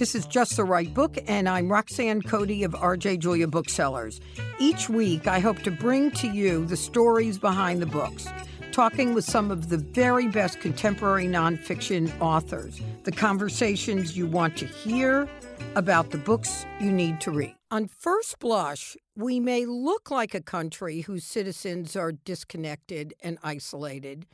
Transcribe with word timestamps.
This 0.00 0.14
is 0.14 0.24
Just 0.24 0.56
the 0.56 0.64
Right 0.64 0.94
Book, 0.94 1.18
and 1.26 1.46
I'm 1.46 1.70
Roxanne 1.70 2.22
Coady 2.22 2.64
of 2.64 2.72
RJ 2.72 3.18
Julia 3.18 3.46
Booksellers. 3.46 4.18
Each 4.58 4.88
week, 4.88 5.26
I 5.26 5.40
hope 5.40 5.58
to 5.58 5.70
bring 5.70 6.10
to 6.12 6.26
you 6.26 6.64
the 6.64 6.76
stories 6.78 7.38
behind 7.38 7.82
the 7.82 7.86
books, 7.86 8.26
talking 8.72 9.12
with 9.12 9.26
some 9.26 9.50
of 9.50 9.68
the 9.68 9.76
very 9.76 10.26
best 10.26 10.58
contemporary 10.58 11.26
nonfiction 11.26 12.18
authors, 12.18 12.80
the 13.04 13.12
conversations 13.12 14.16
you 14.16 14.26
want 14.26 14.56
to 14.56 14.64
hear 14.64 15.28
about 15.74 16.12
the 16.12 16.18
books 16.18 16.64
you 16.80 16.90
need 16.90 17.20
to 17.20 17.30
read. 17.30 17.54
On 17.70 17.86
first 17.86 18.38
blush, 18.38 18.96
we 19.16 19.38
may 19.38 19.66
look 19.66 20.10
like 20.10 20.34
a 20.34 20.40
country 20.40 21.02
whose 21.02 21.24
citizens 21.24 21.94
are 21.94 22.12
disconnected 22.12 23.12
and 23.22 23.36
isolated. 23.42 24.24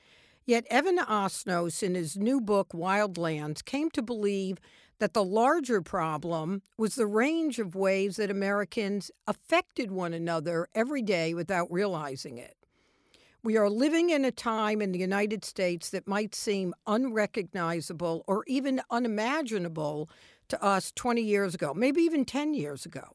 Yet 0.45 0.65
Evan 0.71 0.99
Osnos, 0.99 1.83
in 1.83 1.97
his 1.97 2.17
new 2.17 2.41
book 2.41 2.69
Wildlands, 2.69 3.65
came 3.65 3.91
to 3.91 4.01
believe 4.01 4.59
that 4.99 5.15
the 5.15 5.25
larger 5.25 5.83
problem 5.83 6.63
was 6.79 6.95
the 6.95 7.07
range 7.07 7.59
of 7.59 7.75
ways 7.75 8.17
that 8.17 8.31
Americans 8.31 9.11
affected 9.27 9.91
one 9.91 10.15
another 10.15 10.69
every 10.75 11.03
day 11.03 11.35
without 11.35 11.71
realizing 11.71 12.39
it. 12.39 12.57
We 13.43 13.57
are 13.57 13.71
living 13.71 14.11
in 14.11 14.25
a 14.25 14.33
time 14.33 14.83
in 14.83 14.93
the 14.93 14.99
United 14.99 15.45
States 15.45 15.91
that 15.91 16.09
might 16.09 16.35
seem 16.35 16.75
unrecognizable 16.87 18.25
or 18.27 18.43
even 18.49 18.81
unimaginable 18.91 20.11
to 20.49 20.63
us 20.63 20.93
20 20.97 21.23
years 21.23 21.55
ago, 21.55 21.73
maybe 21.75 22.03
even 22.03 22.25
10 22.25 22.55
years 22.55 22.85
ago. 22.87 23.15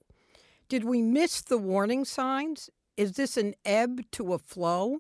Did 0.70 0.86
we 0.86 1.02
miss 1.02 1.42
the 1.42 1.58
warning 1.58 2.06
signs? 2.06 2.70
Is 2.96 3.14
this 3.14 3.36
an 3.36 3.56
ebb 3.66 4.10
to 4.12 4.34
a 4.34 4.38
flow? 4.38 5.00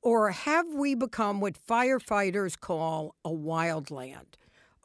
Or 0.00 0.30
have 0.30 0.68
we 0.68 0.94
become 0.94 1.40
what 1.40 1.54
firefighters 1.66 2.58
call 2.58 3.16
a 3.24 3.30
wildland? 3.30 4.36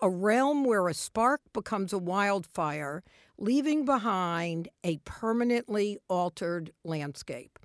A 0.01 0.09
realm 0.09 0.63
where 0.63 0.87
a 0.87 0.93
spark 0.93 1.41
becomes 1.53 1.91
a 1.91 1.97
wildfire, 1.97 3.03
leaving 3.37 3.85
behind 3.85 4.69
a 4.83 4.97
permanently 5.05 5.97
altered 6.07 6.71
landscape. 6.83 7.59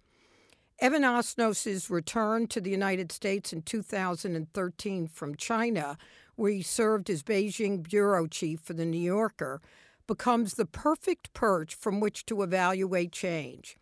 Evan 0.79 1.05
Osnos's 1.05 1.91
return 1.91 2.47
to 2.49 2.61
the 2.61 2.71
United 2.71 3.13
States 3.13 3.53
in 3.53 3.63
2013 3.63 5.07
from 5.07 5.37
China, 5.37 5.97
where 6.35 6.51
he 6.51 6.63
served 6.63 7.09
as 7.09 7.23
Beijing 7.23 7.89
bureau 7.89 8.27
chief 8.27 8.61
for 8.61 8.73
The 8.73 8.87
New 8.87 8.99
Yorker, 8.99 9.61
becomes 10.07 10.55
the 10.55 10.67
perfect 10.67 11.33
perch 11.35 11.75
from 11.75 12.01
which 12.01 12.27
to 12.27 12.43
evaluate 12.43 13.13
change. 13.13 13.77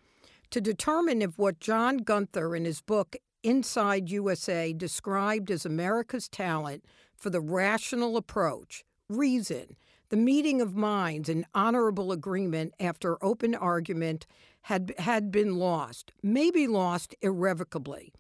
To 0.51 0.61
determine 0.61 1.23
if 1.23 1.39
what 1.39 1.61
John 1.61 1.99
Gunther 1.99 2.55
in 2.55 2.65
his 2.65 2.81
book 2.81 3.17
Inside 3.43 4.11
USA 4.11 4.75
described 4.75 5.51
as 5.51 5.65
America's 5.65 6.29
talent 6.29 6.85
for 7.21 7.31
the 7.31 7.41
rational 7.41 8.17
approach, 8.17 8.83
reason, 9.09 9.77
the 10.09 10.17
meeting 10.17 10.61
of 10.61 10.75
minds, 10.75 11.29
and 11.29 11.45
honorable 11.55 12.11
agreement 12.11 12.75
after 12.81 13.23
open 13.23 13.55
argument 13.55 14.27
had, 14.63 14.93
had 14.99 15.31
been 15.31 15.57
lost, 15.57 16.13
maybe 16.23 16.67
lost 16.67 17.15
irrevocably. 17.21 18.13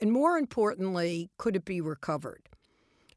And 0.00 0.12
more 0.12 0.36
importantly, 0.36 1.30
could 1.38 1.56
it 1.56 1.64
be 1.64 1.80
recovered? 1.80 2.48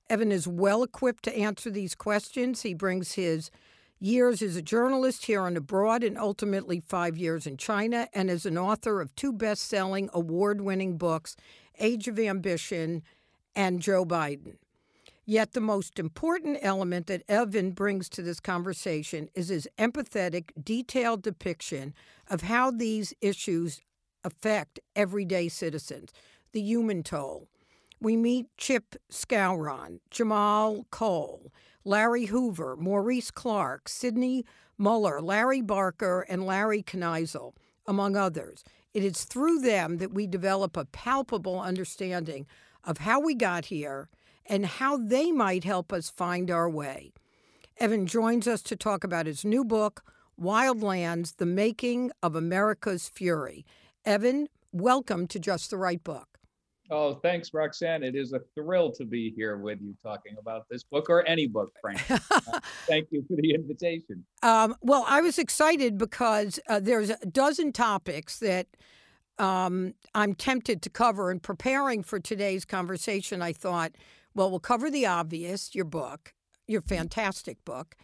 Evan 0.09 0.31
is 0.31 0.48
well 0.48 0.84
equipped 0.84 1.23
to 1.23 1.36
answer 1.36 1.72
these 1.72 1.96
questions. 1.96 2.62
He 2.62 2.76
brings 2.76 3.14
his 3.14 3.50
years 4.00 4.42
as 4.44 4.56
a 4.56 4.62
journalist 4.62 5.26
here 5.26 5.48
and 5.48 5.58
abroad, 5.58 6.03
and 6.03 6.18
ultimately 6.18 6.80
five 6.80 7.18
years 7.18 7.48
in 7.48 7.58
China, 7.58 8.08
and 8.14 8.30
as 8.30 8.46
an 8.46 8.58
author 8.58 9.02
of 9.02 9.16
two 9.16 9.34
best 9.34 9.64
selling, 9.64 10.09
award 10.14 10.62
winning 10.62 10.98
books, 10.98 11.36
Age 11.80 12.08
of 12.08 12.20
Ambition 12.20 13.02
and 13.56 13.81
Joe 13.81 14.06
Biden. 14.06 14.58
Yet 15.28 15.54
the 15.54 15.62
most 15.62 15.98
important 15.98 16.59
element 16.62 17.08
that 17.08 17.23
Evan 17.28 17.72
brings 17.72 18.09
to 18.09 18.22
this 18.22 18.40
conversation 18.40 19.28
is 19.34 19.48
his 19.48 19.68
empathetic, 19.80 20.52
detailed 20.64 21.23
depiction 21.23 21.95
of 22.30 22.44
how 22.44 22.70
these 22.70 23.12
issues 23.22 23.81
affect 24.23 24.80
everyday 24.96 25.50
citizens, 25.50 26.12
the 26.52 26.62
human 26.62 27.02
toll. 27.02 27.47
We 28.00 28.16
meet 28.16 28.56
Chip 28.58 28.96
Skowron, 29.12 30.00
Jamal 30.12 30.85
Cole, 30.91 31.52
Larry 31.84 32.25
Hoover, 32.25 32.75
Maurice 32.75 33.31
Clark, 33.31 33.90
Sidney 33.90 34.46
Muller, 34.78 35.22
Larry 35.22 35.62
Barker, 35.62 36.25
and 36.30 36.46
Larry 36.46 36.84
Kneisel, 36.84 37.53
among 37.88 38.16
others. 38.16 38.64
It 38.94 39.03
is 39.03 39.24
through 39.24 39.59
them 39.62 39.97
that 39.97 40.14
we 40.14 40.28
develop 40.28 40.78
a 40.78 40.85
palpable 40.85 41.59
understanding 41.59 42.46
of 42.84 43.00
how 43.00 43.19
we 43.19 43.34
got 43.34 43.66
here 43.66 44.09
and 44.45 44.66
how 44.66 44.97
they 44.97 45.31
might 45.31 45.63
help 45.63 45.91
us 45.91 46.09
find 46.09 46.51
our 46.51 46.69
way. 46.69 47.11
Evan 47.78 48.07
joins 48.07 48.47
us 48.47 48.61
to 48.63 48.75
talk 48.75 49.03
about 49.03 49.25
his 49.25 49.44
new 49.44 49.66
book, 49.66 50.03
Wildlands 50.39 51.38
The 51.38 51.45
Making 51.45 52.11
of 52.22 52.35
America's 52.35 53.09
Fury. 53.09 53.66
Evan, 54.05 54.47
welcome 54.72 55.28
to 55.28 55.39
Just 55.39 55.69
the 55.69 55.78
Right 55.78 56.03
Book. 56.03 56.35
Oh, 56.91 57.16
thanks, 57.16 57.51
Roxanne. 57.51 58.03
It 58.03 58.16
is 58.16 58.34
a 58.34 58.41
thrill 58.53 58.91
to 58.91 59.05
be 59.05 59.34
here 59.35 59.57
with 59.57 59.79
you 59.81 59.95
talking 60.03 60.35
about 60.39 60.69
this 60.69 60.84
book 60.84 61.09
or 61.09 61.25
any 61.28 61.47
book, 61.47 61.72
frankly. 61.81 62.17
uh, 62.31 62.59
thank 62.88 63.07
you 63.09 63.25
for 63.28 63.35
the 63.38 63.55
invitation. 63.55 64.23
Um, 64.44 64.75
well, 64.81 65.03
I 65.07 65.22
was 65.22 65.39
excited 65.39 65.97
because 65.97 66.59
uh, 66.69 66.79
there's 66.79 67.09
a 67.09 67.25
dozen 67.25 67.72
topics 67.72 68.38
that 68.39 68.67
um, 69.39 69.95
I'm 70.13 70.34
tempted 70.35 70.81
to 70.84 70.89
cover. 70.89 71.31
And 71.31 71.41
preparing 71.41 72.03
for 72.03 72.19
today's 72.19 72.66
conversation, 72.66 73.41
I 73.41 73.53
thought 73.53 73.94
well, 74.35 74.50
we'll 74.50 74.59
cover 74.59 74.91
the 74.91 75.06
obvious, 75.06 75.73
your 75.73 75.85
book, 75.85 76.34
your 76.68 76.81
fantastic 76.81 77.63
book. 77.66 77.96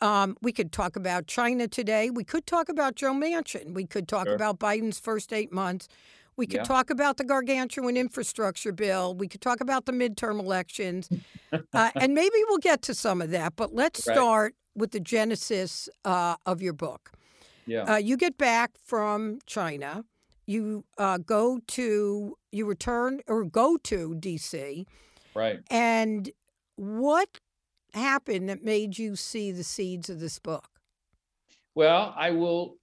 Um, 0.00 0.36
we 0.42 0.52
could 0.52 0.72
talk 0.72 0.96
about 0.96 1.26
China 1.26 1.68
today. 1.68 2.10
We 2.10 2.24
could 2.24 2.46
talk 2.46 2.68
about 2.68 2.96
Joe 2.96 3.12
Manchin. 3.12 3.74
We 3.74 3.86
could 3.86 4.08
talk 4.08 4.26
sure. 4.26 4.34
about 4.34 4.58
Biden's 4.58 4.98
first 4.98 5.32
eight 5.32 5.52
months. 5.52 5.88
We 6.36 6.46
could 6.46 6.60
yeah. 6.60 6.64
talk 6.64 6.90
about 6.90 7.16
the 7.16 7.24
gargantuan 7.24 7.96
infrastructure 7.96 8.72
bill. 8.72 9.14
We 9.14 9.28
could 9.28 9.40
talk 9.40 9.60
about 9.60 9.86
the 9.86 9.92
midterm 9.92 10.40
elections. 10.40 11.08
uh, 11.52 11.90
and 11.94 12.12
maybe 12.14 12.36
we'll 12.48 12.58
get 12.58 12.82
to 12.82 12.94
some 12.94 13.22
of 13.22 13.30
that. 13.30 13.54
But 13.54 13.72
let's 13.72 14.06
right. 14.06 14.16
start 14.16 14.54
with 14.74 14.90
the 14.90 15.00
genesis 15.00 15.88
uh, 16.04 16.36
of 16.44 16.60
your 16.60 16.72
book. 16.72 17.12
Yeah. 17.66 17.82
Uh, 17.82 17.96
you 17.96 18.16
get 18.16 18.36
back 18.36 18.72
from 18.84 19.38
China. 19.46 20.04
You 20.46 20.84
uh, 20.98 21.18
go 21.18 21.60
to, 21.68 22.36
you 22.50 22.66
return 22.66 23.20
or 23.28 23.44
go 23.44 23.76
to 23.84 24.14
D.C. 24.16 24.86
Right. 25.34 25.60
And 25.70 26.30
what 26.76 27.40
happened 27.92 28.48
that 28.48 28.64
made 28.64 28.98
you 28.98 29.16
see 29.16 29.52
the 29.52 29.64
seeds 29.64 30.10
of 30.10 30.20
this 30.20 30.38
book? 30.38 30.68
Well, 31.74 32.14
I 32.16 32.30
will 32.30 32.76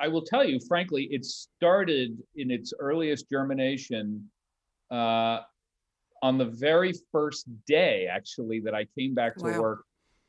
I 0.00 0.08
will 0.08 0.22
tell 0.22 0.44
you 0.44 0.60
frankly, 0.68 1.08
it 1.10 1.24
started 1.24 2.18
in 2.36 2.50
its 2.50 2.72
earliest 2.78 3.28
germination 3.28 4.30
uh, 4.90 5.40
on 6.22 6.38
the 6.38 6.46
very 6.46 6.92
first 7.12 7.46
day, 7.66 8.08
actually, 8.10 8.60
that 8.60 8.74
I 8.74 8.86
came 8.96 9.14
back 9.14 9.36
to 9.36 9.44
wow. 9.44 9.60
work 9.60 9.84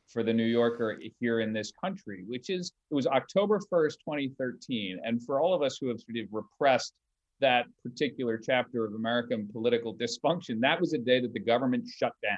for 0.08 0.24
the 0.24 0.34
New 0.34 0.46
Yorker 0.46 1.00
here 1.20 1.40
in 1.40 1.54
this 1.54 1.72
country, 1.72 2.24
which 2.28 2.50
is 2.50 2.72
it 2.90 2.96
was 2.96 3.08
October 3.08 3.60
1st, 3.72 3.94
2013. 4.06 5.00
And 5.04 5.24
for 5.24 5.40
all 5.40 5.54
of 5.54 5.62
us 5.62 5.78
who 5.80 5.88
have 5.90 6.00
sort 6.00 6.18
of 6.18 6.28
repressed 6.32 6.94
that 7.42 7.66
particular 7.84 8.38
chapter 8.38 8.86
of 8.86 8.94
American 8.94 9.48
political 9.52 9.96
dysfunction, 9.96 10.60
that 10.62 10.80
was 10.80 10.94
a 10.94 10.98
day 10.98 11.20
that 11.22 11.34
the 11.34 11.40
government 11.40 11.88
shut 11.88 12.14
down 12.22 12.38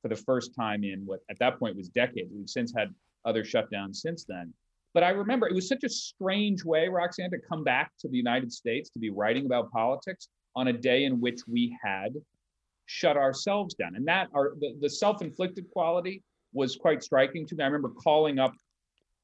for 0.00 0.08
the 0.08 0.16
first 0.16 0.54
time 0.54 0.84
in 0.84 1.02
what 1.06 1.20
at 1.30 1.38
that 1.38 1.58
point 1.58 1.76
was 1.76 1.88
decades. 1.88 2.30
We've 2.34 2.48
since 2.48 2.72
had 2.76 2.88
other 3.24 3.44
shutdowns 3.44 3.96
since 3.96 4.24
then. 4.24 4.52
But 4.94 5.04
I 5.04 5.10
remember 5.10 5.48
it 5.48 5.54
was 5.54 5.68
such 5.68 5.84
a 5.84 5.88
strange 5.88 6.64
way, 6.64 6.88
Roxanne, 6.88 7.30
to 7.30 7.38
come 7.38 7.64
back 7.64 7.92
to 8.00 8.08
the 8.08 8.16
United 8.16 8.52
States 8.52 8.90
to 8.90 8.98
be 8.98 9.10
writing 9.10 9.46
about 9.46 9.70
politics 9.70 10.28
on 10.54 10.68
a 10.68 10.72
day 10.72 11.04
in 11.04 11.20
which 11.20 11.40
we 11.46 11.76
had 11.82 12.12
shut 12.86 13.16
ourselves 13.16 13.74
down. 13.74 13.94
And 13.96 14.06
that 14.06 14.28
our 14.34 14.54
the, 14.60 14.76
the 14.80 14.90
self-inflicted 14.90 15.70
quality 15.72 16.22
was 16.52 16.76
quite 16.76 17.02
striking 17.02 17.46
to 17.46 17.54
me. 17.54 17.64
I 17.64 17.66
remember 17.66 17.88
calling 17.88 18.38
up 18.38 18.52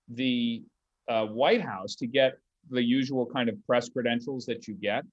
the 0.08 0.62
uh, 1.08 1.26
White 1.26 1.60
House 1.60 1.94
to 1.96 2.06
get 2.06 2.38
the 2.70 2.82
usual 2.82 3.26
kind 3.26 3.48
of 3.48 3.54
press 3.66 3.88
credentials 3.88 4.46
that 4.46 4.68
you 4.68 4.74
get. 4.74 5.04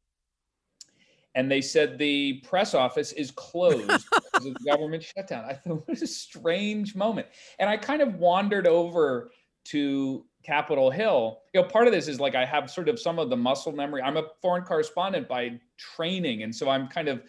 And 1.36 1.52
they 1.52 1.62
said 1.62 1.98
the 1.98 2.42
press 2.46 2.74
office 2.74 3.12
is 3.12 3.32
closed 3.32 3.88
because 4.16 4.46
of 4.46 4.54
the 4.54 4.60
government 4.66 5.04
shutdown. 5.04 5.46
I 5.46 5.54
thought, 5.54 5.88
what 5.88 6.02
a 6.02 6.08
strange 6.08 6.96
moment. 6.96 7.28
And 7.60 7.70
I 7.70 7.76
kind 7.76 8.02
of 8.02 8.16
wandered 8.16 8.68
over 8.68 9.32
to 9.66 10.26
Capitol 10.44 10.92
Hill. 10.92 11.42
You 11.54 11.62
know, 11.62 11.68
part 11.68 11.88
of 11.88 11.94
this 11.94 12.08
is 12.08 12.20
like 12.20 12.36
I 12.36 12.46
have 12.46 12.70
sort 12.70 12.88
of 12.88 13.00
some 13.00 13.20
of 13.20 13.30
the 13.30 13.36
muscle 13.36 13.74
memory. 13.74 14.02
I'm 14.02 14.16
a 14.16 14.28
foreign 14.42 14.64
correspondent 14.64 15.28
by 15.28 15.60
training. 15.78 16.44
And 16.44 16.56
so 16.56 16.70
I'm 16.70 16.88
kind 16.88 17.10
of 17.10 17.24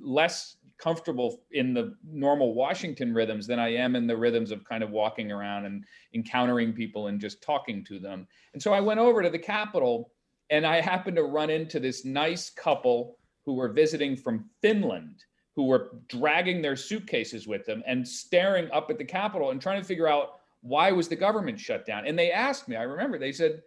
less 0.00 0.56
comfortable 0.82 1.42
in 1.52 1.72
the 1.72 1.94
normal 2.04 2.54
Washington 2.54 3.14
rhythms 3.14 3.46
than 3.46 3.58
I 3.58 3.74
am 3.74 3.94
in 3.94 4.06
the 4.06 4.16
rhythms 4.16 4.50
of 4.50 4.64
kind 4.64 4.82
of 4.82 4.90
walking 4.90 5.30
around 5.30 5.66
and 5.66 5.84
encountering 6.14 6.72
people 6.72 7.06
and 7.06 7.20
just 7.20 7.42
talking 7.42 7.84
to 7.84 7.98
them. 7.98 8.26
And 8.52 8.62
so 8.62 8.72
I 8.72 8.80
went 8.80 9.00
over 9.00 9.22
to 9.22 9.30
the 9.30 9.38
Capitol 9.38 10.10
and 10.50 10.66
I 10.66 10.80
happened 10.80 11.16
to 11.16 11.22
run 11.22 11.50
into 11.50 11.78
this 11.78 12.04
nice 12.04 12.50
couple 12.50 13.16
who 13.44 13.54
were 13.54 13.68
visiting 13.68 14.16
from 14.16 14.50
Finland 14.60 15.24
who 15.54 15.64
were 15.64 15.90
dragging 16.08 16.62
their 16.62 16.76
suitcases 16.76 17.46
with 17.46 17.66
them 17.66 17.82
and 17.86 18.06
staring 18.06 18.70
up 18.70 18.90
at 18.90 18.98
the 18.98 19.04
Capitol 19.04 19.50
and 19.50 19.60
trying 19.60 19.80
to 19.80 19.86
figure 19.86 20.08
out 20.08 20.40
why 20.62 20.92
was 20.92 21.08
the 21.08 21.16
government 21.16 21.60
shut 21.60 21.84
down? 21.84 22.06
And 22.06 22.18
they 22.18 22.32
asked 22.32 22.68
me, 22.68 22.76
I 22.76 22.82
remember 22.82 23.18
they 23.18 23.32
said, 23.32 23.62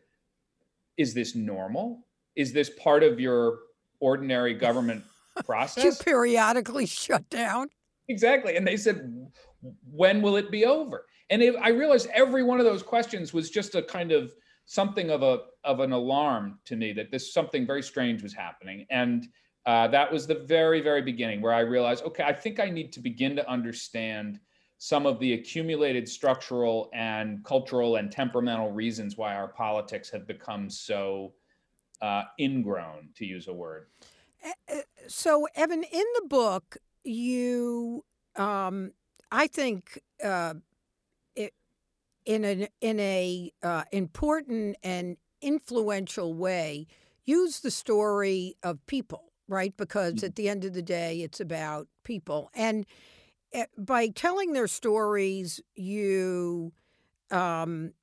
is 0.97 1.13
this 1.13 1.35
normal? 1.35 2.05
Is 2.35 2.53
this 2.53 2.71
part 2.71 3.03
of 3.03 3.19
your 3.19 3.59
ordinary 3.99 4.53
government 4.53 5.03
process? 5.43 5.83
you 5.83 5.91
periodically 6.03 6.85
shut 6.85 7.29
down. 7.29 7.69
Exactly. 8.07 8.55
And 8.55 8.67
they 8.67 8.77
said, 8.77 9.29
when 9.91 10.21
will 10.21 10.35
it 10.35 10.51
be 10.51 10.65
over? 10.65 11.05
And 11.29 11.41
it, 11.41 11.55
I 11.61 11.69
realized 11.69 12.07
every 12.13 12.43
one 12.43 12.59
of 12.59 12.65
those 12.65 12.83
questions 12.83 13.33
was 13.33 13.49
just 13.49 13.75
a 13.75 13.81
kind 13.81 14.11
of 14.11 14.33
something 14.65 15.09
of 15.09 15.23
a 15.23 15.39
of 15.63 15.79
an 15.79 15.91
alarm 15.91 16.59
to 16.65 16.75
me 16.75 16.93
that 16.93 17.11
this 17.11 17.33
something 17.33 17.65
very 17.65 17.81
strange 17.81 18.21
was 18.21 18.33
happening. 18.33 18.85
And 18.89 19.27
uh, 19.65 19.87
that 19.87 20.11
was 20.11 20.27
the 20.27 20.35
very 20.35 20.81
very 20.81 21.01
beginning 21.01 21.41
where 21.41 21.53
I 21.53 21.61
realized, 21.61 22.03
okay, 22.05 22.23
I 22.23 22.33
think 22.33 22.59
I 22.59 22.69
need 22.69 22.93
to 22.93 22.99
begin 22.99 23.35
to 23.37 23.49
understand 23.49 24.39
some 24.77 25.05
of 25.05 25.19
the 25.19 25.33
accumulated 25.33 26.07
structural 26.07 26.89
and 26.93 27.43
cultural 27.43 27.95
and 27.95 28.11
temperamental 28.11 28.71
reasons 28.71 29.17
why 29.17 29.35
our 29.35 29.47
politics 29.47 30.09
have 30.09 30.27
become 30.27 30.69
so 30.69 31.33
uh, 32.01 32.23
ingrown, 32.39 33.09
to 33.15 33.25
use 33.25 33.47
a 33.47 33.53
word. 33.53 33.87
So, 35.07 35.47
Evan, 35.55 35.83
in 35.83 36.05
the 36.15 36.27
book, 36.27 36.77
you, 37.03 38.03
um, 38.35 38.91
I 39.31 39.47
think, 39.47 39.99
uh, 40.23 40.55
it, 41.35 41.53
in 42.25 42.43
an 42.43 42.67
in 42.81 42.99
a 42.99 43.51
uh, 43.61 43.83
important 43.91 44.77
and 44.83 45.17
influential 45.41 46.33
way, 46.33 46.87
use 47.25 47.59
the 47.59 47.71
story 47.71 48.55
of 48.63 48.85
people, 48.87 49.31
right? 49.47 49.75
Because 49.77 50.15
mm-hmm. 50.15 50.25
at 50.25 50.35
the 50.35 50.49
end 50.49 50.65
of 50.65 50.73
the 50.73 50.81
day, 50.81 51.21
it's 51.21 51.39
about 51.39 51.87
people 52.03 52.49
and 52.55 52.85
Eh, 53.55 53.65
by 53.77 54.09
telling 54.09 54.51
their 54.51 54.67
stories, 54.67 55.61
you 55.75 56.73
um, 57.31 57.93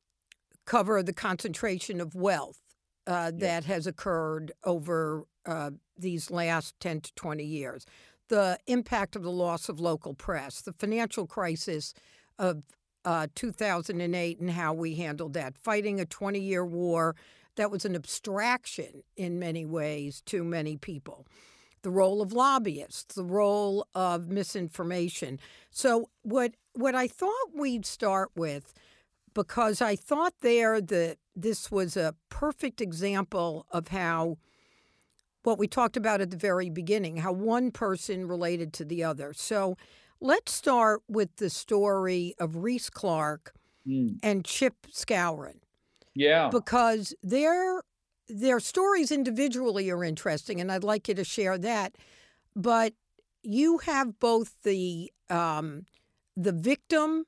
cover 0.65 1.03
the 1.03 1.13
concentration 1.13 2.01
of 2.01 2.15
wealth 2.15 2.59
uh, 3.07 3.31
that 3.35 3.65
has 3.65 3.87
occurred 3.87 4.53
over 4.65 5.27
uh, 5.47 5.71
these 5.99 6.31
last 6.31 6.79
10 6.81 7.03
to 7.03 7.15
20 7.15 7.45
years, 7.45 7.87
the 8.29 8.59
impact 8.67 9.17
of 9.17 9.23
the 9.23 9.31
loss 9.31 9.69
of 9.69 9.81
local 9.81 10.15
press, 10.15 10.61
the 10.63 10.73
financial 10.73 11.27
crisis 11.27 11.95
of 12.39 12.63
uh, 13.05 13.27
2008 13.35 14.41
and 14.41 14.51
how 14.51 14.73
we 14.73 14.95
handled 14.95 15.35
that, 15.35 15.57
fighting 15.59 16.01
a 16.01 16.05
20 16.05 16.39
year 16.39 16.65
war 16.65 17.15
that 17.57 17.71
was 17.71 17.85
an 17.85 17.95
abstraction 17.95 19.03
in 19.17 19.39
many 19.39 19.67
ways 19.67 20.23
to 20.27 20.43
many 20.43 20.77
people. 20.77 21.27
The 21.83 21.91
role 21.91 22.23
of 22.23 22.33
lobbyists, 22.33 23.15
the 23.15 23.25
role 23.25 23.87
of 23.95 24.29
misinformation. 24.29 25.41
So 25.71 26.09
what 26.23 26.53
what 26.75 26.95
I 26.95 27.09
thought 27.09 27.55
we'd 27.55 27.85
start 27.85 28.31
with, 28.35 28.73
because 29.35 29.83
I 29.83 29.97
thought 29.97 30.35
there 30.41 30.81
that 30.81 31.19
this 31.37 31.71
was 31.71 31.97
a 31.97 32.15
perfect 32.31 32.81
example 32.81 33.67
of 33.71 33.89
how 33.89 34.39
what 35.43 35.59
we 35.59 35.67
talked 35.67 35.97
about 35.97 36.21
at 36.21 36.31
the 36.31 36.37
very 36.37 36.71
beginning, 36.71 37.19
how 37.19 37.33
one 37.33 37.71
person 37.71 38.27
related 38.27 38.73
to 38.75 38.85
the 38.85 39.03
other. 39.05 39.33
So 39.35 39.77
let's 40.21 40.53
start 40.53 41.03
with 41.09 41.37
the 41.37 41.51
story 41.51 42.35
of 42.39 42.57
Reese 42.57 42.91
Clark 42.91 43.55
mm. 43.87 44.19
and 44.23 44.45
Chip 44.45 44.75
Skowron. 44.93 45.59
Yeah. 46.15 46.49
Because 46.51 47.15
they're 47.23 47.83
their 48.29 48.61
stories 48.61 49.11
individually 49.11 49.91
are 49.91 50.05
interesting, 50.05 50.61
and 50.61 50.71
I'd 50.71 50.85
like 50.85 51.09
you 51.09 51.15
to 51.15 51.25
share 51.25 51.59
that. 51.59 51.97
But 52.55 52.95
you 53.43 53.79
have 53.79 54.19
both 54.21 54.55
the 54.63 55.13
um, 55.29 55.87
the 56.37 56.53
victim 56.53 57.25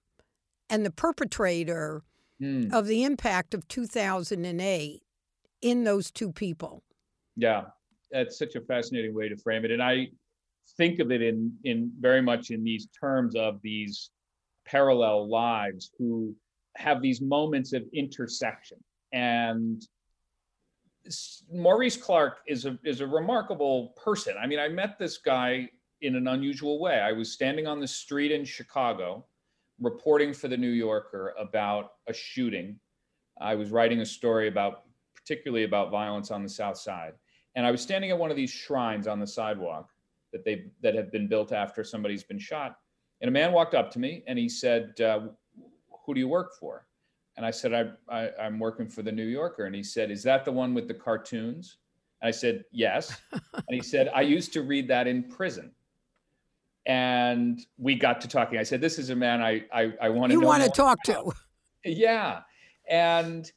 and 0.71 0.85
the 0.85 0.91
perpetrator 0.91 2.03
mm. 2.41 2.73
of 2.73 2.87
the 2.87 3.05
impact 3.05 3.55
of 3.55 3.67
2008 3.69 5.03
in 5.61 5.85
those 5.85 6.11
two 6.11 6.33
people. 6.33 6.83
Yeah, 7.37 7.65
that's 8.15 8.39
such 8.39 8.55
a 8.55 8.61
fascinating 8.61 9.15
way 9.15 9.29
to 9.29 9.37
frame 9.37 9.65
it, 9.65 9.71
and 9.71 9.83
I 9.83 10.09
think 10.79 11.01
of 11.01 11.13
it 11.13 11.21
in 11.21 11.53
in 11.65 11.93
very 12.01 12.23
much 12.23 12.51
in 12.51 12.65
these 12.65 12.89
terms 12.99 13.37
of 13.37 13.61
these 13.63 14.11
parallel 14.65 15.29
lives 15.29 15.91
who 15.99 16.35
have 16.77 17.03
these 17.03 17.21
moments 17.21 17.73
of 17.75 17.85
intersection 17.93 18.79
and 19.13 19.87
Maurice 21.53 21.97
Clark 21.97 22.39
is 22.47 22.65
a 22.65 22.79
is 22.85 23.01
a 23.01 23.07
remarkable 23.07 23.95
person. 24.03 24.35
I 24.41 24.47
mean, 24.47 24.59
I 24.59 24.69
met 24.69 24.99
this 24.99 25.19
guy 25.19 25.69
in 26.01 26.17
an 26.17 26.29
unusual 26.29 26.81
way. 26.81 27.01
I 27.01 27.13
was 27.13 27.33
standing 27.33 27.67
on 27.67 27.81
the 27.81 27.87
street 27.87 28.33
in 28.33 28.45
Chicago, 28.45 29.27
reporting 29.81 30.33
for 30.33 30.49
the 30.49 30.57
New 30.57 30.71
Yorker 30.71 31.35
about 31.39 31.93
a 32.09 32.15
shooting. 32.15 32.79
I 33.41 33.55
was 33.55 33.71
writing 33.71 34.01
a 34.01 34.07
story 34.07 34.49
about, 34.49 34.85
particularly 35.15 35.65
about 35.65 35.91
violence 35.91 36.31
on 36.31 36.43
the 36.43 36.49
South 36.49 36.79
Side, 36.79 37.13
and 37.57 37.67
I 37.67 37.71
was 37.71 37.81
standing 37.81 38.11
at 38.11 38.19
one 38.19 38.31
of 38.31 38.37
these 38.37 38.51
shrines 38.51 39.07
on 39.07 39.21
the 39.21 39.27
sidewalk 39.27 39.91
that 40.33 40.45
they 40.45 40.67
that 40.83 40.95
have 40.95 41.13
been 41.13 41.29
built 41.29 41.53
after 41.53 41.85
somebody's 41.85 42.25
been 42.25 42.39
shot. 42.39 42.79
And 43.21 43.29
a 43.29 43.33
man 43.33 43.53
walked 43.53 43.75
up 43.75 43.91
to 43.93 43.99
me 43.99 44.25
and 44.27 44.39
he 44.39 44.49
said, 44.49 45.01
uh, 45.01 45.29
"Who 46.05 46.15
do 46.15 46.21
you 46.21 46.29
work 46.29 46.53
for?" 46.59 46.87
And 47.37 47.45
I 47.45 47.51
said, 47.51 47.73
I, 47.75 48.15
I, 48.15 48.31
I'm 48.41 48.59
working 48.59 48.89
for 48.89 49.03
the 49.03 49.11
New 49.11 49.27
Yorker. 49.27 49.67
And 49.67 49.75
he 49.75 49.83
said, 49.83 50.11
Is 50.11 50.23
that 50.23 50.45
the 50.45 50.53
one 50.53 50.73
with 50.75 50.87
the 50.87 50.95
cartoons? 50.95 51.79
And 52.23 52.29
I 52.29 52.31
said, 52.31 52.65
Yes. 52.71 53.21
and 53.33 53.65
he 53.69 53.83
said, 53.83 54.11
I 54.15 54.23
used 54.23 54.53
to 54.53 54.63
read 54.63 54.89
that 54.89 55.07
in 55.07 55.25
prison. 55.25 55.73
And 56.87 57.65
we 57.79 57.95
got 57.95 58.21
to 58.21 58.29
talking. 58.29 58.59
I 58.59 58.63
said, 58.63 58.81
This 58.81 58.99
is 58.99 59.11
a 59.11 59.17
man 59.17 59.43
I, 59.43 59.65
I, 59.73 59.93
I 60.01 60.09
want 60.11 60.31
to 60.31 60.39
You 60.39 60.47
want 60.47 60.63
to 60.63 60.71
talk 60.71 61.03
to. 61.05 61.33
Yeah. 61.85 62.41
And 62.89 63.51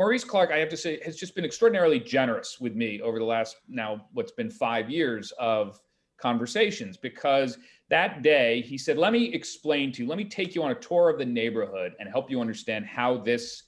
Maurice 0.00 0.24
Clark, 0.24 0.50
I 0.50 0.56
have 0.56 0.70
to 0.70 0.78
say, 0.78 0.98
has 1.04 1.14
just 1.14 1.34
been 1.34 1.44
extraordinarily 1.44 2.00
generous 2.00 2.58
with 2.58 2.74
me 2.74 3.02
over 3.02 3.18
the 3.18 3.24
last 3.26 3.56
now, 3.68 4.06
what's 4.14 4.32
been 4.32 4.50
five 4.50 4.88
years 4.88 5.30
of 5.38 5.78
conversations 6.16 6.96
because 6.96 7.58
that 7.90 8.22
day 8.22 8.62
he 8.62 8.78
said, 8.78 8.96
Let 8.96 9.12
me 9.12 9.24
explain 9.34 9.92
to 9.92 10.02
you, 10.02 10.08
let 10.08 10.16
me 10.16 10.24
take 10.24 10.54
you 10.54 10.62
on 10.62 10.70
a 10.70 10.74
tour 10.74 11.10
of 11.10 11.18
the 11.18 11.26
neighborhood 11.26 11.92
and 12.00 12.08
help 12.08 12.30
you 12.30 12.40
understand 12.40 12.86
how 12.86 13.18
this 13.18 13.64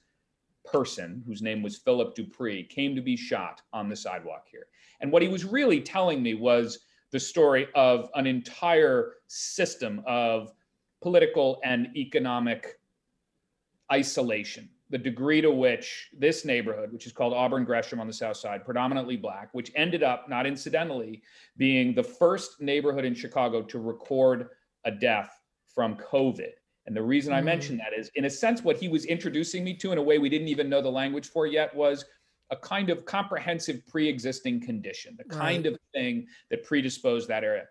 person, 0.64 1.22
whose 1.26 1.42
name 1.42 1.62
was 1.62 1.76
Philip 1.76 2.14
Dupree, 2.14 2.64
came 2.64 2.96
to 2.96 3.02
be 3.02 3.14
shot 3.14 3.60
on 3.74 3.90
the 3.90 3.96
sidewalk 3.96 4.46
here. 4.50 4.68
And 5.02 5.12
what 5.12 5.20
he 5.20 5.28
was 5.28 5.44
really 5.44 5.82
telling 5.82 6.22
me 6.22 6.32
was 6.32 6.78
the 7.10 7.20
story 7.20 7.68
of 7.74 8.08
an 8.14 8.26
entire 8.26 9.16
system 9.26 10.02
of 10.06 10.54
political 11.02 11.60
and 11.62 11.94
economic 11.94 12.78
isolation 13.92 14.70
the 14.92 14.98
degree 14.98 15.40
to 15.40 15.50
which 15.50 16.10
this 16.16 16.44
neighborhood, 16.44 16.92
which 16.92 17.06
is 17.06 17.12
called 17.12 17.32
Auburn 17.32 17.64
Gresham 17.64 17.98
on 17.98 18.06
the 18.06 18.12
south 18.12 18.36
side, 18.36 18.62
predominantly 18.62 19.16
black, 19.16 19.48
which 19.52 19.72
ended 19.74 20.02
up, 20.02 20.28
not 20.28 20.46
incidentally, 20.46 21.22
being 21.56 21.94
the 21.94 22.04
first 22.04 22.60
neighborhood 22.60 23.06
in 23.06 23.14
Chicago 23.14 23.62
to 23.62 23.78
record 23.78 24.50
a 24.84 24.90
death 24.90 25.40
from 25.74 25.96
COVID. 25.96 26.50
And 26.84 26.94
the 26.94 27.02
reason 27.02 27.32
mm. 27.32 27.36
I 27.36 27.40
mention 27.40 27.78
that 27.78 27.98
is, 27.98 28.10
in 28.16 28.26
a 28.26 28.30
sense, 28.30 28.62
what 28.62 28.76
he 28.76 28.88
was 28.88 29.06
introducing 29.06 29.64
me 29.64 29.74
to 29.78 29.92
in 29.92 29.98
a 29.98 30.02
way 30.02 30.18
we 30.18 30.28
didn't 30.28 30.48
even 30.48 30.68
know 30.68 30.82
the 30.82 30.90
language 30.90 31.30
for 31.30 31.46
yet 31.46 31.74
was 31.74 32.04
a 32.50 32.56
kind 32.56 32.90
of 32.90 33.06
comprehensive 33.06 33.86
pre 33.86 34.06
existing 34.06 34.60
condition, 34.60 35.16
the 35.16 35.24
kind 35.24 35.64
right. 35.64 35.72
of 35.72 35.80
thing 35.94 36.26
that 36.50 36.64
predisposed 36.64 37.28
that 37.28 37.44
area 37.44 37.64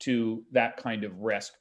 to 0.00 0.44
that 0.52 0.76
kind 0.76 1.02
of 1.02 1.18
risk. 1.18 1.54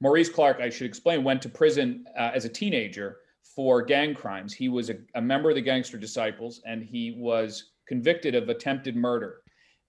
Maurice 0.00 0.28
Clark, 0.28 0.58
I 0.60 0.68
should 0.68 0.88
explain, 0.88 1.22
went 1.22 1.40
to 1.42 1.48
prison 1.48 2.06
uh, 2.18 2.32
as 2.34 2.44
a 2.44 2.48
teenager 2.48 3.18
for 3.54 3.82
gang 3.82 4.14
crimes. 4.14 4.52
He 4.52 4.68
was 4.68 4.90
a, 4.90 4.96
a, 5.14 5.22
member 5.22 5.50
of 5.50 5.54
the 5.54 5.62
Gangster 5.62 5.96
Disciples 5.96 6.60
and 6.66 6.82
he 6.82 7.16
was 7.18 7.72
convicted 7.86 8.34
of 8.34 8.48
attempted 8.48 8.96
murder 8.96 9.40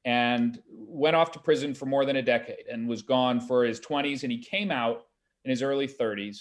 and 0.06 0.60
went 0.70 1.16
off 1.16 1.32
to 1.32 1.40
prison 1.40 1.74
for 1.74 1.86
more 1.86 2.06
than 2.06 2.18
a 2.18 2.22
decade 2.22 2.68
and 2.72 2.88
was 2.88 3.02
gone 3.02 3.40
for 3.40 3.64
his 3.64 3.80
20s. 3.80 4.24
And 4.24 4.32
he 4.32 4.38
came 4.38 4.72
out 4.72 5.04
in 5.44 5.50
his 5.50 5.64
early 5.64 5.88
30s. 5.88 6.38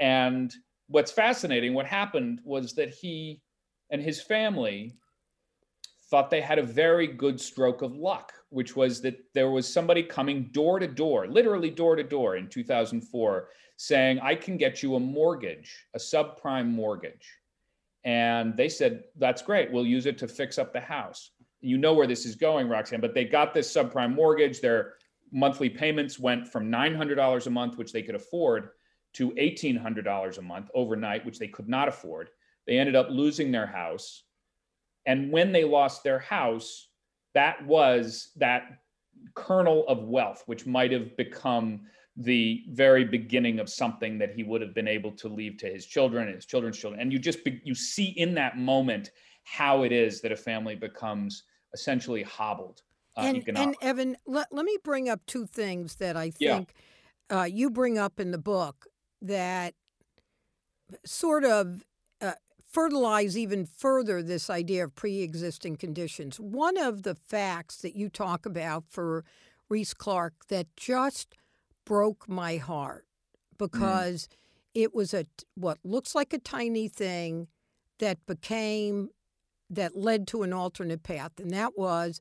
And 0.00 0.52
what's 0.88 1.12
fascinating, 1.12 1.74
what 1.74 1.86
happened 1.86 2.40
was 2.44 2.72
that 2.74 2.90
he 2.90 3.40
and 3.90 4.02
his 4.02 4.20
family 4.20 4.96
thought 6.10 6.30
they 6.30 6.40
had 6.40 6.58
a 6.58 6.62
very 6.62 7.06
good 7.06 7.40
stroke 7.40 7.82
of 7.82 7.94
luck, 7.94 8.32
which 8.54 8.76
was 8.76 9.00
that 9.00 9.18
there 9.34 9.50
was 9.50 9.70
somebody 9.70 10.02
coming 10.02 10.44
door 10.52 10.78
to 10.78 10.86
door, 10.86 11.26
literally 11.26 11.70
door 11.70 11.96
to 11.96 12.04
door 12.04 12.36
in 12.36 12.48
2004 12.48 13.48
saying, 13.76 14.20
I 14.20 14.36
can 14.36 14.56
get 14.56 14.82
you 14.82 14.94
a 14.94 15.00
mortgage, 15.00 15.86
a 15.94 15.98
subprime 15.98 16.70
mortgage. 16.70 17.28
And 18.04 18.56
they 18.56 18.68
said, 18.68 19.04
That's 19.16 19.42
great. 19.42 19.72
We'll 19.72 19.86
use 19.86 20.06
it 20.06 20.18
to 20.18 20.28
fix 20.28 20.56
up 20.56 20.72
the 20.72 20.80
house. 20.80 21.30
You 21.60 21.78
know 21.78 21.94
where 21.94 22.06
this 22.06 22.26
is 22.26 22.36
going, 22.36 22.68
Roxanne, 22.68 23.00
but 23.00 23.14
they 23.14 23.24
got 23.24 23.54
this 23.54 23.72
subprime 23.74 24.14
mortgage. 24.14 24.60
Their 24.60 24.94
monthly 25.32 25.68
payments 25.68 26.18
went 26.18 26.46
from 26.46 26.70
$900 26.70 27.46
a 27.46 27.50
month, 27.50 27.76
which 27.76 27.92
they 27.92 28.02
could 28.02 28.14
afford, 28.14 28.70
to 29.14 29.30
$1,800 29.32 30.38
a 30.38 30.42
month 30.42 30.70
overnight, 30.74 31.26
which 31.26 31.38
they 31.38 31.48
could 31.48 31.68
not 31.68 31.88
afford. 31.88 32.28
They 32.66 32.78
ended 32.78 32.94
up 32.94 33.08
losing 33.10 33.50
their 33.50 33.66
house. 33.66 34.22
And 35.06 35.32
when 35.32 35.50
they 35.50 35.64
lost 35.64 36.04
their 36.04 36.20
house, 36.20 36.88
that 37.34 37.64
was 37.66 38.30
that 38.36 38.78
kernel 39.34 39.86
of 39.88 40.04
wealth, 40.04 40.42
which 40.46 40.66
might 40.66 40.92
have 40.92 41.16
become 41.16 41.80
the 42.16 42.64
very 42.70 43.04
beginning 43.04 43.58
of 43.58 43.68
something 43.68 44.18
that 44.18 44.32
he 44.32 44.44
would 44.44 44.60
have 44.60 44.74
been 44.74 44.86
able 44.86 45.10
to 45.10 45.28
leave 45.28 45.58
to 45.58 45.66
his 45.66 45.84
children 45.84 46.26
and 46.26 46.36
his 46.36 46.46
children's 46.46 46.78
children. 46.78 47.00
And 47.00 47.12
you 47.12 47.18
just 47.18 47.44
be, 47.44 47.60
you 47.64 47.74
see 47.74 48.06
in 48.16 48.34
that 48.34 48.56
moment 48.56 49.10
how 49.42 49.82
it 49.82 49.92
is 49.92 50.20
that 50.20 50.30
a 50.30 50.36
family 50.36 50.76
becomes 50.76 51.42
essentially 51.72 52.22
hobbled. 52.22 52.82
Uh, 53.16 53.22
and, 53.22 53.48
and 53.56 53.76
Evan, 53.80 54.16
let, 54.26 54.48
let 54.52 54.64
me 54.64 54.76
bring 54.82 55.08
up 55.08 55.20
two 55.26 55.46
things 55.46 55.96
that 55.96 56.16
I 56.16 56.30
think 56.30 56.74
yeah. 57.30 57.40
uh, 57.40 57.44
you 57.44 57.70
bring 57.70 57.98
up 57.98 58.20
in 58.20 58.30
the 58.30 58.38
book 58.38 58.86
that 59.22 59.74
sort 61.04 61.44
of 61.44 61.84
fertilize 62.74 63.38
even 63.38 63.64
further 63.64 64.22
this 64.22 64.50
idea 64.50 64.84
of 64.84 64.94
pre 64.94 65.22
existing 65.22 65.76
conditions. 65.76 66.38
One 66.38 66.76
of 66.76 67.04
the 67.04 67.14
facts 67.14 67.76
that 67.78 67.94
you 67.94 68.08
talk 68.08 68.44
about 68.44 68.84
for 68.90 69.24
Reese 69.68 69.94
Clark 69.94 70.34
that 70.48 70.66
just 70.76 71.34
broke 71.86 72.28
my 72.28 72.56
heart 72.56 73.06
mm. 73.06 73.58
because 73.58 74.26
mm. 74.26 74.28
it 74.74 74.94
was 74.94 75.14
a 75.14 75.24
what 75.54 75.78
looks 75.84 76.14
like 76.14 76.32
a 76.32 76.38
tiny 76.38 76.88
thing 76.88 77.46
that 78.00 78.18
became 78.26 79.08
that 79.70 79.96
led 79.96 80.26
to 80.26 80.42
an 80.42 80.52
alternate 80.52 81.02
path 81.02 81.32
and 81.38 81.52
that 81.52 81.78
was 81.78 82.20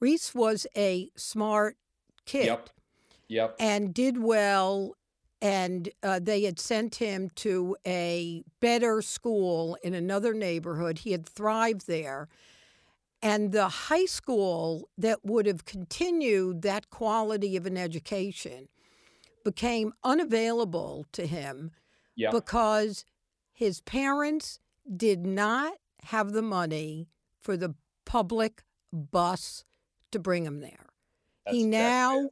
Reese 0.00 0.34
was 0.34 0.66
a 0.76 1.10
smart 1.16 1.76
kid. 2.24 2.46
Yep. 2.46 2.70
Yep. 3.28 3.56
And 3.60 3.92
did 3.92 4.18
well 4.22 4.94
and 5.42 5.88
uh, 6.02 6.20
they 6.22 6.42
had 6.42 6.58
sent 6.58 6.96
him 6.96 7.30
to 7.36 7.76
a 7.86 8.44
better 8.60 9.00
school 9.00 9.76
in 9.82 9.94
another 9.94 10.34
neighborhood. 10.34 10.98
He 10.98 11.12
had 11.12 11.26
thrived 11.26 11.86
there. 11.86 12.28
And 13.22 13.52
the 13.52 13.68
high 13.68 14.06
school 14.06 14.88
that 14.96 15.24
would 15.24 15.46
have 15.46 15.64
continued 15.64 16.62
that 16.62 16.90
quality 16.90 17.56
of 17.56 17.66
an 17.66 17.76
education 17.76 18.68
became 19.44 19.92
unavailable 20.04 21.06
to 21.12 21.26
him 21.26 21.70
yeah. 22.16 22.30
because 22.30 23.04
his 23.52 23.80
parents 23.82 24.58
did 24.96 25.26
not 25.26 25.74
have 26.04 26.32
the 26.32 26.42
money 26.42 27.08
for 27.40 27.56
the 27.56 27.74
public 28.04 28.62
bus 28.92 29.64
to 30.12 30.18
bring 30.18 30.44
him 30.44 30.60
there. 30.60 30.86
That's, 31.44 31.56
he 31.56 31.64
now 31.64 32.30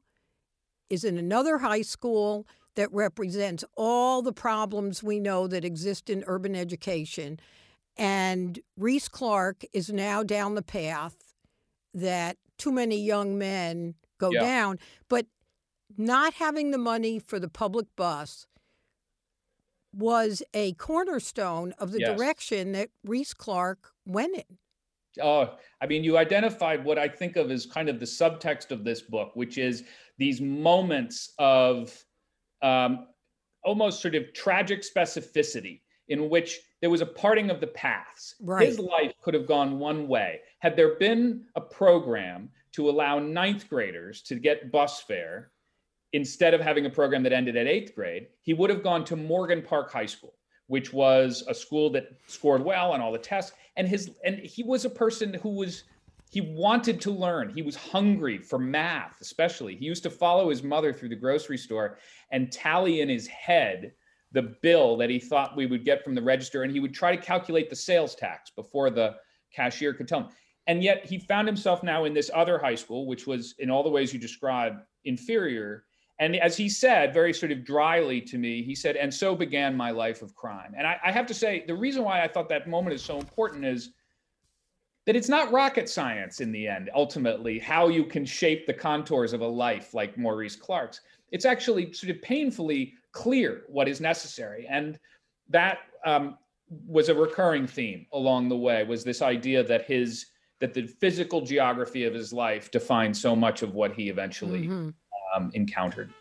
is 0.90 1.04
in 1.04 1.18
another 1.18 1.58
high 1.58 1.82
school 1.82 2.46
that 2.78 2.92
represents 2.92 3.64
all 3.76 4.22
the 4.22 4.32
problems 4.32 5.02
we 5.02 5.18
know 5.18 5.48
that 5.48 5.64
exist 5.64 6.08
in 6.08 6.22
urban 6.28 6.54
education. 6.54 7.40
And 7.96 8.60
Reese 8.76 9.08
Clark 9.08 9.64
is 9.72 9.90
now 9.90 10.22
down 10.22 10.54
the 10.54 10.62
path 10.62 11.16
that 11.92 12.36
too 12.56 12.70
many 12.70 12.96
young 12.96 13.36
men 13.36 13.96
go 14.18 14.30
yeah. 14.30 14.42
down. 14.42 14.78
But 15.08 15.26
not 15.96 16.34
having 16.34 16.70
the 16.70 16.78
money 16.78 17.18
for 17.18 17.40
the 17.40 17.48
public 17.48 17.88
bus 17.96 18.46
was 19.92 20.40
a 20.54 20.74
cornerstone 20.74 21.74
of 21.80 21.90
the 21.90 21.98
yes. 21.98 22.16
direction 22.16 22.70
that 22.72 22.90
Reese 23.02 23.34
Clark 23.34 23.90
went 24.06 24.36
in. 24.36 24.58
Oh, 25.20 25.56
I 25.80 25.86
mean, 25.86 26.04
you 26.04 26.16
identified 26.16 26.84
what 26.84 26.96
I 26.96 27.08
think 27.08 27.34
of 27.34 27.50
as 27.50 27.66
kind 27.66 27.88
of 27.88 27.98
the 27.98 28.06
subtext 28.06 28.70
of 28.70 28.84
this 28.84 29.02
book, 29.02 29.32
which 29.34 29.58
is 29.58 29.82
these 30.16 30.40
moments 30.40 31.32
of 31.40 32.04
um, 32.62 33.06
almost 33.64 34.00
sort 34.00 34.14
of 34.14 34.32
tragic 34.32 34.82
specificity 34.82 35.80
in 36.08 36.30
which 36.30 36.60
there 36.80 36.90
was 36.90 37.00
a 37.00 37.06
parting 37.06 37.50
of 37.50 37.60
the 37.60 37.66
paths. 37.66 38.34
Right. 38.40 38.66
His 38.66 38.78
life 38.78 39.12
could 39.20 39.34
have 39.34 39.46
gone 39.46 39.78
one 39.78 40.08
way. 40.08 40.40
Had 40.60 40.76
there 40.76 40.96
been 40.96 41.44
a 41.54 41.60
program 41.60 42.50
to 42.72 42.88
allow 42.88 43.18
ninth 43.18 43.68
graders 43.68 44.22
to 44.22 44.36
get 44.36 44.72
bus 44.72 45.02
fare 45.02 45.50
instead 46.12 46.54
of 46.54 46.60
having 46.60 46.86
a 46.86 46.90
program 46.90 47.22
that 47.22 47.32
ended 47.32 47.56
at 47.56 47.66
eighth 47.66 47.94
grade, 47.94 48.28
he 48.40 48.54
would 48.54 48.70
have 48.70 48.82
gone 48.82 49.04
to 49.04 49.16
Morgan 49.16 49.60
Park 49.60 49.92
High 49.92 50.06
School, 50.06 50.34
which 50.66 50.92
was 50.92 51.44
a 51.48 51.54
school 51.54 51.90
that 51.90 52.08
scored 52.26 52.64
well 52.64 52.92
on 52.92 53.00
all 53.00 53.12
the 53.12 53.18
tests. 53.18 53.52
And 53.76 53.86
his 53.86 54.10
and 54.24 54.38
he 54.38 54.62
was 54.62 54.84
a 54.84 54.90
person 54.90 55.34
who 55.34 55.50
was 55.50 55.84
he 56.30 56.40
wanted 56.40 57.00
to 57.00 57.10
learn. 57.10 57.50
He 57.50 57.62
was 57.62 57.76
hungry 57.76 58.38
for 58.38 58.58
math, 58.58 59.20
especially. 59.20 59.76
He 59.76 59.86
used 59.86 60.02
to 60.02 60.10
follow 60.10 60.50
his 60.50 60.62
mother 60.62 60.92
through 60.92 61.08
the 61.08 61.16
grocery 61.16 61.58
store 61.58 61.98
and 62.30 62.52
tally 62.52 63.00
in 63.00 63.08
his 63.08 63.26
head 63.26 63.92
the 64.32 64.54
bill 64.62 64.96
that 64.98 65.08
he 65.08 65.18
thought 65.18 65.56
we 65.56 65.66
would 65.66 65.84
get 65.84 66.04
from 66.04 66.14
the 66.14 66.22
register. 66.22 66.62
And 66.62 66.72
he 66.72 66.80
would 66.80 66.92
try 66.92 67.16
to 67.16 67.22
calculate 67.22 67.70
the 67.70 67.76
sales 67.76 68.14
tax 68.14 68.50
before 68.50 68.90
the 68.90 69.14
cashier 69.54 69.94
could 69.94 70.06
tell 70.06 70.20
him. 70.20 70.28
And 70.66 70.82
yet 70.82 71.06
he 71.06 71.18
found 71.18 71.48
himself 71.48 71.82
now 71.82 72.04
in 72.04 72.12
this 72.12 72.30
other 72.34 72.58
high 72.58 72.74
school, 72.74 73.06
which 73.06 73.26
was, 73.26 73.54
in 73.58 73.70
all 73.70 73.82
the 73.82 73.88
ways 73.88 74.12
you 74.12 74.20
described, 74.20 74.82
inferior. 75.06 75.84
And 76.20 76.36
as 76.36 76.58
he 76.58 76.68
said, 76.68 77.14
very 77.14 77.32
sort 77.32 77.52
of 77.52 77.64
dryly 77.64 78.20
to 78.22 78.36
me, 78.36 78.62
he 78.62 78.74
said, 78.74 78.96
and 78.96 79.12
so 79.12 79.34
began 79.34 79.74
my 79.74 79.92
life 79.92 80.20
of 80.20 80.34
crime. 80.34 80.74
And 80.76 80.86
I, 80.86 80.98
I 81.02 81.10
have 81.10 81.26
to 81.26 81.34
say, 81.34 81.64
the 81.66 81.74
reason 81.74 82.02
why 82.02 82.22
I 82.22 82.28
thought 82.28 82.50
that 82.50 82.68
moment 82.68 82.94
is 82.94 83.02
so 83.02 83.18
important 83.18 83.64
is 83.64 83.92
that 85.08 85.16
it's 85.16 85.30
not 85.30 85.50
rocket 85.50 85.88
science 85.88 86.42
in 86.42 86.52
the 86.52 86.68
end, 86.68 86.90
ultimately, 86.94 87.58
how 87.58 87.88
you 87.88 88.04
can 88.04 88.26
shape 88.26 88.66
the 88.66 88.74
contours 88.74 89.32
of 89.32 89.40
a 89.40 89.46
life 89.46 89.94
like 89.94 90.18
Maurice 90.18 90.54
Clark's. 90.54 91.00
It's 91.32 91.46
actually 91.46 91.94
sort 91.94 92.14
of 92.14 92.20
painfully 92.20 92.92
clear 93.12 93.62
what 93.68 93.88
is 93.88 94.02
necessary. 94.02 94.66
And 94.68 94.98
that 95.48 95.78
um, 96.04 96.36
was 96.86 97.08
a 97.08 97.14
recurring 97.14 97.66
theme 97.66 98.04
along 98.12 98.50
the 98.50 98.56
way, 98.58 98.84
was 98.84 99.02
this 99.02 99.22
idea 99.22 99.64
that 99.64 99.86
his 99.86 100.26
that 100.60 100.74
the 100.74 100.86
physical 100.86 101.40
geography 101.40 102.04
of 102.04 102.12
his 102.12 102.30
life 102.30 102.70
defined 102.70 103.16
so 103.16 103.34
much 103.34 103.62
of 103.62 103.72
what 103.72 103.94
he 103.94 104.10
eventually 104.10 104.64
mm-hmm. 104.64 104.90
um, 105.34 105.50
encountered. 105.54 106.12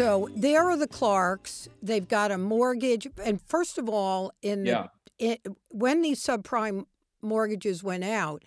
So 0.00 0.28
there 0.34 0.70
are 0.70 0.76
the 0.76 0.88
Clarks. 0.88 1.68
They've 1.82 2.06
got 2.06 2.30
a 2.30 2.38
mortgage, 2.38 3.06
and 3.22 3.40
first 3.42 3.78
of 3.78 3.88
all, 3.88 4.32
in 4.42 4.64
the, 4.64 4.88
yeah. 5.18 5.36
when 5.68 6.02
these 6.02 6.22
subprime 6.22 6.86
mortgages 7.22 7.82
went 7.82 8.04
out, 8.04 8.42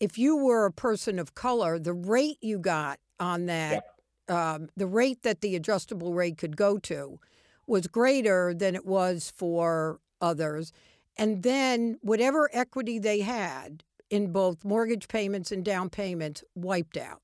if 0.00 0.18
you 0.18 0.36
were 0.36 0.66
a 0.66 0.72
person 0.72 1.18
of 1.18 1.34
color, 1.34 1.78
the 1.78 1.92
rate 1.92 2.38
you 2.40 2.58
got 2.58 2.98
on 3.20 3.46
that, 3.46 3.84
yeah. 4.28 4.54
um, 4.54 4.68
the 4.76 4.86
rate 4.86 5.22
that 5.22 5.40
the 5.40 5.54
adjustable 5.56 6.14
rate 6.14 6.38
could 6.38 6.56
go 6.56 6.78
to, 6.78 7.18
was 7.66 7.86
greater 7.86 8.54
than 8.54 8.74
it 8.74 8.86
was 8.86 9.32
for 9.36 10.00
others. 10.20 10.72
And 11.18 11.42
then 11.42 11.98
whatever 12.00 12.48
equity 12.52 12.98
they 12.98 13.20
had 13.20 13.82
in 14.10 14.32
both 14.32 14.64
mortgage 14.64 15.08
payments 15.08 15.50
and 15.50 15.64
down 15.64 15.90
payments 15.90 16.44
wiped 16.54 16.96
out. 16.96 17.22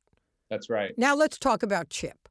That's 0.50 0.68
right. 0.68 0.92
Now 0.98 1.14
let's 1.14 1.38
talk 1.38 1.62
about 1.62 1.90
Chip 1.90 2.21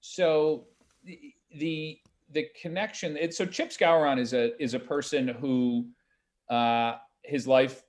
so 0.00 0.66
the, 1.04 1.34
the 1.54 1.98
the 2.30 2.46
connection 2.60 3.16
it, 3.16 3.34
so 3.34 3.46
chip 3.46 3.70
Skowron 3.70 4.18
is 4.18 4.32
a 4.34 4.60
is 4.62 4.74
a 4.74 4.78
person 4.78 5.28
who 5.28 5.86
uh, 6.50 6.96
his 7.22 7.46
life 7.46 7.82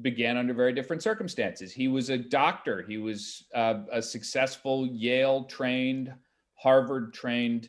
began 0.00 0.38
under 0.38 0.54
very 0.54 0.72
different 0.72 1.02
circumstances. 1.02 1.70
He 1.72 1.86
was 1.86 2.08
a 2.08 2.16
doctor. 2.16 2.82
He 2.82 2.96
was 2.96 3.44
uh, 3.54 3.80
a 3.92 4.00
successful 4.00 4.86
yale 4.86 5.44
trained 5.44 6.14
harvard 6.54 7.12
trained 7.12 7.68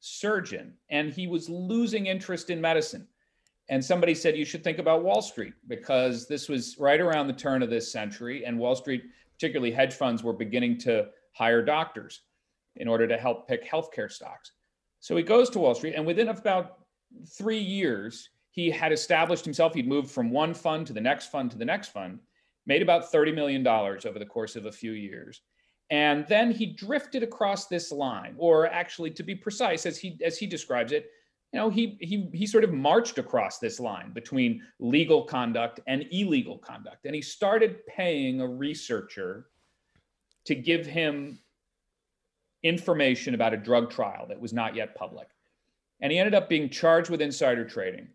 surgeon 0.00 0.74
and 0.90 1.12
he 1.12 1.28
was 1.28 1.48
losing 1.48 2.06
interest 2.06 2.50
in 2.50 2.60
medicine. 2.60 3.06
And 3.70 3.82
somebody 3.82 4.14
said 4.14 4.36
you 4.36 4.44
should 4.44 4.64
think 4.64 4.78
about 4.78 5.04
wall 5.04 5.22
street 5.22 5.54
because 5.68 6.26
this 6.26 6.48
was 6.48 6.76
right 6.78 7.00
around 7.00 7.28
the 7.28 7.32
turn 7.32 7.62
of 7.62 7.70
this 7.70 7.90
century 7.90 8.44
and 8.44 8.58
wall 8.58 8.74
street 8.74 9.04
particularly 9.32 9.72
hedge 9.72 9.94
funds 9.94 10.22
were 10.22 10.32
beginning 10.32 10.76
to 10.78 11.06
hire 11.32 11.64
doctors 11.64 12.22
in 12.76 12.88
order 12.88 13.06
to 13.06 13.16
help 13.16 13.48
pick 13.48 13.68
healthcare 13.68 14.10
stocks. 14.10 14.52
So 15.00 15.16
he 15.16 15.22
goes 15.22 15.50
to 15.50 15.58
Wall 15.58 15.74
Street, 15.74 15.94
and 15.96 16.06
within 16.06 16.28
about 16.28 16.78
three 17.36 17.58
years, 17.58 18.30
he 18.50 18.70
had 18.70 18.92
established 18.92 19.44
himself. 19.44 19.74
He'd 19.74 19.88
moved 19.88 20.10
from 20.10 20.30
one 20.30 20.54
fund 20.54 20.86
to 20.86 20.92
the 20.92 21.00
next 21.00 21.30
fund 21.30 21.50
to 21.50 21.58
the 21.58 21.64
next 21.64 21.88
fund, 21.88 22.20
made 22.66 22.82
about 22.82 23.10
$30 23.10 23.34
million 23.34 23.66
over 23.66 24.18
the 24.18 24.26
course 24.26 24.56
of 24.56 24.66
a 24.66 24.72
few 24.72 24.92
years. 24.92 25.40
And 25.90 26.26
then 26.28 26.50
he 26.50 26.66
drifted 26.66 27.22
across 27.22 27.66
this 27.66 27.92
line, 27.92 28.34
or 28.38 28.66
actually, 28.66 29.10
to 29.10 29.22
be 29.22 29.34
precise, 29.34 29.84
as 29.84 29.98
he 29.98 30.18
as 30.24 30.38
he 30.38 30.46
describes 30.46 30.92
it, 30.92 31.10
you 31.52 31.60
know, 31.60 31.68
he 31.68 31.98
he 32.00 32.30
he 32.32 32.46
sort 32.46 32.64
of 32.64 32.72
marched 32.72 33.18
across 33.18 33.58
this 33.58 33.78
line 33.78 34.10
between 34.12 34.62
legal 34.78 35.24
conduct 35.24 35.80
and 35.86 36.06
illegal 36.10 36.56
conduct. 36.56 37.04
And 37.04 37.14
he 37.14 37.20
started 37.20 37.86
paying 37.86 38.40
a 38.40 38.48
researcher 38.48 39.48
to 40.46 40.54
give 40.54 40.86
him 40.86 41.38
information 42.62 43.34
about 43.34 43.54
a 43.54 43.56
drug 43.56 43.90
trial 43.90 44.26
that 44.28 44.40
was 44.40 44.52
not 44.52 44.74
yet 44.74 44.94
public. 44.94 45.28
And 46.00 46.12
he 46.12 46.18
ended 46.18 46.34
up 46.34 46.48
being 46.48 46.68
charged 46.68 47.10
with 47.10 47.20
insider 47.20 47.64
trading. 47.64 48.08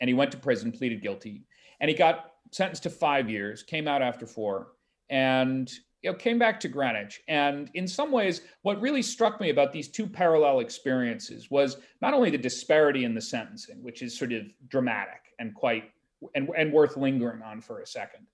And 0.00 0.08
he 0.08 0.14
went 0.14 0.30
to 0.32 0.36
prison, 0.36 0.72
pleaded 0.72 1.02
guilty, 1.02 1.46
and 1.80 1.88
he 1.88 1.96
got 1.96 2.32
sentenced 2.50 2.82
to 2.84 2.90
five 2.90 3.30
years, 3.30 3.62
came 3.62 3.88
out 3.88 4.02
after 4.02 4.26
four. 4.26 4.68
And 5.08 5.72
you 6.02 6.12
know, 6.12 6.16
came 6.16 6.38
back 6.38 6.60
to 6.60 6.68
Greenwich. 6.68 7.20
And 7.26 7.70
in 7.74 7.88
some 7.88 8.12
ways, 8.12 8.42
what 8.62 8.80
really 8.80 9.02
struck 9.02 9.40
me 9.40 9.50
about 9.50 9.72
these 9.72 9.88
two 9.88 10.06
parallel 10.06 10.60
experiences 10.60 11.50
was 11.50 11.78
not 12.00 12.14
only 12.14 12.30
the 12.30 12.38
disparity 12.38 13.04
in 13.04 13.14
the 13.14 13.20
sentencing, 13.20 13.82
which 13.82 14.02
is 14.02 14.16
sort 14.16 14.32
of 14.32 14.44
dramatic 14.68 15.34
and 15.38 15.54
quite 15.54 15.90
and, 16.34 16.48
and 16.56 16.72
worth 16.72 16.96
lingering 16.96 17.42
on 17.42 17.60
for 17.60 17.80
a 17.80 17.86
second, 17.86 18.26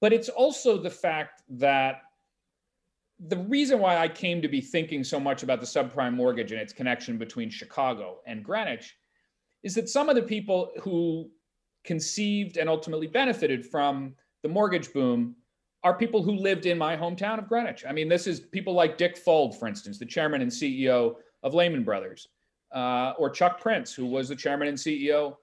but 0.00 0.12
it's 0.12 0.28
also 0.28 0.78
the 0.78 0.90
fact 0.90 1.42
that 1.50 2.02
the 3.26 3.38
reason 3.38 3.80
why 3.80 3.96
I 3.96 4.08
came 4.08 4.40
to 4.42 4.48
be 4.48 4.60
thinking 4.60 5.02
so 5.02 5.18
much 5.18 5.42
about 5.42 5.60
the 5.60 5.66
subprime 5.66 6.14
mortgage 6.14 6.52
and 6.52 6.60
its 6.60 6.72
connection 6.72 7.18
between 7.18 7.50
Chicago 7.50 8.18
and 8.26 8.44
Greenwich 8.44 8.96
is 9.64 9.74
that 9.74 9.88
some 9.88 10.08
of 10.08 10.14
the 10.14 10.22
people 10.22 10.70
who 10.82 11.28
conceived 11.84 12.58
and 12.58 12.68
ultimately 12.68 13.08
benefited 13.08 13.66
from 13.66 14.14
the 14.42 14.48
mortgage 14.48 14.92
boom 14.92 15.34
are 15.82 15.94
people 15.94 16.22
who 16.22 16.32
lived 16.32 16.66
in 16.66 16.78
my 16.78 16.96
hometown 16.96 17.38
of 17.38 17.48
Greenwich. 17.48 17.84
I 17.88 17.92
mean, 17.92 18.08
this 18.08 18.26
is 18.26 18.40
people 18.40 18.72
like 18.72 18.98
Dick 18.98 19.16
Fuld, 19.16 19.58
for 19.58 19.66
instance, 19.66 19.98
the 19.98 20.06
chairman 20.06 20.42
and 20.42 20.50
CEO 20.50 21.16
of 21.42 21.54
Lehman 21.54 21.84
Brothers, 21.84 22.28
uh, 22.74 23.14
or 23.18 23.30
Chuck 23.30 23.60
Prince, 23.60 23.94
who 23.94 24.06
was 24.06 24.28
the 24.28 24.36
chairman 24.36 24.68
and 24.68 24.76
CEO 24.76 25.36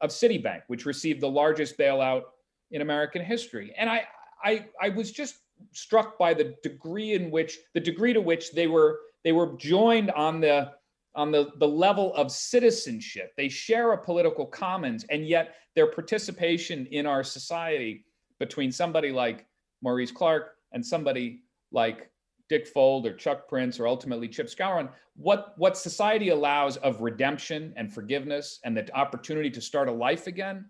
of 0.00 0.10
Citibank, 0.10 0.62
which 0.68 0.86
received 0.86 1.20
the 1.20 1.28
largest 1.28 1.78
bailout 1.78 2.22
in 2.70 2.82
American 2.82 3.24
history. 3.24 3.72
And 3.76 3.88
I, 3.88 4.06
I, 4.44 4.66
I 4.80 4.88
was 4.90 5.10
just 5.10 5.36
struck 5.72 6.18
by 6.18 6.34
the 6.34 6.54
degree 6.62 7.12
in 7.14 7.30
which 7.30 7.58
the 7.74 7.80
degree 7.80 8.12
to 8.12 8.20
which 8.20 8.52
they 8.52 8.66
were 8.66 9.00
they 9.24 9.32
were 9.32 9.56
joined 9.56 10.10
on 10.12 10.40
the 10.40 10.72
on 11.16 11.32
the, 11.32 11.50
the 11.56 11.66
level 11.66 12.14
of 12.14 12.30
citizenship. 12.30 13.32
They 13.36 13.48
share 13.48 13.92
a 13.92 13.98
political 13.98 14.44
commons, 14.46 15.04
and 15.08 15.26
yet 15.26 15.54
their 15.74 15.86
participation 15.86 16.86
in 16.86 17.06
our 17.06 17.24
society 17.24 18.04
between 18.38 18.70
somebody 18.70 19.10
like 19.10 19.46
Maurice 19.82 20.12
Clark 20.12 20.56
and 20.72 20.84
somebody 20.84 21.42
like 21.72 22.10
Dick 22.48 22.72
Fuld 22.72 23.06
or 23.06 23.14
Chuck 23.14 23.48
Prince 23.48 23.80
or 23.80 23.88
ultimately 23.88 24.28
Chip 24.28 24.48
Skowron, 24.48 24.90
what, 25.16 25.54
what 25.56 25.76
society 25.76 26.28
allows 26.28 26.76
of 26.78 27.00
redemption 27.00 27.72
and 27.76 27.92
forgiveness 27.92 28.60
and 28.64 28.76
the 28.76 28.94
opportunity 28.94 29.50
to 29.50 29.60
start 29.60 29.88
a 29.88 29.92
life 29.92 30.26
again 30.26 30.66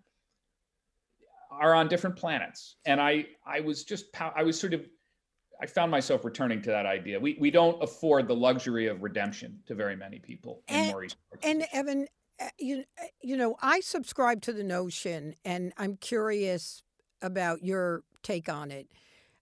are 1.61 1.75
on 1.75 1.89
different 1.89 2.17
planets. 2.17 2.77
And 2.85 3.01
I, 3.01 3.27
I 3.47 3.61
was 3.61 3.85
just, 3.85 4.07
I 4.21 4.43
was 4.43 4.59
sort 4.59 4.75
of, 4.75 4.87
I 5.61 5.67
found 5.67 5.91
myself 5.91 6.25
returning 6.25 6.61
to 6.63 6.71
that 6.71 6.87
idea. 6.87 7.19
We, 7.19 7.37
we 7.41 7.51
don't 7.51 7.83
afford 7.83 8.29
the 8.29 8.37
luxury 8.37 8.89
of 8.89 9.03
redemption 9.03 9.59
to 9.67 9.75
very 9.75 9.97
many 9.97 10.19
people. 10.19 10.63
And, 10.69 11.15
and 11.43 11.67
Evan, 11.73 12.09
uh, 12.41 12.49
you, 12.59 12.85
uh, 13.01 13.07
you 13.23 13.37
know, 13.37 13.57
I 13.63 13.81
subscribe 13.81 14.43
to 14.43 14.53
the 14.53 14.63
notion, 14.63 15.35
and 15.45 15.73
I'm 15.79 15.97
curious 15.97 16.83
about 17.23 17.65
your 17.65 18.03
take 18.23 18.49
on 18.49 18.71
it 18.71 18.89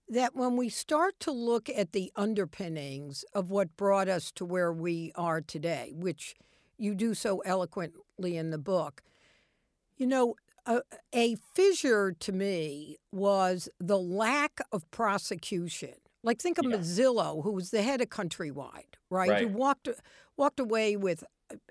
that 0.07 0.35
when 0.35 0.55
we 0.55 0.69
start 0.69 1.19
to 1.19 1.31
look 1.31 1.69
at 1.69 1.91
the 1.91 2.11
underpinnings 2.15 3.25
of 3.33 3.49
what 3.49 3.75
brought 3.75 4.07
us 4.07 4.31
to 4.31 4.45
where 4.45 4.71
we 4.71 5.11
are 5.15 5.41
today, 5.41 5.91
which 5.95 6.35
you 6.77 6.93
do 6.93 7.13
so 7.13 7.39
eloquently 7.39 8.37
in 8.37 8.51
the 8.51 8.57
book, 8.57 9.01
you 9.97 10.05
know, 10.05 10.35
a, 10.65 10.81
a 11.13 11.35
fissure 11.53 12.13
to 12.19 12.31
me 12.31 12.97
was 13.11 13.69
the 13.79 13.97
lack 13.97 14.59
of 14.71 14.89
prosecution. 14.91 15.93
Like 16.23 16.39
think 16.39 16.57
of 16.57 16.65
yeah. 16.65 16.77
Mozilo, 16.77 17.43
who 17.43 17.51
was 17.51 17.71
the 17.71 17.83
head 17.83 18.01
of 18.01 18.09
Countrywide, 18.09 18.95
right? 19.09 19.29
right? 19.29 19.47
Who 19.47 19.49
walked 19.49 19.89
walked 20.37 20.59
away 20.59 20.95
with 20.95 21.23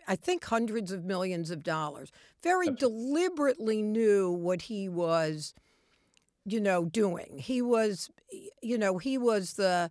I 0.07 0.15
think 0.15 0.45
hundreds 0.45 0.93
of 0.93 1.05
millions 1.05 1.51
of 1.51 1.63
dollars. 1.65 2.13
Very 2.43 2.71
deliberately 2.71 3.83
knew 3.83 4.31
what 4.31 4.63
he 4.63 4.89
was 4.89 5.55
you 6.45 6.61
know, 6.61 6.85
doing. 6.85 7.39
He 7.39 7.63
was, 7.63 8.11
you 8.63 8.79
know, 8.79 8.99
he 8.99 9.19
was 9.19 9.55
the 9.55 9.91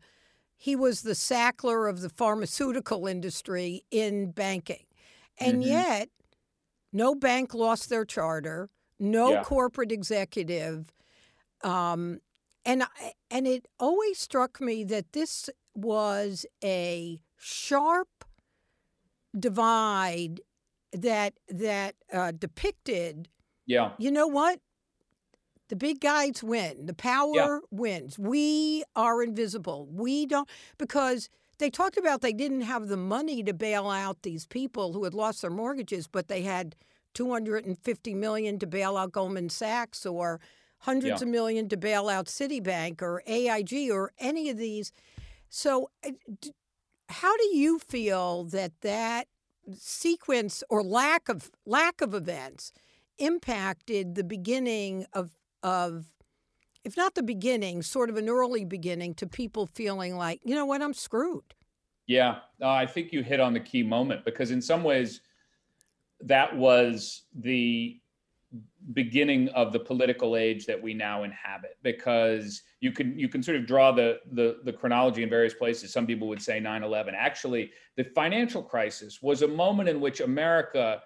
he 0.56 0.76
was 0.76 1.02
the 1.02 1.12
Sackler 1.12 1.90
of 1.90 2.02
the 2.02 2.10
pharmaceutical 2.10 3.08
industry 3.08 3.84
in 3.92 4.32
banking, 4.32 4.86
and 5.40 5.62
mm-hmm. 5.62 5.72
yet 5.72 6.10
no 6.92 7.16
bank 7.16 7.54
lost 7.54 7.90
their 7.90 8.06
charter, 8.06 8.70
no 9.04 9.34
yeah. 9.34 9.44
corporate 9.44 9.92
executive, 9.92 10.92
um, 11.64 12.20
and 12.66 12.84
and 13.30 13.48
it 13.48 13.68
always 13.80 14.18
struck 14.18 14.62
me 14.62 14.84
that 14.86 15.12
this 15.14 15.50
was 15.76 16.46
a 16.64 17.20
sharp 17.38 18.08
divide 19.38 20.42
that 20.92 21.34
that 21.50 21.96
uh, 22.12 22.32
depicted. 22.32 23.28
Yeah. 23.66 23.92
You 23.98 24.12
know 24.12 24.28
what? 24.28 24.60
The 25.70 25.76
big 25.76 26.02
guys 26.02 26.44
win. 26.44 26.86
The 26.86 26.94
power 26.94 27.34
yeah. 27.34 27.60
wins. 27.72 28.20
We 28.20 28.84
are 28.96 29.24
invisible. 29.24 29.88
We 29.92 30.26
don't 30.26 30.48
because 30.78 31.30
they 31.58 31.70
talked 31.70 31.98
about 31.98 32.22
they 32.22 32.34
didn't 32.34 32.62
have 32.62 32.88
the 32.88 32.98
money 32.98 33.44
to 33.44 33.54
bail 33.54 33.90
out 33.90 34.22
these 34.24 34.46
people 34.46 34.94
who 34.94 35.04
had 35.04 35.14
lost 35.14 35.42
their 35.42 35.52
mortgages, 35.52 36.08
but 36.08 36.28
they 36.28 36.42
had 36.42 36.76
250 37.14 38.14
million 38.16 38.60
to 38.60 38.68
bail 38.68 38.98
out 38.98 39.12
Goldman 39.12 39.50
Sachs 39.50 40.06
or 40.06 40.40
hundreds 40.80 41.22
yeah. 41.22 41.28
of 41.28 41.32
million 41.32 41.70
to 41.70 41.78
bail 41.78 42.10
out 42.10 42.26
Citibank 42.26 43.02
or 43.02 43.24
AIG 43.26 43.90
or 43.92 44.12
any 44.20 44.50
of 44.50 44.58
these. 44.58 44.92
So 45.50 45.90
uh, 46.06 46.12
how 47.10 47.36
do 47.38 47.56
you 47.56 47.80
feel 47.80 48.44
that 48.46 48.72
that 48.82 49.28
sequence 49.78 50.64
or 50.70 50.84
lack 50.84 51.30
of 51.30 51.52
lack 51.66 52.02
of 52.02 52.14
events 52.14 52.74
impacted 53.18 54.16
the 54.16 54.24
beginning 54.24 55.06
of 55.14 55.32
of 55.62 56.06
if 56.84 56.98
not 56.98 57.16
the 57.16 57.24
beginning, 57.24 57.82
sort 57.82 58.10
of 58.10 58.18
an 58.18 58.28
early 58.28 58.66
beginning 58.66 59.14
to 59.16 59.26
people 59.26 59.66
feeling 59.66 60.18
like, 60.18 60.42
you 60.44 60.54
know 60.54 60.66
what, 60.66 60.82
I'm 60.82 60.94
screwed. 60.94 61.54
Yeah, 62.08 62.40
uh, 62.62 62.70
I 62.70 62.86
think 62.86 63.14
you 63.14 63.24
hit 63.24 63.40
on 63.40 63.54
the 63.54 63.60
key 63.62 63.84
moment 63.84 64.26
because 64.26 64.52
in 64.52 64.62
some 64.62 64.84
ways 64.84 65.22
that 66.26 66.56
was 66.56 67.24
the 67.36 68.00
beginning 68.94 69.50
of 69.50 69.74
the 69.74 69.80
political 69.80 70.36
age 70.36 70.66
that 70.66 70.82
we 70.82 70.94
now 70.94 71.24
inhabit 71.24 71.78
because 71.82 72.62
you 72.82 72.92
can 72.92 73.18
you 73.18 73.28
can 73.28 73.42
sort 73.42 73.58
of 73.58 73.66
draw 73.66 73.92
the 73.92 74.20
the, 74.34 74.60
the 74.64 74.74
chronology 74.74 75.24
in 75.24 75.30
various 75.30 75.54
places. 75.54 75.92
Some 75.92 76.06
people 76.06 76.28
would 76.28 76.42
say 76.42 76.60
9-11 76.60 77.14
actually 77.18 77.72
the 77.96 78.04
financial 78.04 78.62
crisis 78.62 79.22
was 79.22 79.42
a 79.42 79.48
moment 79.48 79.88
in 79.88 80.02
which 80.02 80.20
america 80.20 81.02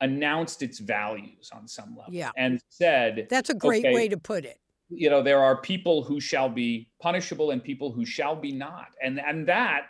announced 0.00 0.62
its 0.62 0.80
values 0.80 1.50
on 1.54 1.66
some 1.66 1.96
level 1.96 2.12
yeah. 2.12 2.30
and 2.36 2.60
said 2.68 3.26
that's 3.30 3.50
a 3.50 3.54
great 3.54 3.84
okay, 3.84 3.94
way 3.94 4.08
to 4.08 4.18
put 4.18 4.44
it. 4.44 4.58
you 4.90 5.08
know 5.08 5.22
there 5.22 5.42
are 5.42 5.56
people 5.56 6.02
who 6.02 6.20
shall 6.20 6.48
be 6.48 6.90
punishable 7.00 7.52
and 7.52 7.62
people 7.64 7.90
who 7.90 8.04
shall 8.04 8.36
be 8.36 8.52
not. 8.52 8.88
And 9.02 9.20
and 9.20 9.46
that 9.48 9.86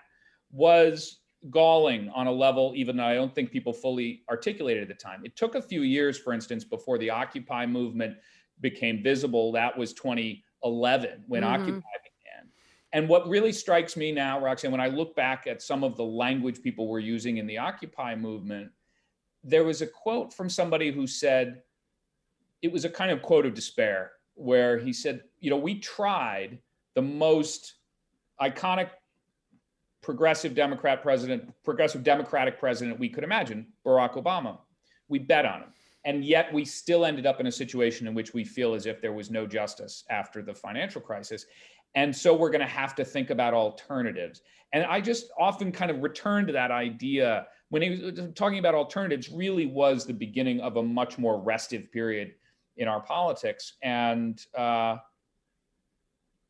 was 0.52 1.21
galling 1.50 2.08
on 2.10 2.26
a 2.26 2.32
level 2.32 2.72
even 2.76 2.96
though 2.96 3.04
i 3.04 3.14
don't 3.14 3.34
think 3.34 3.50
people 3.50 3.72
fully 3.72 4.22
articulated 4.30 4.82
at 4.82 4.88
the 4.88 4.94
time. 4.94 5.22
It 5.24 5.34
took 5.36 5.54
a 5.54 5.62
few 5.62 5.82
years 5.82 6.18
for 6.18 6.32
instance 6.32 6.64
before 6.64 6.98
the 6.98 7.10
occupy 7.10 7.66
movement 7.66 8.16
became 8.60 9.02
visible. 9.02 9.50
That 9.52 9.76
was 9.76 9.92
2011 9.92 11.24
when 11.26 11.42
mm-hmm. 11.42 11.52
occupy 11.52 11.72
began. 11.72 12.48
And 12.92 13.08
what 13.08 13.28
really 13.28 13.52
strikes 13.52 13.96
me 13.96 14.12
now 14.12 14.40
roxanne 14.40 14.70
when 14.70 14.80
i 14.80 14.86
look 14.86 15.16
back 15.16 15.46
at 15.48 15.60
some 15.62 15.82
of 15.82 15.96
the 15.96 16.04
language 16.04 16.62
people 16.62 16.86
were 16.86 17.00
using 17.00 17.38
in 17.38 17.46
the 17.46 17.58
occupy 17.58 18.14
movement 18.14 18.70
there 19.44 19.64
was 19.64 19.82
a 19.82 19.86
quote 19.86 20.32
from 20.32 20.48
somebody 20.48 20.90
who 20.90 21.06
said, 21.06 21.62
it 22.60 22.70
was 22.70 22.84
a 22.84 22.90
kind 22.90 23.10
of 23.10 23.22
quote 23.22 23.44
of 23.44 23.54
despair, 23.54 24.12
where 24.34 24.78
he 24.78 24.92
said, 24.92 25.22
you 25.40 25.50
know, 25.50 25.56
we 25.56 25.78
tried 25.78 26.58
the 26.94 27.02
most 27.02 27.74
iconic 28.40 28.90
progressive 30.02 30.54
Democrat 30.54 31.02
president, 31.02 31.52
progressive 31.64 32.02
Democratic 32.02 32.58
president 32.58 32.98
we 32.98 33.08
could 33.08 33.24
imagine, 33.24 33.66
Barack 33.86 34.14
Obama. 34.14 34.58
We 35.08 35.18
bet 35.18 35.46
on 35.46 35.60
him. 35.60 35.68
And 36.04 36.24
yet 36.24 36.52
we 36.52 36.64
still 36.64 37.04
ended 37.04 37.26
up 37.26 37.38
in 37.38 37.46
a 37.46 37.52
situation 37.52 38.08
in 38.08 38.14
which 38.14 38.34
we 38.34 38.44
feel 38.44 38.74
as 38.74 38.86
if 38.86 39.00
there 39.00 39.12
was 39.12 39.30
no 39.30 39.46
justice 39.46 40.04
after 40.10 40.42
the 40.42 40.52
financial 40.52 41.00
crisis. 41.00 41.46
And 41.94 42.14
so 42.14 42.34
we're 42.34 42.50
going 42.50 42.62
to 42.62 42.66
have 42.66 42.94
to 42.96 43.04
think 43.04 43.30
about 43.30 43.54
alternatives. 43.54 44.42
And 44.72 44.84
I 44.84 45.00
just 45.00 45.30
often 45.38 45.70
kind 45.70 45.90
of 45.90 46.02
return 46.02 46.46
to 46.46 46.52
that 46.54 46.70
idea 46.70 47.46
when 47.68 47.82
he 47.82 47.90
was 47.90 48.20
talking 48.34 48.58
about 48.58 48.74
alternatives, 48.74 49.30
really 49.30 49.66
was 49.66 50.04
the 50.04 50.12
beginning 50.12 50.60
of 50.60 50.76
a 50.76 50.82
much 50.82 51.18
more 51.18 51.40
restive 51.40 51.90
period 51.92 52.34
in 52.76 52.88
our 52.88 53.00
politics. 53.00 53.74
And 53.82 54.44
uh, 54.56 54.96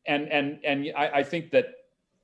and 0.05 0.27
and 0.29 0.59
and 0.65 0.91
I, 0.97 1.07
I 1.07 1.23
think 1.23 1.51
that 1.51 1.67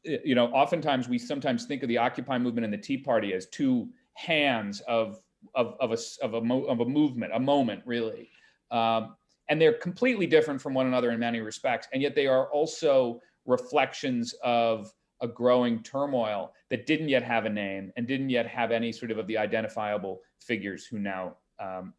you 0.04 0.36
know 0.36 0.48
oftentimes 0.48 1.10
we 1.10 1.18
sometimes 1.18 1.66
think 1.66 1.84
of 1.84 1.90
the 1.90 1.98
Occupy 1.98 2.38
movement 2.38 2.66
and 2.66 2.74
the 2.74 2.78
Tea 2.78 2.98
Party 2.98 3.34
as 3.34 3.48
two 3.48 3.90
hands 4.14 4.82
of 4.82 5.20
of 5.56 5.76
of 5.80 5.92
a 5.92 5.98
of 6.24 6.34
a, 6.34 6.42
mo- 6.42 6.66
of 6.66 6.80
a 6.82 6.86
movement, 6.86 7.32
a 7.34 7.40
moment, 7.40 7.82
really. 7.86 8.30
Um, 8.72 9.16
and 9.50 9.60
they're 9.60 9.74
completely 9.74 10.28
different 10.28 10.62
from 10.62 10.76
one 10.76 10.86
another 10.86 11.12
in 11.12 11.20
many 11.20 11.40
respects, 11.42 11.88
and 11.94 12.02
yet 12.02 12.16
they 12.16 12.28
are 12.28 12.52
also 12.52 13.20
reflections 13.46 14.36
of 14.44 14.94
a 15.22 15.28
growing 15.28 15.82
turmoil 15.84 16.54
that 16.70 16.86
didn't 16.86 17.10
yet 17.10 17.24
have 17.24 17.46
a 17.46 17.50
name 17.50 17.92
and 17.98 18.08
didn't 18.08 18.30
yet 18.30 18.48
have 18.48 18.72
any 18.72 18.92
sort 18.92 19.12
of 19.12 19.18
of 19.18 19.28
the 19.28 19.38
identifiable 19.38 20.22
figures 20.40 20.86
who 20.86 21.00
now 21.00 21.36
um, 21.60 21.94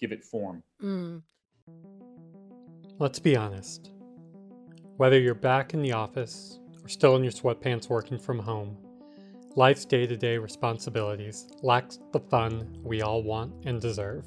give 0.00 0.12
it 0.12 0.24
form. 0.24 0.62
Mm. 0.82 1.22
Let's 2.98 3.20
be 3.20 3.36
honest. 3.36 3.92
Whether 4.96 5.20
you're 5.20 5.34
back 5.34 5.74
in 5.74 5.82
the 5.82 5.92
office 5.92 6.58
still 6.88 7.16
in 7.16 7.22
your 7.22 7.32
sweatpants 7.32 7.88
working 7.88 8.18
from 8.18 8.38
home, 8.38 8.76
life's 9.56 9.84
day 9.84 10.06
to 10.06 10.16
day 10.16 10.38
responsibilities 10.38 11.48
lack 11.62 11.90
the 12.12 12.20
fun 12.20 12.78
we 12.82 13.02
all 13.02 13.22
want 13.22 13.52
and 13.66 13.80
deserve. 13.80 14.24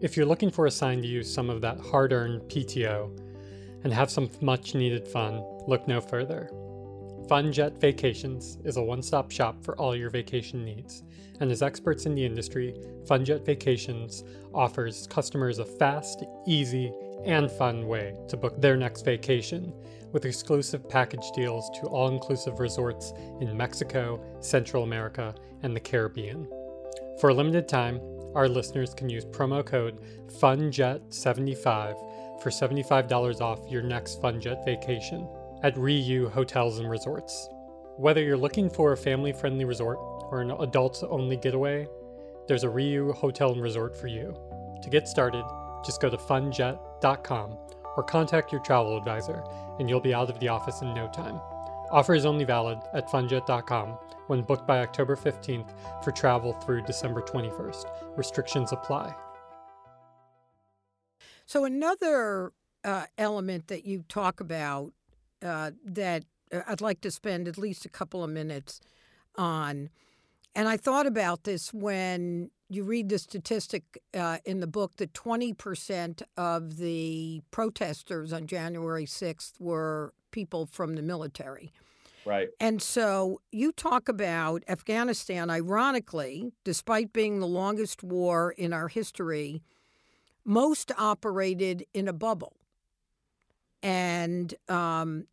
If 0.00 0.16
you're 0.16 0.26
looking 0.26 0.50
for 0.50 0.66
a 0.66 0.70
sign 0.70 1.00
to 1.02 1.08
use 1.08 1.32
some 1.32 1.48
of 1.48 1.60
that 1.62 1.80
hard 1.80 2.12
earned 2.12 2.42
PTO 2.42 3.18
and 3.84 3.92
have 3.92 4.10
some 4.10 4.30
much 4.40 4.74
needed 4.74 5.06
fun, 5.08 5.42
look 5.66 5.86
no 5.88 6.00
further. 6.00 6.50
FunJet 7.28 7.80
Vacations 7.80 8.58
is 8.64 8.76
a 8.76 8.82
one 8.82 9.02
stop 9.02 9.30
shop 9.30 9.64
for 9.64 9.76
all 9.78 9.96
your 9.96 10.10
vacation 10.10 10.64
needs, 10.64 11.04
and 11.40 11.50
as 11.50 11.62
experts 11.62 12.04
in 12.04 12.14
the 12.14 12.24
industry, 12.24 12.74
FunJet 13.04 13.46
Vacations 13.46 14.24
offers 14.52 15.06
customers 15.06 15.58
a 15.58 15.64
fast, 15.64 16.24
easy, 16.46 16.92
and 17.24 17.50
fun 17.50 17.86
way 17.86 18.14
to 18.28 18.36
book 18.36 18.60
their 18.60 18.76
next 18.76 19.04
vacation 19.04 19.72
with 20.12 20.24
exclusive 20.24 20.88
package 20.88 21.30
deals 21.34 21.70
to 21.70 21.86
all 21.86 22.08
inclusive 22.08 22.60
resorts 22.60 23.12
in 23.40 23.56
Mexico, 23.56 24.20
Central 24.40 24.82
America, 24.82 25.34
and 25.62 25.74
the 25.74 25.80
Caribbean. 25.80 26.48
For 27.20 27.30
a 27.30 27.34
limited 27.34 27.68
time, 27.68 28.00
our 28.34 28.48
listeners 28.48 28.94
can 28.94 29.08
use 29.08 29.24
promo 29.24 29.64
code 29.64 30.00
FUNJET75 30.40 32.42
for 32.42 32.50
$75 32.50 33.40
off 33.40 33.60
your 33.70 33.82
next 33.82 34.20
FunJet 34.20 34.64
vacation 34.64 35.28
at 35.62 35.76
Riu 35.76 36.30
Hotels 36.30 36.78
and 36.78 36.90
Resorts. 36.90 37.48
Whether 37.96 38.22
you're 38.22 38.36
looking 38.36 38.68
for 38.68 38.92
a 38.92 38.96
family 38.96 39.32
friendly 39.32 39.64
resort 39.64 39.98
or 40.00 40.40
an 40.40 40.50
adults 40.50 41.02
only 41.02 41.36
getaway, 41.36 41.86
there's 42.48 42.64
a 42.64 42.68
Riu 42.68 43.14
Hotel 43.14 43.52
and 43.52 43.62
Resort 43.62 43.96
for 43.96 44.08
you. 44.08 44.34
To 44.82 44.90
get 44.90 45.06
started, 45.06 45.44
just 45.84 46.00
go 46.00 46.10
to 46.10 46.16
funjet.com 46.16 46.91
or 47.04 48.02
contact 48.02 48.52
your 48.52 48.60
travel 48.60 48.96
advisor, 48.96 49.44
and 49.78 49.88
you'll 49.88 50.00
be 50.00 50.14
out 50.14 50.30
of 50.30 50.38
the 50.40 50.48
office 50.48 50.82
in 50.82 50.94
no 50.94 51.08
time. 51.08 51.40
Offer 51.90 52.14
is 52.14 52.24
only 52.24 52.44
valid 52.44 52.78
at 52.94 53.08
funjet.com 53.08 53.88
when 54.28 54.42
booked 54.42 54.66
by 54.66 54.78
October 54.80 55.14
15th 55.14 55.70
for 56.02 56.10
travel 56.10 56.54
through 56.54 56.82
December 56.82 57.20
21st. 57.20 58.16
Restrictions 58.16 58.72
apply. 58.72 59.14
So, 61.44 61.66
another 61.66 62.52
uh, 62.82 63.04
element 63.18 63.68
that 63.68 63.84
you 63.84 64.04
talk 64.08 64.40
about 64.40 64.92
uh, 65.42 65.72
that 65.84 66.24
uh, 66.50 66.60
I'd 66.66 66.80
like 66.80 67.02
to 67.02 67.10
spend 67.10 67.46
at 67.46 67.58
least 67.58 67.84
a 67.84 67.90
couple 67.90 68.24
of 68.24 68.30
minutes 68.30 68.80
on, 69.36 69.90
and 70.54 70.68
I 70.68 70.78
thought 70.78 71.06
about 71.06 71.44
this 71.44 71.74
when 71.74 72.50
you 72.74 72.84
read 72.84 73.08
the 73.08 73.18
statistic 73.18 74.02
uh, 74.14 74.38
in 74.44 74.60
the 74.60 74.66
book 74.66 74.96
that 74.96 75.12
20% 75.12 76.22
of 76.36 76.78
the 76.78 77.42
protesters 77.50 78.32
on 78.32 78.46
January 78.46 79.04
6th 79.04 79.60
were 79.60 80.12
people 80.30 80.66
from 80.66 80.94
the 80.94 81.02
military. 81.02 81.72
Right. 82.24 82.48
And 82.60 82.80
so 82.80 83.40
you 83.50 83.72
talk 83.72 84.08
about 84.08 84.62
Afghanistan, 84.68 85.50
ironically, 85.50 86.52
despite 86.64 87.12
being 87.12 87.40
the 87.40 87.46
longest 87.46 88.02
war 88.02 88.52
in 88.56 88.72
our 88.72 88.88
history, 88.88 89.62
most 90.44 90.92
operated 90.96 91.84
in 91.92 92.08
a 92.08 92.12
bubble. 92.12 92.56
And 93.82 94.54
um, 94.68 95.26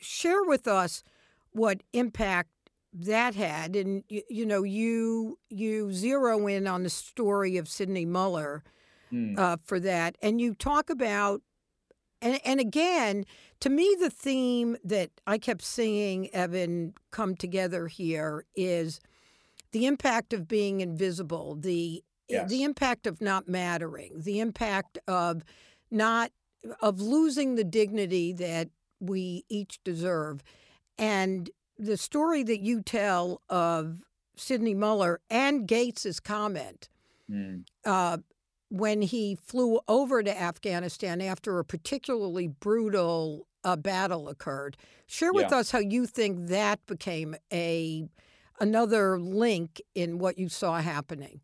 share 0.00 0.44
with 0.44 0.68
us 0.68 1.02
what 1.50 1.82
impact 1.92 2.50
that 2.94 3.34
had 3.34 3.74
and 3.74 4.04
you, 4.08 4.22
you, 4.30 4.46
know 4.46 4.62
you 4.62 5.38
you 5.50 5.92
zero 5.92 6.46
in 6.46 6.66
on 6.66 6.84
the 6.84 6.90
story 6.90 7.56
of 7.56 7.68
sidney 7.68 8.06
muller 8.06 8.62
mm. 9.12 9.36
uh, 9.36 9.56
for 9.64 9.80
that 9.80 10.16
and 10.22 10.40
you 10.40 10.54
talk 10.54 10.88
about 10.88 11.42
and, 12.22 12.40
and 12.44 12.60
again 12.60 13.24
to 13.58 13.68
me 13.68 13.96
the 13.98 14.10
theme 14.10 14.76
that 14.84 15.10
i 15.26 15.36
kept 15.36 15.62
seeing 15.62 16.32
evan 16.32 16.94
come 17.10 17.34
together 17.34 17.88
here 17.88 18.44
is 18.54 19.00
the 19.72 19.86
impact 19.86 20.32
of 20.32 20.46
being 20.46 20.80
invisible 20.80 21.56
the 21.56 22.02
yes. 22.28 22.48
the 22.48 22.62
impact 22.62 23.08
of 23.08 23.20
not 23.20 23.48
mattering 23.48 24.12
the 24.22 24.38
impact 24.38 24.98
of 25.08 25.42
not 25.90 26.30
of 26.80 27.00
losing 27.00 27.56
the 27.56 27.64
dignity 27.64 28.32
that 28.32 28.68
we 29.00 29.44
each 29.48 29.82
deserve 29.82 30.44
and 30.96 31.50
the 31.78 31.96
story 31.96 32.42
that 32.44 32.60
you 32.60 32.82
tell 32.82 33.40
of 33.48 34.02
Sidney 34.36 34.74
Muller 34.74 35.20
and 35.30 35.66
Gates's 35.66 36.20
comment 36.20 36.88
mm. 37.30 37.64
uh, 37.84 38.18
when 38.68 39.02
he 39.02 39.36
flew 39.36 39.80
over 39.88 40.22
to 40.22 40.40
Afghanistan 40.40 41.20
after 41.20 41.58
a 41.58 41.64
particularly 41.64 42.48
brutal 42.48 43.46
uh, 43.62 43.76
battle 43.76 44.28
occurred. 44.28 44.76
Share 45.06 45.32
with 45.32 45.50
yeah. 45.50 45.58
us 45.58 45.70
how 45.70 45.78
you 45.78 46.06
think 46.06 46.48
that 46.48 46.84
became 46.86 47.34
a 47.52 48.04
another 48.60 49.18
link 49.18 49.80
in 49.94 50.18
what 50.18 50.38
you 50.38 50.48
saw 50.48 50.80
happening. 50.80 51.40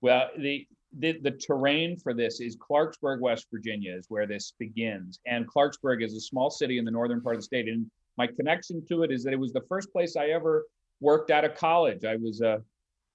Well, 0.00 0.28
the 0.38 0.66
the, 0.96 1.18
the 1.20 1.32
terrain 1.32 1.98
for 1.98 2.14
this 2.14 2.40
is 2.40 2.56
Clarksburg, 2.56 3.20
West 3.20 3.46
Virginia, 3.52 3.94
is 3.94 4.06
where 4.08 4.26
this 4.26 4.54
begins. 4.58 5.20
And 5.26 5.46
Clarksburg 5.46 6.02
is 6.02 6.14
a 6.14 6.20
small 6.20 6.50
city 6.50 6.78
in 6.78 6.84
the 6.84 6.90
northern 6.90 7.20
part 7.20 7.36
of 7.36 7.40
the 7.40 7.44
state. 7.44 7.68
And 7.68 7.90
my 8.18 8.26
connection 8.26 8.84
to 8.88 9.04
it 9.04 9.10
is 9.10 9.24
that 9.24 9.32
it 9.32 9.38
was 9.38 9.52
the 9.52 9.62
first 9.68 9.92
place 9.92 10.16
I 10.16 10.28
ever 10.28 10.66
worked 11.00 11.30
out 11.30 11.44
of 11.44 11.54
college. 11.54 12.04
I 12.04 12.16
was 12.16 12.40
a 12.40 12.60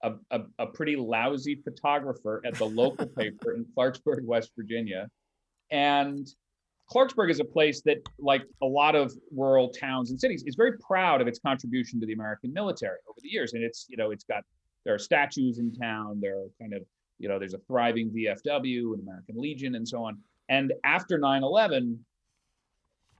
a, 0.03 0.13
a, 0.31 0.41
a 0.59 0.67
pretty 0.67 0.95
lousy 0.95 1.55
photographer 1.63 2.41
at 2.45 2.55
the 2.55 2.65
local 2.65 3.07
paper 3.17 3.53
in 3.53 3.65
Clarksburg, 3.75 4.25
West 4.25 4.51
Virginia. 4.55 5.07
And 5.71 6.27
Clarksburg 6.91 7.31
is 7.31 7.39
a 7.39 7.45
place 7.45 7.81
that, 7.83 7.97
like 8.19 8.43
a 8.61 8.65
lot 8.65 8.95
of 8.95 9.13
rural 9.35 9.69
towns 9.69 10.11
and 10.11 10.19
cities, 10.19 10.43
is 10.45 10.55
very 10.55 10.77
proud 10.79 11.21
of 11.21 11.27
its 11.27 11.39
contribution 11.39 11.99
to 12.01 12.05
the 12.05 12.13
American 12.13 12.51
military 12.53 12.97
over 13.09 13.17
the 13.21 13.29
years. 13.29 13.53
And 13.53 13.63
it's, 13.63 13.85
you 13.89 13.97
know, 13.97 14.11
it's 14.11 14.25
got 14.25 14.43
there 14.85 14.93
are 14.93 14.99
statues 14.99 15.59
in 15.59 15.73
town. 15.73 16.19
There 16.21 16.35
are 16.35 16.47
kind 16.59 16.73
of, 16.73 16.81
you 17.17 17.29
know, 17.29 17.39
there's 17.39 17.53
a 17.53 17.59
thriving 17.59 18.09
VFW 18.09 18.93
and 18.93 19.01
American 19.01 19.37
Legion 19.37 19.75
and 19.75 19.87
so 19.87 20.03
on. 20.03 20.17
And 20.49 20.73
after 20.83 21.17
9/11, 21.17 21.97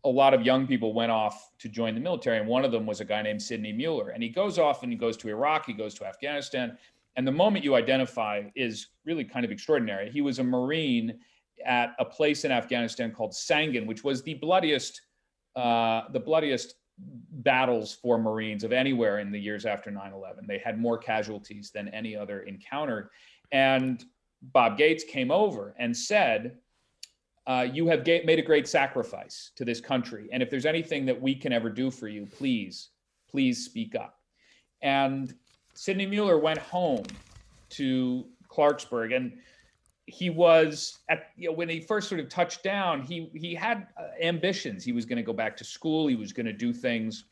a 0.06 0.10
lot 0.10 0.34
of 0.34 0.42
young 0.42 0.68
people 0.68 0.94
went 0.94 1.12
off 1.12 1.52
to 1.60 1.70
join 1.70 1.96
the 1.96 2.02
military, 2.02 2.38
and 2.38 2.48
one 2.48 2.66
of 2.66 2.72
them 2.72 2.86
was 2.86 3.00
a 3.00 3.06
guy 3.06 3.22
named 3.22 3.42
Sidney 3.42 3.72
Mueller. 3.72 4.10
And 4.10 4.22
he 4.22 4.30
goes 4.30 4.60
off 4.60 4.84
and 4.84 4.92
he 4.92 4.98
goes 4.98 5.16
to 5.18 5.30
Iraq, 5.30 5.66
he 5.66 5.74
goes 5.74 5.94
to 5.96 6.06
Afghanistan. 6.06 6.78
And 7.16 7.26
the 7.28 7.32
moment 7.32 7.64
you 7.64 7.76
identify 7.76 8.44
is 8.56 8.88
really 9.06 9.24
kind 9.24 9.46
of 9.46 9.52
extraordinary. 9.52 10.10
He 10.10 10.22
was 10.22 10.40
a 10.40 10.44
Marine 10.44 11.20
at 11.66 11.94
a 12.00 12.06
place 12.06 12.44
in 12.44 12.52
Afghanistan 12.52 13.12
called 13.12 13.32
Sangin, 13.32 13.86
which 13.86 14.04
was 14.04 14.24
the 14.24 14.34
bloodiest, 14.34 15.02
uh, 15.56 16.02
the 16.12 16.20
bloodiest 16.20 16.76
battles 16.98 17.94
for 17.94 18.18
Marines 18.18 18.64
of 18.64 18.72
anywhere 18.72 19.20
in 19.20 19.32
the 19.32 19.40
years 19.40 19.66
after 19.66 19.90
9/11. 19.90 20.48
They 20.48 20.58
had 20.58 20.80
more 20.80 20.98
casualties 20.98 21.72
than 21.72 21.88
any 21.90 22.16
other 22.16 22.42
encounter. 22.42 23.12
And 23.52 24.04
Bob 24.42 24.78
Gates 24.78 25.04
came 25.04 25.32
over 25.32 25.76
and 25.78 25.96
said, 25.96 26.58
uh, 27.46 27.68
you 27.72 27.88
have 27.88 28.06
made 28.06 28.40
a 28.40 28.44
great 28.44 28.68
sacrifice 28.68 29.52
to 29.56 29.66
this 29.66 29.82
country. 29.82 30.30
And 30.32 30.42
if 30.42 30.50
there's 30.50 30.66
anything 30.66 31.06
that 31.06 31.20
we 31.20 31.36
can 31.36 31.52
ever 31.52 31.70
do 31.70 31.92
for 31.92 32.08
you, 32.08 32.26
please, 32.26 32.90
please 33.30 33.66
speak 33.66 33.96
up. 33.96 34.20
And 34.82 35.34
Sidney 35.74 36.06
Mueller 36.06 36.38
went 36.38 36.60
home 36.60 37.04
to 37.72 38.26
Clarksburg 38.50 39.16
and 39.16 39.34
he 40.06 40.30
was 40.30 41.00
at 41.10 41.30
you 41.38 41.50
know 41.50 41.56
when 41.56 41.70
he 41.70 41.80
first 41.80 42.10
sort 42.10 42.20
of 42.20 42.28
touched 42.28 42.62
down 42.62 43.02
he 43.02 43.30
he 43.34 43.56
had 43.56 43.88
uh, 43.98 44.08
ambitions 44.22 44.84
he 44.84 44.92
was 44.92 45.06
going 45.06 45.18
to 45.18 45.24
go 45.24 45.32
back 45.32 45.56
to 45.56 45.64
school 45.64 46.08
he 46.08 46.16
was 46.16 46.34
going 46.34 46.46
to 46.46 46.54
do 46.54 46.74
things 46.74 47.26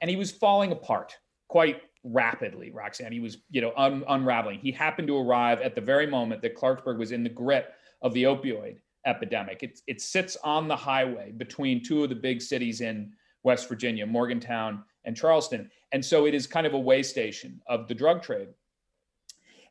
and 0.00 0.08
he 0.08 0.16
was 0.16 0.30
falling 0.30 0.70
apart 0.70 1.18
quite 1.48 1.82
rapidly 2.04 2.70
roxanne 2.70 3.10
he 3.10 3.18
was 3.18 3.38
you 3.50 3.60
know 3.60 3.72
un- 3.76 4.04
unraveling 4.08 4.60
he 4.60 4.70
happened 4.70 5.08
to 5.08 5.18
arrive 5.18 5.60
at 5.60 5.74
the 5.74 5.80
very 5.80 6.06
moment 6.06 6.40
that 6.40 6.54
clarksburg 6.54 6.98
was 6.98 7.10
in 7.10 7.24
the 7.24 7.28
grip 7.28 7.74
of 8.00 8.14
the 8.14 8.22
opioid 8.22 8.76
epidemic. 9.06 9.62
It, 9.62 9.80
it 9.86 10.00
sits 10.00 10.36
on 10.44 10.68
the 10.68 10.76
highway 10.76 11.32
between 11.32 11.82
two 11.82 12.02
of 12.02 12.08
the 12.08 12.14
big 12.14 12.42
cities 12.42 12.80
in 12.80 13.12
West 13.42 13.68
Virginia, 13.68 14.06
Morgantown 14.06 14.82
and 15.04 15.16
Charleston. 15.16 15.70
And 15.92 16.04
so 16.04 16.26
it 16.26 16.34
is 16.34 16.46
kind 16.46 16.66
of 16.66 16.74
a 16.74 16.78
way 16.78 17.02
station 17.02 17.60
of 17.66 17.88
the 17.88 17.94
drug 17.94 18.22
trade. 18.22 18.48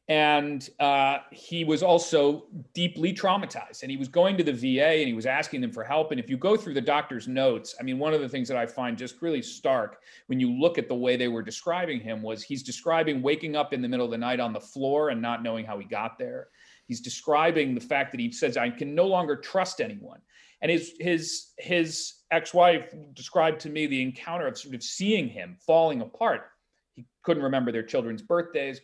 And 0.10 0.70
uh, 0.80 1.18
he 1.32 1.66
was 1.66 1.84
also 1.84 2.46
deeply 2.74 3.14
traumatized. 3.14 3.82
And 3.82 3.92
he 3.92 3.98
was 3.98 4.08
going 4.08 4.38
to 4.38 4.44
the 4.44 4.54
VA 4.54 5.00
and 5.00 5.08
he 5.08 5.14
was 5.14 5.26
asking 5.26 5.60
them 5.60 5.72
for 5.72 5.84
help. 5.84 6.12
And 6.12 6.20
if 6.20 6.30
you 6.30 6.38
go 6.38 6.56
through 6.56 6.76
the 6.76 6.82
doctor's 6.82 7.28
notes, 7.28 7.76
I 7.78 7.84
mean, 7.84 8.00
one 8.00 8.14
of 8.14 8.22
the 8.22 8.30
things 8.30 8.48
that 8.48 8.56
I 8.56 8.66
find 8.66 8.98
just 8.98 9.22
really 9.22 9.42
stark 9.42 10.00
when 10.28 10.40
you 10.40 10.50
look 10.50 10.78
at 10.78 10.88
the 10.88 10.96
way 10.96 11.18
they 11.18 11.28
were 11.28 11.42
describing 11.42 12.00
him 12.00 12.22
was 12.22 12.42
he's 12.42 12.64
describing 12.64 13.22
waking 13.22 13.58
up 13.58 13.74
in 13.74 13.82
the 13.82 13.88
middle 13.90 14.06
of 14.06 14.12
the 14.12 14.18
night 14.18 14.40
on 14.40 14.54
the 14.54 14.62
floor 14.62 15.10
and 15.10 15.22
not 15.22 15.44
knowing 15.44 15.66
how 15.66 15.78
he 15.78 15.86
got 15.86 16.18
there. 16.18 16.48
He's 16.88 17.02
describing 17.02 17.76
the 17.76 17.82
fact 17.82 18.12
that 18.12 18.20
he 18.20 18.32
says, 18.32 18.58
I 18.58 18.70
can 18.70 18.96
no 18.96 19.06
longer 19.06 19.36
trust 19.36 19.82
anyone. 19.82 20.20
And 20.62 20.72
his 20.72 20.94
his 21.00 21.52
his 21.60 22.14
ex-wife 22.32 22.94
described 23.14 23.60
to 23.62 23.70
me 23.70 23.86
the 23.86 24.02
encounter 24.02 24.48
of 24.48 24.58
sort 24.58 24.74
of 24.74 24.82
seeing 24.82 25.28
him 25.28 25.58
falling 25.66 26.02
apart. 26.02 26.50
He 26.96 27.06
couldn't 27.24 27.44
remember 27.44 27.72
their 27.72 27.84
children's 27.84 28.24
birthdays. 28.24 28.82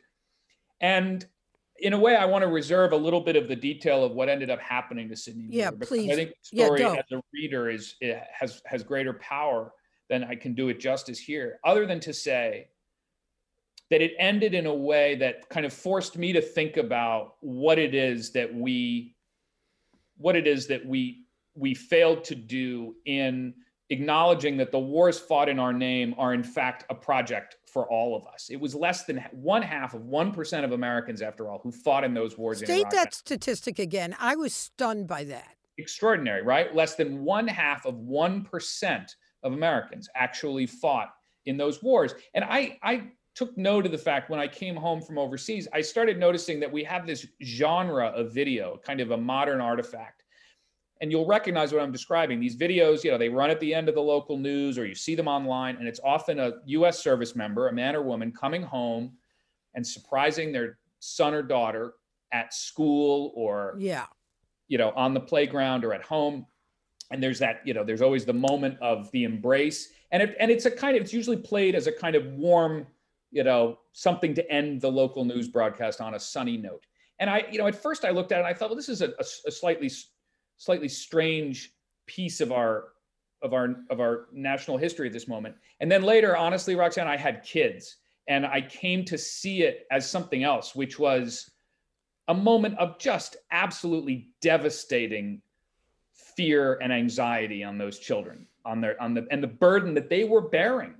And 0.82 1.26
in 1.80 1.94
a 1.94 2.00
way, 2.00 2.16
I 2.16 2.26
want 2.26 2.44
to 2.44 2.48
reserve 2.48 2.92
a 2.92 2.98
little 2.98 3.22
bit 3.22 3.36
of 3.36 3.48
the 3.48 3.56
detail 3.56 4.04
of 4.04 4.12
what 4.12 4.30
ended 4.30 4.52
up 4.52 4.60
happening 4.60 5.10
to 5.10 5.16
Sidney. 5.16 5.48
Yeah, 5.50 5.72
please. 5.72 6.12
I 6.12 6.16
think 6.16 6.30
the 6.30 6.64
story 6.64 6.82
yeah, 6.82 6.94
as 6.94 7.12
a 7.12 7.22
reader 7.34 7.70
is 7.70 7.96
has 8.40 8.62
has 8.66 8.84
greater 8.84 9.14
power 9.14 9.74
than 10.10 10.24
I 10.24 10.36
can 10.36 10.54
do 10.54 10.70
it 10.70 10.80
justice 10.80 11.18
here, 11.18 11.60
other 11.64 11.88
than 11.88 12.00
to 12.02 12.14
say 12.14 12.68
that 13.94 14.02
it 14.02 14.16
ended 14.18 14.56
in 14.56 14.66
a 14.66 14.74
way 14.74 15.14
that 15.14 15.48
kind 15.50 15.68
of 15.68 15.72
forced 15.72 16.18
me 16.18 16.34
to 16.34 16.42
think 16.42 16.78
about 16.78 17.36
what 17.42 17.78
it 17.78 17.94
is 17.94 18.32
that 18.32 18.52
we 18.52 19.16
what 20.18 20.36
it 20.36 20.48
is 20.48 20.66
that 20.66 20.84
we 20.84 21.28
we 21.54 21.76
failed 21.76 22.24
to 22.24 22.34
do 22.34 22.96
in 23.06 23.54
acknowledging 23.92 24.58
that 24.58 24.72
the 24.72 24.80
wars 24.80 25.20
fought 25.20 25.48
in 25.48 25.60
our 25.60 25.72
name 25.72 26.16
are 26.18 26.34
in 26.34 26.44
fact 26.44 26.86
a 26.90 26.96
project 26.96 27.58
for 27.68 27.88
all 27.88 28.16
of 28.16 28.26
us. 28.26 28.50
It 28.50 28.60
was 28.60 28.74
less 28.74 29.04
than 29.04 29.24
one 29.32 29.62
half 29.62 29.94
of 29.94 30.02
1% 30.02 30.64
of 30.64 30.72
Americans, 30.72 31.22
after 31.22 31.52
all, 31.52 31.60
who 31.60 31.72
fought 31.72 32.04
in 32.04 32.16
those 32.16 32.36
wars. 32.36 32.58
State 32.58 32.90
that 32.90 33.14
statistic 33.14 33.78
again. 33.78 34.16
I 34.20 34.36
was 34.36 34.56
stunned 34.56 35.08
by 35.08 35.24
that. 35.26 35.54
Extraordinary, 35.78 36.42
right? 36.42 36.74
Less 36.74 36.96
than 36.96 37.24
one 37.24 37.48
half 37.48 37.86
of 37.86 37.94
1% 37.94 39.16
of 39.44 39.54
Americans 39.54 40.10
actually 40.16 40.66
fought 40.66 41.14
in 41.46 41.58
those 41.58 41.84
wars. 41.84 42.16
And 42.34 42.44
I, 42.44 42.80
I 42.82 43.12
took 43.36 43.58
note 43.58 43.86
of 43.86 43.92
the 43.92 43.98
fact 43.98 44.30
when 44.30 44.40
I 44.40 44.48
came 44.48 44.76
home 44.76 45.02
from 45.02 45.18
overseas, 45.18 45.68
I 45.74 45.82
started 45.82 46.20
noticing 46.20 46.60
that 46.60 46.72
we 46.72 46.84
have 46.84 47.08
this 47.08 47.26
genre 47.44 48.08
of 48.08 48.34
video, 48.34 48.80
kind 48.84 49.02
of 49.02 49.12
a 49.12 49.18
modern 49.18 49.60
artifact. 49.60 50.24
And 51.02 51.12
you'll 51.12 51.26
recognize 51.26 51.74
what 51.74 51.82
I'm 51.82 51.92
describing. 51.92 52.40
These 52.40 52.56
videos, 52.56 53.04
you 53.04 53.12
know, 53.12 53.18
they 53.18 53.30
run 53.30 53.50
at 53.50 53.60
the 53.60 53.74
end 53.74 53.90
of 53.90 53.96
the 53.96 54.02
local 54.02 54.38
news 54.38 54.78
or 54.78 54.86
you 54.86 54.96
see 54.96 55.16
them 55.16 55.28
online, 55.28 55.78
and 55.78 55.88
it's 55.88 56.00
often 56.04 56.40
a 56.40 56.54
US 56.66 57.00
service 57.00 57.36
member, 57.36 57.68
a 57.68 57.74
man 57.74 57.96
or 57.96 58.04
woman, 58.04 58.32
coming 58.32 58.62
home 58.62 59.14
and 59.74 59.86
surprising 59.86 60.52
their 60.52 60.78
son 61.00 61.34
or 61.34 61.42
daughter 61.42 61.96
at 62.32 62.54
school 62.54 63.34
or 63.36 63.76
yeah. 63.78 64.06
you 64.68 64.78
know 64.78 64.92
on 64.96 65.14
the 65.14 65.20
playground 65.20 65.84
or 65.84 65.94
at 65.94 66.04
home. 66.04 66.46
And 67.12 67.22
there's 67.22 67.40
that 67.40 67.62
you 67.66 67.74
know 67.74 67.84
there's 67.84 68.02
always 68.02 68.24
the 68.24 68.34
moment 68.34 68.78
of 68.82 69.12
the 69.12 69.24
embrace. 69.24 69.90
And 70.12 70.24
it 70.24 70.36
and 70.40 70.50
it's 70.50 70.66
a 70.66 70.72
kind 70.72 70.96
of 70.96 71.04
it's 71.04 71.14
usually 71.14 71.38
played 71.38 71.76
as 71.76 71.88
a 71.88 71.92
kind 71.92 72.16
of 72.16 72.26
warm 72.28 72.88
you 73.34 73.44
know 73.44 73.80
something 73.92 74.34
to 74.34 74.52
end 74.52 74.80
the 74.80 74.92
local 74.92 75.26
news 75.26 75.48
broadcast 75.48 76.00
on 76.00 76.14
a 76.14 76.20
sunny 76.20 76.56
note 76.56 76.86
and 77.20 77.30
i 77.30 77.44
you 77.52 77.58
know 77.58 77.68
at 77.68 77.76
first 77.76 78.06
i 78.06 78.12
looked 78.12 78.32
at 78.32 78.38
it 78.38 78.40
and 78.40 78.48
i 78.48 78.54
thought 78.54 78.70
well 78.70 78.78
this 78.78 78.90
is 78.90 79.02
a, 79.02 79.10
a, 79.10 79.26
a 79.48 79.52
slightly 79.52 79.90
slightly 80.58 80.88
strange 80.88 81.74
piece 82.06 82.42
of 82.42 82.52
our 82.52 82.94
of 83.42 83.54
our 83.54 83.76
of 83.90 84.00
our 84.00 84.28
national 84.32 84.78
history 84.78 85.08
at 85.08 85.14
this 85.14 85.28
moment. 85.28 85.56
And 85.80 85.92
then 85.92 86.02
later, 86.02 86.36
honestly, 86.36 86.76
Roxanne, 86.76 87.08
I 87.08 87.18
had 87.18 87.44
kids, 87.44 87.98
and 88.28 88.46
I 88.46 88.62
came 88.62 89.04
to 89.06 89.18
see 89.18 89.64
it 89.64 89.86
as 89.92 90.10
something 90.10 90.44
else, 90.44 90.74
which 90.74 90.98
was 90.98 91.50
a 92.30 92.34
moment 92.34 92.78
of 92.80 92.98
just 92.98 93.36
absolutely 93.52 94.30
devastating 94.42 95.42
fear 96.14 96.80
and 96.82 96.94
anxiety 96.94 97.64
on 97.64 97.78
those 97.78 98.00
children, 98.00 98.48
on 98.66 98.80
their 98.80 99.00
on 99.02 99.14
the 99.14 99.28
and 99.30 99.44
the 99.44 99.48
burden 99.48 99.94
that 99.94 100.10
they 100.10 100.24
were 100.24 100.42
bearing 100.42 100.96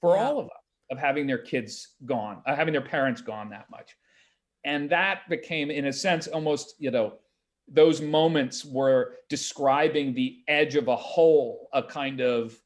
for 0.00 0.14
yeah. 0.14 0.22
all 0.22 0.38
of 0.38 0.46
us 0.46 0.63
of 0.90 0.98
having 0.98 1.26
their 1.26 1.38
kids 1.38 1.94
gone, 2.04 2.42
uh, 2.46 2.54
having 2.54 2.72
their 2.72 2.82
parents 2.82 3.20
gone 3.20 3.50
that 3.50 3.70
much. 3.70 3.96
And 4.64 4.88
that 4.90 5.28
became, 5.28 5.70
in 5.70 5.86
a 5.86 5.92
sense, 5.92 6.26
almost, 6.26 6.74
you 6.78 6.90
know, 6.90 7.14
those 7.68 8.00
moments 8.00 8.64
were 8.64 9.16
describing 9.28 10.14
the 10.14 10.38
edge 10.48 10.74
of 10.74 10.88
a 10.88 10.96
hole, 10.96 11.68
a 11.72 11.82
kind 11.82 12.20
of 12.20 12.58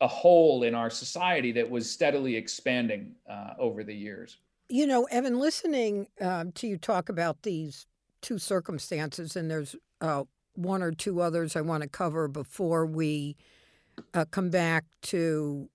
a 0.00 0.06
hole 0.06 0.62
in 0.62 0.74
our 0.74 0.90
society 0.90 1.52
that 1.52 1.68
was 1.68 1.90
steadily 1.90 2.36
expanding 2.36 3.14
uh, 3.30 3.54
over 3.58 3.82
the 3.82 3.94
years. 3.94 4.38
You 4.68 4.86
know, 4.86 5.04
Evan, 5.04 5.38
listening 5.38 6.08
uh, 6.20 6.46
to 6.54 6.66
you 6.66 6.76
talk 6.76 7.08
about 7.08 7.42
these 7.42 7.86
two 8.20 8.38
circumstances, 8.38 9.36
and 9.36 9.50
there's 9.50 9.76
uh, 10.00 10.24
one 10.54 10.82
or 10.82 10.92
two 10.92 11.20
others 11.20 11.56
I 11.56 11.60
want 11.60 11.82
to 11.82 11.88
cover 11.88 12.28
before 12.28 12.84
we 12.84 13.36
uh, 14.14 14.24
come 14.30 14.50
back 14.50 14.84
to 15.02 15.68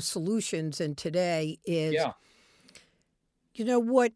solutions. 0.00 0.80
And 0.80 0.96
today 0.96 1.58
is, 1.64 1.94
yeah. 1.94 2.12
you 3.54 3.64
know, 3.64 3.78
what 3.78 4.12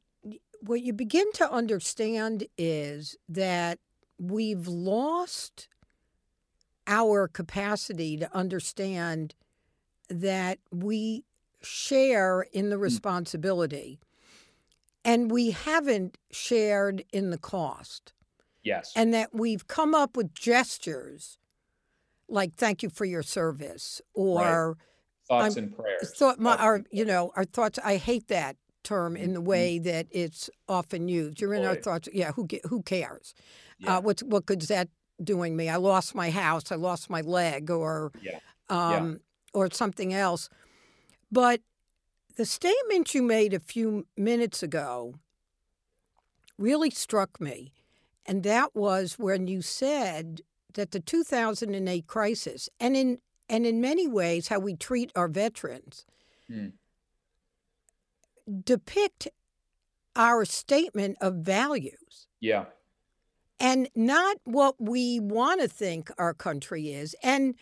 what 0.63 0.83
you 0.83 0.93
begin 0.93 1.33
to 1.33 1.51
understand 1.51 2.47
is 2.59 3.17
that 3.29 3.79
we've 4.19 4.69
lost 4.69 5.69
our 6.87 7.29
capacity 7.29 8.17
to 8.19 8.35
understand 8.37 9.35
that 10.11 10.59
we 10.71 11.25
share 11.63 12.43
in 12.53 12.69
the 12.71 12.77
hmm. 12.77 12.83
responsibility 12.83 14.01
and 15.05 15.31
we 15.31 15.51
haven't 15.53 16.19
shared 16.31 17.05
in 17.13 17.31
the 17.31 17.39
cost. 17.39 18.13
Yes. 18.63 18.93
And 18.95 19.15
that 19.15 19.31
we've 19.33 19.67
come 19.67 19.95
up 19.95 20.17
with 20.17 20.35
gestures 20.35 21.39
like 22.29 22.55
thank 22.55 22.83
you 22.83 22.91
for 22.91 23.05
your 23.05 23.23
service 23.23 24.01
or 24.15 24.69
right. 24.69 24.77
Thoughts 25.31 25.57
and 25.57 25.75
prayers. 25.75 26.13
Thought 26.17 26.41
my, 26.41 26.57
our 26.57 26.83
you 26.91 27.05
know 27.05 27.33
our 27.37 27.45
thoughts 27.45 27.79
I 27.83 27.97
hate 27.97 28.29
that 28.29 28.57
term 28.83 29.17
in 29.17 29.33
the 29.33 29.41
mm-hmm. 29.41 29.49
way 29.49 29.79
that 29.79 30.07
it's 30.11 30.51
often 30.69 31.09
used. 31.09 31.41
You're 31.41 31.55
in 31.55 31.65
our 31.65 31.77
thoughts. 31.77 32.09
Yeah, 32.13 32.33
who 32.33 32.47
who 32.69 32.83
cares? 32.83 33.35
Uh, 33.37 33.43
yeah. 33.79 33.97
Uh, 33.97 34.01
what's 34.01 34.23
what 34.23 34.47
good's 34.47 34.69
that 34.69 34.89
doing 35.23 35.57
me? 35.57 35.69
I 35.69 35.77
lost 35.77 36.15
my 36.15 36.31
house. 36.31 36.73
I 36.73 36.77
lost 36.77 37.09
my 37.09 37.21
leg, 37.21 37.71
or 37.71 38.13
yeah. 38.21 38.41
Um, 38.69 39.11
yeah. 39.11 39.17
or 39.55 39.71
something 39.71 40.13
else. 40.13 40.49
But 41.33 41.61
the 42.37 42.47
statement 42.47 43.15
you 43.15 43.23
made 43.23 43.55
a 43.55 43.61
few 43.61 44.07
minutes 44.17 44.63
ago 44.63 45.15
really 46.59 46.91
struck 46.91 47.41
me, 47.41 47.73
and 48.27 48.43
that 48.43 48.75
was 48.75 49.19
when 49.19 49.47
you 49.47 49.63
said 49.63 50.41
that 50.75 50.93
the 50.93 51.01
2008 51.01 52.07
crisis, 52.07 52.69
and 52.79 52.97
in 52.97 53.19
and 53.51 53.67
in 53.67 53.83
many 53.83 54.09
ways 54.09 54.49
how 54.49 54.59
we 54.59 54.75
treat 54.75 55.13
our 55.15 55.29
veterans. 55.29 56.07
Mm 56.51 56.73
depict 58.65 59.29
our 60.17 60.45
statement 60.45 61.17
of 61.21 61.37
values. 61.37 62.27
Yeah. 62.41 62.67
And 63.59 63.89
not 63.95 64.39
what 64.45 64.77
we 64.81 65.21
want 65.21 65.61
to 65.61 65.69
think 65.69 66.11
our 66.19 66.35
country 66.35 66.93
is. 66.93 67.15
And 67.23 67.55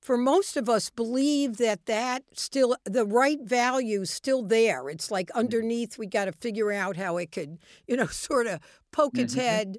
for 0.00 0.18
most 0.18 0.56
of 0.56 0.68
us 0.68 0.90
believe 0.90 1.56
that 1.56 1.86
that 1.86 2.24
still 2.34 2.76
the 2.84 3.06
right 3.06 3.40
values 3.42 4.10
still 4.10 4.42
there 4.42 4.90
it's 4.90 5.10
like 5.10 5.28
mm-hmm. 5.28 5.38
underneath 5.38 5.96
we 5.96 6.06
got 6.06 6.26
to 6.26 6.32
figure 6.32 6.70
out 6.70 6.94
how 6.98 7.16
it 7.16 7.32
could 7.32 7.56
you 7.86 7.96
know 7.96 8.04
sort 8.08 8.46
of 8.46 8.60
poke 8.92 9.16
its 9.16 9.32
mm-hmm. 9.32 9.40
head 9.40 9.78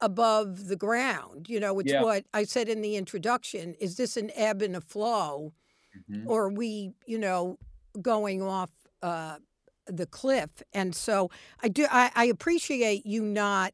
above 0.00 0.68
the 0.68 0.76
ground 0.76 1.48
you 1.48 1.58
know 1.58 1.78
it's 1.78 1.92
yeah. 1.92 2.02
what 2.02 2.24
i 2.34 2.44
said 2.44 2.68
in 2.68 2.82
the 2.82 2.96
introduction 2.96 3.74
is 3.80 3.96
this 3.96 4.16
an 4.16 4.30
ebb 4.34 4.60
and 4.60 4.76
a 4.76 4.80
flow 4.80 5.52
mm-hmm. 6.10 6.28
or 6.28 6.44
are 6.44 6.52
we 6.52 6.92
you 7.06 7.18
know 7.18 7.58
going 8.02 8.42
off 8.42 8.70
uh, 9.02 9.36
the 9.86 10.06
cliff. 10.06 10.62
And 10.72 10.94
so 10.94 11.30
I 11.62 11.68
do 11.68 11.86
I, 11.90 12.10
I 12.14 12.24
appreciate 12.26 13.06
you 13.06 13.22
not 13.22 13.72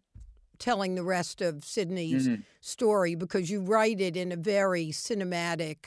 telling 0.58 0.94
the 0.94 1.02
rest 1.02 1.40
of 1.40 1.64
Sydney's 1.64 2.28
mm-hmm. 2.28 2.42
story 2.60 3.14
because 3.14 3.50
you 3.50 3.60
write 3.60 4.00
it 4.00 4.16
in 4.16 4.30
a 4.30 4.36
very 4.36 4.88
cinematic 4.88 5.86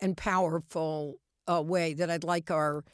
and 0.00 0.16
powerful 0.16 1.16
uh, 1.50 1.62
way 1.62 1.94
that 1.94 2.10
I'd 2.10 2.24
like 2.24 2.50
our 2.50 2.84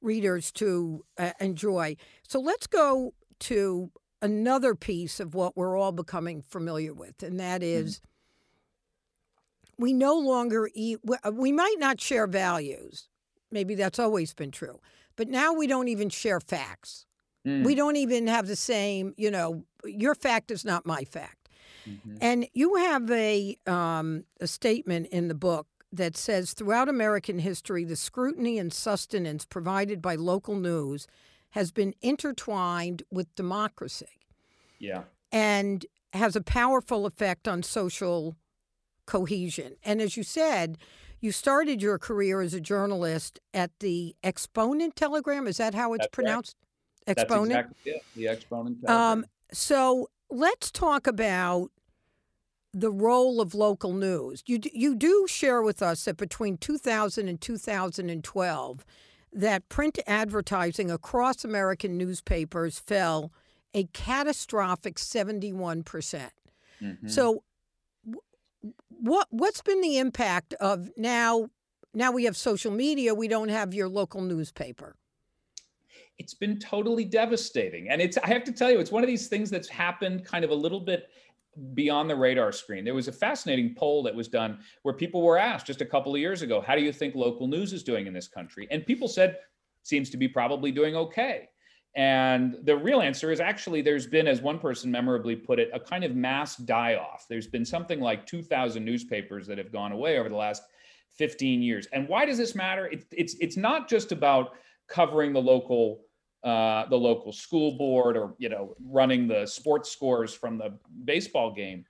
readers 0.00 0.50
to 0.52 1.04
uh, 1.18 1.32
enjoy. 1.40 1.96
So 2.26 2.40
let's 2.40 2.66
go 2.66 3.14
to 3.40 3.90
another 4.22 4.74
piece 4.74 5.20
of 5.20 5.34
what 5.34 5.56
we're 5.56 5.76
all 5.76 5.92
becoming 5.92 6.40
familiar 6.40 6.94
with, 6.94 7.22
and 7.22 7.38
that 7.40 7.60
mm-hmm. 7.60 7.88
mm-hmm. 7.88 9.82
we 9.82 9.92
no 9.92 10.16
longer 10.16 10.70
eat, 10.72 10.98
we 11.32 11.52
might 11.52 11.76
not 11.78 12.00
share 12.00 12.26
values. 12.26 13.08
Maybe 13.50 13.74
that's 13.74 13.98
always 13.98 14.32
been 14.32 14.52
true. 14.52 14.80
But 15.16 15.28
now 15.28 15.52
we 15.52 15.66
don't 15.66 15.88
even 15.88 16.08
share 16.08 16.40
facts. 16.40 17.04
Mm. 17.46 17.64
We 17.64 17.74
don't 17.74 17.96
even 17.96 18.26
have 18.28 18.46
the 18.46 18.56
same, 18.56 19.14
you 19.18 19.30
know, 19.30 19.64
your 19.84 20.14
fact 20.14 20.50
is 20.50 20.64
not 20.64 20.86
my 20.86 21.04
fact. 21.04 21.48
Mm-hmm. 21.86 22.16
And 22.20 22.46
you 22.54 22.76
have 22.76 23.10
a, 23.10 23.58
um, 23.66 24.24
a 24.40 24.46
statement 24.46 25.08
in 25.08 25.28
the 25.28 25.34
book 25.34 25.66
that 25.92 26.16
says 26.16 26.54
throughout 26.54 26.88
American 26.88 27.40
history, 27.40 27.84
the 27.84 27.96
scrutiny 27.96 28.58
and 28.58 28.72
sustenance 28.72 29.44
provided 29.44 30.00
by 30.00 30.14
local 30.14 30.54
news 30.54 31.06
has 31.52 31.70
been 31.70 31.94
intertwined 32.02 33.02
with 33.10 33.34
democracy. 33.34 34.20
Yeah. 34.78 35.04
And 35.30 35.86
has 36.12 36.36
a 36.36 36.42
powerful 36.42 37.06
effect 37.06 37.48
on 37.48 37.62
social 37.62 38.36
cohesion. 39.06 39.76
And 39.82 40.00
as 40.00 40.16
you 40.16 40.22
said, 40.22 40.78
you 41.20 41.30
started 41.32 41.80
your 41.80 41.98
career 41.98 42.40
as 42.40 42.52
a 42.52 42.60
journalist 42.60 43.38
at 43.54 43.70
the 43.80 44.14
Exponent 44.22 44.96
Telegram. 44.96 45.46
Is 45.46 45.58
that 45.58 45.74
how 45.74 45.94
it's 45.94 46.04
That's 46.04 46.14
pronounced? 46.14 46.56
Right. 47.06 47.18
Exponent. 47.18 47.52
That's 47.52 47.68
exactly 47.86 47.92
it. 47.92 48.02
The 48.16 48.28
Exponent 48.28 48.76
um, 48.76 48.86
Telegram. 48.86 49.18
Um, 49.18 49.24
so 49.52 50.08
let's 50.30 50.70
talk 50.70 51.06
about 51.06 51.70
the 52.72 52.90
role 52.90 53.40
of 53.40 53.54
local 53.54 53.92
news. 53.92 54.42
You 54.46 54.58
you 54.72 54.94
do 54.94 55.26
share 55.28 55.62
with 55.62 55.82
us 55.82 56.04
that 56.06 56.16
between 56.16 56.56
2000 56.56 57.28
and 57.28 57.40
2012, 57.40 58.84
that 59.32 59.68
print 59.68 59.98
advertising 60.06 60.90
across 60.90 61.44
American 61.44 61.96
newspapers 61.96 62.78
fell 62.78 63.32
a 63.74 63.84
catastrophic 63.92 64.98
71 64.98 65.82
percent. 65.82 66.32
Mm-hmm. 66.82 67.08
So 67.08 67.42
what 68.88 69.26
what's 69.30 69.62
been 69.62 69.80
the 69.80 69.98
impact 69.98 70.54
of 70.54 70.90
now 70.96 71.48
now 71.94 72.12
we 72.12 72.24
have 72.24 72.36
social 72.36 72.72
media, 72.72 73.14
we 73.14 73.28
don't 73.28 73.48
have 73.48 73.74
your 73.74 73.88
local 73.88 74.20
newspaper. 74.20 74.96
It's 76.18 76.34
been 76.34 76.58
totally 76.58 77.04
devastating. 77.04 77.88
And 77.90 78.00
it's, 78.00 78.16
I 78.18 78.28
have 78.28 78.44
to 78.44 78.52
tell 78.52 78.70
you, 78.70 78.78
it's 78.78 78.92
one 78.92 79.02
of 79.02 79.08
these 79.08 79.28
things 79.28 79.50
that's 79.50 79.68
happened 79.68 80.24
kind 80.24 80.44
of 80.44 80.50
a 80.50 80.54
little 80.54 80.80
bit 80.80 81.08
beyond 81.74 82.08
the 82.08 82.16
radar 82.16 82.52
screen. 82.52 82.84
There 82.84 82.94
was 82.94 83.08
a 83.08 83.12
fascinating 83.12 83.74
poll 83.76 84.02
that 84.04 84.14
was 84.14 84.28
done 84.28 84.60
where 84.82 84.94
people 84.94 85.22
were 85.22 85.38
asked 85.38 85.66
just 85.66 85.80
a 85.80 85.86
couple 85.86 86.14
of 86.14 86.20
years 86.20 86.42
ago, 86.42 86.60
how 86.60 86.74
do 86.74 86.82
you 86.82 86.92
think 86.92 87.14
local 87.14 87.46
news 87.46 87.72
is 87.72 87.82
doing 87.82 88.06
in 88.06 88.14
this 88.14 88.28
country? 88.28 88.66
And 88.70 88.86
people 88.86 89.08
said, 89.08 89.36
seems 89.82 90.10
to 90.10 90.16
be 90.16 90.28
probably 90.28 90.72
doing 90.72 90.96
okay. 90.96 91.48
And 91.94 92.56
the 92.62 92.76
real 92.76 93.02
answer 93.02 93.30
is 93.30 93.40
actually 93.40 93.82
there's 93.82 94.06
been, 94.06 94.26
as 94.26 94.40
one 94.40 94.58
person 94.58 94.90
memorably 94.90 95.36
put 95.36 95.58
it, 95.58 95.70
a 95.74 95.80
kind 95.80 96.04
of 96.04 96.16
mass 96.16 96.56
die 96.56 96.94
off. 96.94 97.26
There's 97.28 97.46
been 97.46 97.66
something 97.66 98.00
like 98.00 98.24
2,000 98.24 98.82
newspapers 98.82 99.46
that 99.46 99.58
have 99.58 99.72
gone 99.72 99.92
away 99.92 100.18
over 100.18 100.30
the 100.30 100.36
last 100.36 100.62
15 101.18 101.62
years. 101.62 101.86
And 101.92 102.08
why 102.08 102.24
does 102.24 102.38
this 102.38 102.54
matter? 102.54 102.86
It, 102.86 103.04
it's 103.12 103.36
it's 103.40 103.58
not 103.58 103.88
just 103.88 104.12
about 104.12 104.54
covering 104.88 105.34
the 105.34 105.42
local 105.42 106.04
uh, 106.44 106.86
the 106.88 106.96
local 106.96 107.32
school 107.32 107.72
board 107.72 108.16
or 108.16 108.34
you 108.38 108.48
know 108.48 108.74
running 108.84 109.28
the 109.28 109.46
sports 109.46 109.90
scores 109.90 110.34
from 110.34 110.58
the 110.58 110.72
baseball 111.04 111.52
game 111.52 111.84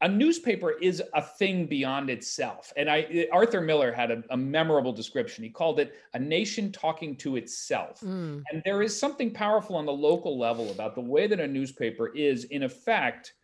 a 0.00 0.08
newspaper 0.08 0.72
is 0.80 1.02
a 1.14 1.22
thing 1.22 1.66
beyond 1.66 2.08
itself. 2.08 2.72
And 2.76 2.88
I 2.88 3.26
Arthur 3.32 3.60
Miller 3.60 3.92
had 3.92 4.10
a, 4.10 4.22
a 4.30 4.36
memorable 4.36 4.92
description. 4.92 5.42
He 5.42 5.50
called 5.50 5.80
it 5.80 5.94
a 6.14 6.18
nation 6.18 6.70
talking 6.70 7.16
to 7.16 7.36
itself. 7.36 8.00
Mm. 8.00 8.42
And 8.52 8.62
there 8.64 8.82
is 8.82 8.98
something 8.98 9.32
powerful 9.32 9.76
on 9.76 9.86
the 9.86 9.92
local 9.92 10.38
level 10.38 10.70
about 10.70 10.94
the 10.94 11.00
way 11.00 11.26
that 11.26 11.40
a 11.40 11.46
newspaper 11.46 12.08
is, 12.14 12.44
in 12.44 12.62
effect, 12.62 13.34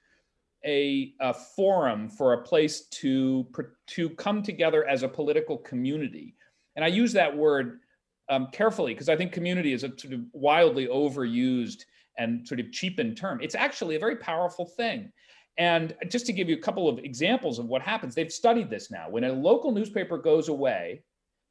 a, 0.64 1.12
a 1.20 1.34
forum 1.34 2.08
for 2.08 2.34
a 2.34 2.42
place 2.42 2.82
to 2.82 3.46
to 3.88 4.10
come 4.10 4.42
together 4.42 4.86
as 4.86 5.02
a 5.02 5.08
political 5.08 5.58
community. 5.58 6.36
And 6.76 6.84
I 6.84 6.88
use 6.88 7.12
that 7.14 7.36
word 7.36 7.80
um, 8.28 8.48
carefully 8.52 8.94
because 8.94 9.08
I 9.08 9.16
think 9.16 9.32
community 9.32 9.72
is 9.72 9.84
a 9.84 9.88
sort 9.98 10.14
of 10.14 10.20
wildly 10.32 10.86
overused 10.86 11.84
and 12.18 12.46
sort 12.46 12.60
of 12.60 12.70
cheapened 12.72 13.16
term. 13.16 13.40
It's 13.42 13.54
actually 13.54 13.96
a 13.96 14.00
very 14.00 14.16
powerful 14.16 14.66
thing. 14.66 15.12
And 15.56 15.94
just 16.08 16.26
to 16.26 16.32
give 16.32 16.48
you 16.48 16.56
a 16.56 16.60
couple 16.60 16.88
of 16.88 16.98
examples 16.98 17.58
of 17.58 17.66
what 17.66 17.82
happens, 17.82 18.14
they've 18.14 18.32
studied 18.32 18.70
this 18.70 18.90
now. 18.90 19.08
When 19.08 19.24
a 19.24 19.32
local 19.32 19.72
newspaper 19.72 20.18
goes 20.18 20.48
away, 20.48 21.02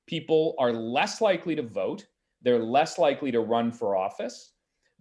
people 0.08 0.56
are 0.60 0.74
less 0.74 1.22
likely 1.22 1.56
to 1.56 1.62
vote, 1.62 2.06
they're 2.42 2.60
less 2.60 2.98
likely 2.98 3.32
to 3.32 3.40
run 3.40 3.72
for 3.72 3.96
office. 3.96 4.53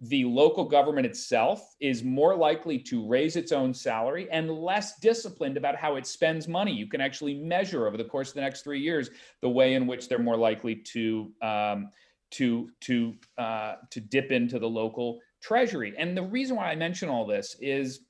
The 0.05 0.25
local 0.25 0.65
government 0.65 1.05
itself 1.05 1.75
is 1.79 2.03
more 2.03 2.35
likely 2.35 2.77
to 2.79 3.07
raise 3.07 3.37
its 3.37 3.53
own 3.53 3.73
salary 3.73 4.27
and 4.31 4.51
less 4.51 4.99
disciplined 4.99 5.55
about 5.55 5.77
how 5.77 5.95
it 5.95 6.05
spends 6.05 6.45
money. 6.45 6.73
You 6.73 6.87
can 6.87 6.99
actually 6.99 7.35
measure 7.35 7.87
over 7.87 7.95
the 7.95 8.03
course 8.03 8.29
of 8.29 8.35
the 8.35 8.41
next 8.41 8.63
three 8.63 8.81
years 8.81 9.09
the 9.41 9.49
way 9.49 9.75
in 9.75 9.87
which 9.87 10.09
they're 10.09 10.19
more 10.19 10.35
likely 10.35 10.75
to 10.75 11.31
um, 11.41 11.89
to 12.31 12.69
to 12.81 13.13
uh, 13.37 13.75
to 13.91 14.01
dip 14.01 14.31
into 14.31 14.59
the 14.59 14.67
local 14.67 15.19
treasury. 15.41 15.93
And 15.97 16.17
the 16.17 16.23
reason 16.23 16.57
why 16.57 16.65
I 16.65 16.75
mention 16.75 17.07
all 17.07 17.25
this 17.25 17.55
is 17.61 18.01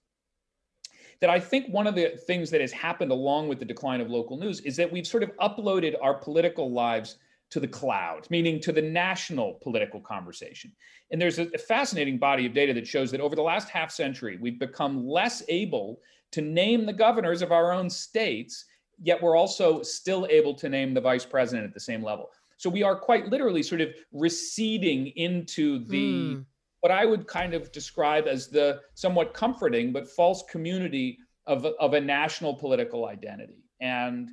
that 1.22 1.30
I 1.30 1.40
think 1.40 1.72
one 1.72 1.86
of 1.86 1.94
the 1.94 2.18
things 2.26 2.50
that 2.50 2.62
has 2.62 2.72
happened 2.72 3.12
along 3.12 3.50
with 3.50 3.60
the 3.60 3.66
decline 3.66 4.02
of 4.02 4.10
local 4.10 4.36
news 4.36 4.62
is 4.62 4.76
that 4.78 4.92
we've 4.92 5.06
sort 5.06 5.22
of 5.22 5.30
uploaded 5.38 5.94
our 6.02 6.16
political 6.16 6.72
lives 6.72 7.18
to 7.54 7.60
the 7.60 7.68
cloud, 7.68 8.26
meaning 8.32 8.60
to 8.60 8.72
the 8.72 8.82
national 8.82 9.60
political 9.62 10.02
conversation. 10.02 10.72
And 11.12 11.22
there's 11.22 11.38
a, 11.38 11.46
fascinating 11.58 12.18
body 12.18 12.48
of 12.48 12.54
data 12.54 12.74
that 12.74 12.88
shows 12.88 13.12
that 13.12 13.22
over 13.22 13.36
the 13.36 13.44
last 13.44 13.70
half 13.70 13.92
century, 13.92 14.39
we've 14.42 14.58
become 14.58 15.08
less 15.08 15.44
able 15.48 16.00
to 16.32 16.42
name 16.42 16.88
the 16.88 16.94
governors 16.94 17.44
of 17.44 17.52
our 17.52 17.72
own 17.72 17.92
states, 17.92 18.66
yet 19.00 19.22
we're 19.22 19.38
also 19.38 19.84
still 19.84 20.26
able 20.32 20.56
to 20.56 20.68
name 20.68 20.96
the 20.96 21.02
vice 21.02 21.26
president 21.26 21.68
at 21.68 21.76
the 21.76 21.80
same 21.80 22.04
level. 22.04 22.32
So 22.58 22.72
we 22.72 22.82
are 22.82 22.96
quite 22.96 23.28
literally 23.28 23.62
sort 23.62 23.82
of 23.82 23.89
receding 24.12 25.08
into 25.16 25.86
the 25.86 26.12
mm 26.12 26.46
what 26.84 26.92
I 26.92 27.06
would 27.06 27.28
kind 27.28 27.54
of 27.54 27.72
describe 27.72 28.28
as 28.28 28.50
the 28.50 28.82
somewhat 28.94 29.34
comforting 29.34 29.94
but 29.94 30.06
false 30.06 30.44
community 30.50 31.18
of, 31.48 31.66
of 31.66 31.94
a 31.94 32.02
national 32.02 32.56
political 32.56 33.08
identity. 33.08 33.63
And, 33.80 34.32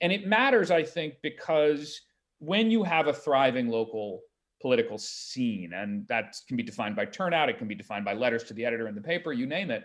and 0.00 0.12
it 0.12 0.26
matters, 0.26 0.72
I 0.72 0.82
think, 0.82 1.14
because 1.22 2.00
when 2.42 2.72
you 2.72 2.82
have 2.82 3.06
a 3.06 3.12
thriving 3.12 3.68
local 3.68 4.20
political 4.60 4.98
scene, 4.98 5.72
and 5.74 6.06
that 6.08 6.34
can 6.48 6.56
be 6.56 6.62
defined 6.64 6.96
by 6.96 7.04
turnout, 7.04 7.48
it 7.48 7.56
can 7.56 7.68
be 7.68 7.74
defined 7.74 8.04
by 8.04 8.14
letters 8.14 8.42
to 8.44 8.54
the 8.54 8.64
editor 8.64 8.88
in 8.88 8.96
the 8.96 9.00
paper, 9.00 9.32
you 9.32 9.46
name 9.46 9.70
it. 9.70 9.84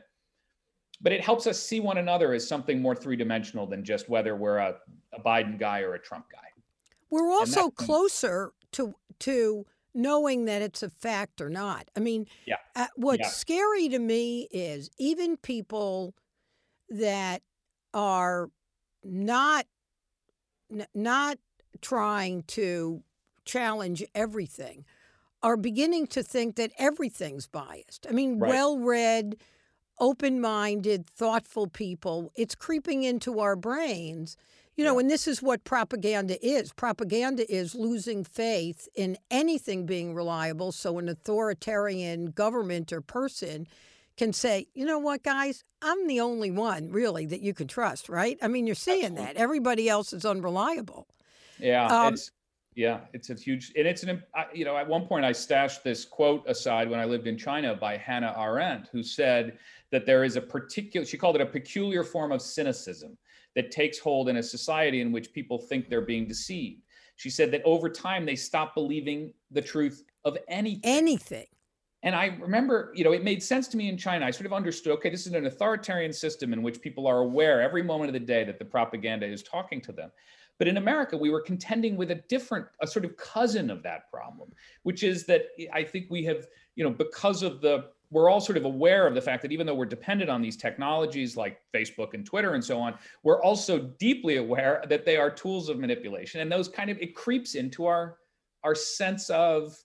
But 0.99 1.11
it 1.11 1.21
helps 1.21 1.45
us 1.45 1.59
see 1.59 1.79
one 1.79 1.99
another 1.99 2.33
as 2.33 2.47
something 2.47 2.81
more 2.81 2.95
three 2.95 3.15
dimensional 3.15 3.67
than 3.67 3.83
just 3.83 4.09
whether 4.09 4.35
we're 4.35 4.57
a, 4.57 4.75
a 5.13 5.21
Biden 5.21 5.59
guy 5.59 5.81
or 5.81 5.93
a 5.93 5.99
Trump 5.99 6.25
guy. 6.31 6.47
We're 7.11 7.29
also 7.29 7.69
closer 7.69 8.53
to 8.73 8.95
to 9.19 9.65
knowing 9.93 10.45
that 10.45 10.63
it's 10.63 10.81
a 10.81 10.89
fact 10.89 11.41
or 11.41 11.49
not. 11.49 11.89
I 11.95 11.99
mean, 11.99 12.25
yeah. 12.47 12.55
Uh, 12.75 12.87
what's 12.95 13.21
yeah. 13.21 13.29
scary 13.29 13.89
to 13.89 13.99
me 13.99 14.47
is 14.49 14.89
even 14.97 15.37
people 15.37 16.15
that 16.89 17.43
are 17.93 18.49
not 19.03 19.67
not 20.95 21.37
trying 21.81 22.43
to 22.43 23.03
challenge 23.45 24.03
everything 24.13 24.85
are 25.43 25.57
beginning 25.57 26.07
to 26.07 26.23
think 26.23 26.55
that 26.55 26.71
everything's 26.77 27.47
biased. 27.47 28.05
I 28.09 28.11
mean, 28.11 28.39
right. 28.39 28.49
well-read, 28.49 29.37
open-minded, 29.99 31.09
thoughtful 31.09 31.67
people, 31.67 32.31
it's 32.35 32.55
creeping 32.55 33.03
into 33.03 33.39
our 33.39 33.55
brains 33.55 34.35
you 34.77 34.83
know, 34.83 34.99
and 34.99 35.09
this 35.09 35.27
is 35.27 35.41
what 35.41 35.63
propaganda 35.63 36.37
is. 36.45 36.71
Propaganda 36.71 37.51
is 37.51 37.73
losing 37.73 38.23
faith 38.23 38.87
in 38.95 39.17
anything 39.31 39.87
being 39.87 40.13
reliable. 40.13 40.71
So 40.71 40.99
an 40.99 41.09
authoritarian 41.09 42.27
government 42.27 42.93
or 42.93 43.01
person 43.01 43.67
can 44.17 44.33
say, 44.33 44.67
you 44.75 44.85
know 44.85 44.99
what, 44.99 45.23
guys, 45.23 45.63
I'm 45.81 46.07
the 46.07 46.19
only 46.19 46.51
one 46.51 46.91
really 46.91 47.25
that 47.25 47.41
you 47.41 47.55
can 47.55 47.67
trust, 47.67 48.07
right? 48.07 48.37
I 48.41 48.47
mean, 48.47 48.67
you're 48.67 48.75
seeing 48.75 49.05
Absolutely. 49.05 49.33
that. 49.33 49.37
Everybody 49.37 49.89
else 49.89 50.13
is 50.13 50.25
unreliable. 50.25 51.07
Yeah. 51.59 51.85
Um, 51.87 52.13
it's, 52.13 52.31
yeah, 52.75 52.99
it's 53.13 53.31
a 53.31 53.33
huge, 53.33 53.73
and 53.75 53.87
it's 53.87 54.03
an, 54.03 54.21
you 54.53 54.63
know, 54.63 54.77
at 54.77 54.87
one 54.87 55.07
point 55.07 55.25
I 55.25 55.31
stashed 55.31 55.83
this 55.83 56.05
quote 56.05 56.43
aside 56.47 56.89
when 56.89 56.99
I 56.99 57.05
lived 57.05 57.25
in 57.25 57.35
China 57.35 57.75
by 57.75 57.97
Hannah 57.97 58.35
Arendt, 58.37 58.89
who 58.91 59.01
said 59.01 59.57
that 59.91 60.05
there 60.05 60.23
is 60.23 60.35
a 60.35 60.41
particular, 60.41 61.05
she 61.05 61.17
called 61.17 61.35
it 61.35 61.41
a 61.41 61.45
peculiar 61.45 62.03
form 62.03 62.31
of 62.31 62.41
cynicism 62.41 63.17
that 63.55 63.71
takes 63.71 63.97
hold 63.97 64.29
in 64.29 64.37
a 64.37 64.43
society 64.43 65.01
in 65.01 65.11
which 65.11 65.33
people 65.33 65.57
think 65.57 65.89
they're 65.89 66.01
being 66.01 66.27
deceived. 66.27 66.83
She 67.15 67.31
said 67.31 67.49
that 67.49 67.63
over 67.63 67.89
time 67.89 68.27
they 68.27 68.35
stop 68.35 68.75
believing 68.75 69.33
the 69.49 69.61
truth 69.61 70.03
of 70.23 70.37
anything. 70.47 70.81
Anything. 70.83 71.47
And 72.03 72.15
I 72.15 72.37
remember, 72.39 72.91
you 72.93 73.03
know, 73.03 73.11
it 73.11 73.23
made 73.23 73.41
sense 73.41 73.67
to 73.69 73.77
me 73.77 73.89
in 73.89 73.97
China. 73.97 74.23
I 74.23 74.29
sort 74.29 74.45
of 74.45 74.53
understood, 74.53 74.93
okay, 74.93 75.09
this 75.09 75.25
is 75.25 75.33
an 75.33 75.47
authoritarian 75.47 76.13
system 76.13 76.53
in 76.53 76.61
which 76.61 76.79
people 76.79 77.07
are 77.07 77.19
aware 77.19 77.59
every 77.59 77.81
moment 77.81 78.09
of 78.09 78.13
the 78.13 78.19
day 78.19 78.43
that 78.43 78.59
the 78.59 78.65
propaganda 78.65 79.25
is 79.25 79.41
talking 79.41 79.81
to 79.81 79.91
them. 79.91 80.11
But 80.59 80.67
in 80.67 80.77
America, 80.77 81.17
we 81.17 81.29
were 81.29 81.41
contending 81.41 81.97
with 81.97 82.11
a 82.11 82.15
different, 82.29 82.65
a 82.81 82.87
sort 82.87 83.05
of 83.05 83.15
cousin 83.17 83.69
of 83.69 83.83
that 83.83 84.09
problem, 84.11 84.49
which 84.83 85.03
is 85.03 85.25
that 85.25 85.47
I 85.73 85.83
think 85.83 86.07
we 86.09 86.23
have, 86.25 86.47
you 86.75 86.83
know, 86.83 86.91
because 86.91 87.43
of 87.43 87.61
the 87.61 87.85
we're 88.09 88.29
all 88.29 88.39
sort 88.39 88.57
of 88.57 88.63
aware 88.63 89.05
of 89.05 89.15
the 89.15 89.21
fact 89.21 89.41
that 89.41 89.51
even 89.51 89.67
though 89.67 89.75
we're 89.75 89.85
dependent 89.85 90.29
on 90.29 90.41
these 90.41 90.55
technologies 90.55 91.35
like 91.35 91.59
Facebook 91.73 92.13
and 92.13 92.25
Twitter 92.25 92.53
and 92.53 92.63
so 92.63 92.79
on, 92.79 92.95
we're 93.23 93.41
also 93.41 93.79
deeply 93.99 94.37
aware 94.37 94.81
that 94.87 95.05
they 95.05 95.17
are 95.17 95.29
tools 95.29 95.67
of 95.67 95.77
manipulation. 95.77 96.39
And 96.39 96.49
those 96.49 96.69
kind 96.69 96.89
of 96.89 96.97
it 96.99 97.15
creeps 97.15 97.55
into 97.55 97.85
our 97.85 98.17
our 98.63 98.75
sense 98.75 99.29
of 99.29 99.77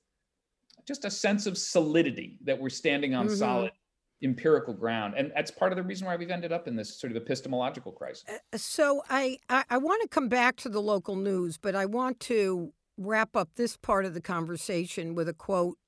just 0.86 1.04
a 1.04 1.10
sense 1.10 1.46
of 1.46 1.58
solidity 1.58 2.38
that 2.44 2.58
we're 2.58 2.68
standing 2.68 3.14
on 3.14 3.26
mm-hmm. 3.26 3.34
solid 3.34 3.72
empirical 4.22 4.74
ground 4.74 5.14
and 5.16 5.32
that's 5.34 5.50
part 5.50 5.72
of 5.72 5.76
the 5.76 5.82
reason 5.82 6.06
why 6.06 6.16
we've 6.16 6.30
ended 6.30 6.52
up 6.52 6.68
in 6.68 6.76
this 6.76 6.98
sort 6.98 7.10
of 7.10 7.16
epistemological 7.16 7.92
crisis 7.92 8.24
uh, 8.28 8.56
so 8.56 9.02
I, 9.10 9.38
I 9.48 9.64
i 9.70 9.78
want 9.78 10.02
to 10.02 10.08
come 10.08 10.28
back 10.28 10.56
to 10.56 10.68
the 10.68 10.80
local 10.80 11.16
news 11.16 11.58
but 11.58 11.74
i 11.74 11.86
want 11.86 12.20
to 12.20 12.72
wrap 12.96 13.36
up 13.36 13.50
this 13.56 13.76
part 13.76 14.04
of 14.04 14.14
the 14.14 14.20
conversation 14.20 15.14
with 15.14 15.28
a 15.28 15.34
quote 15.34 15.78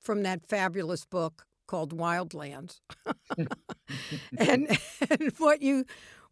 from 0.00 0.22
that 0.22 0.44
fabulous 0.44 1.04
book 1.04 1.46
called 1.66 1.96
Wildlands. 1.96 2.80
and, 4.38 4.78
and 5.10 5.32
what 5.38 5.62
you 5.62 5.84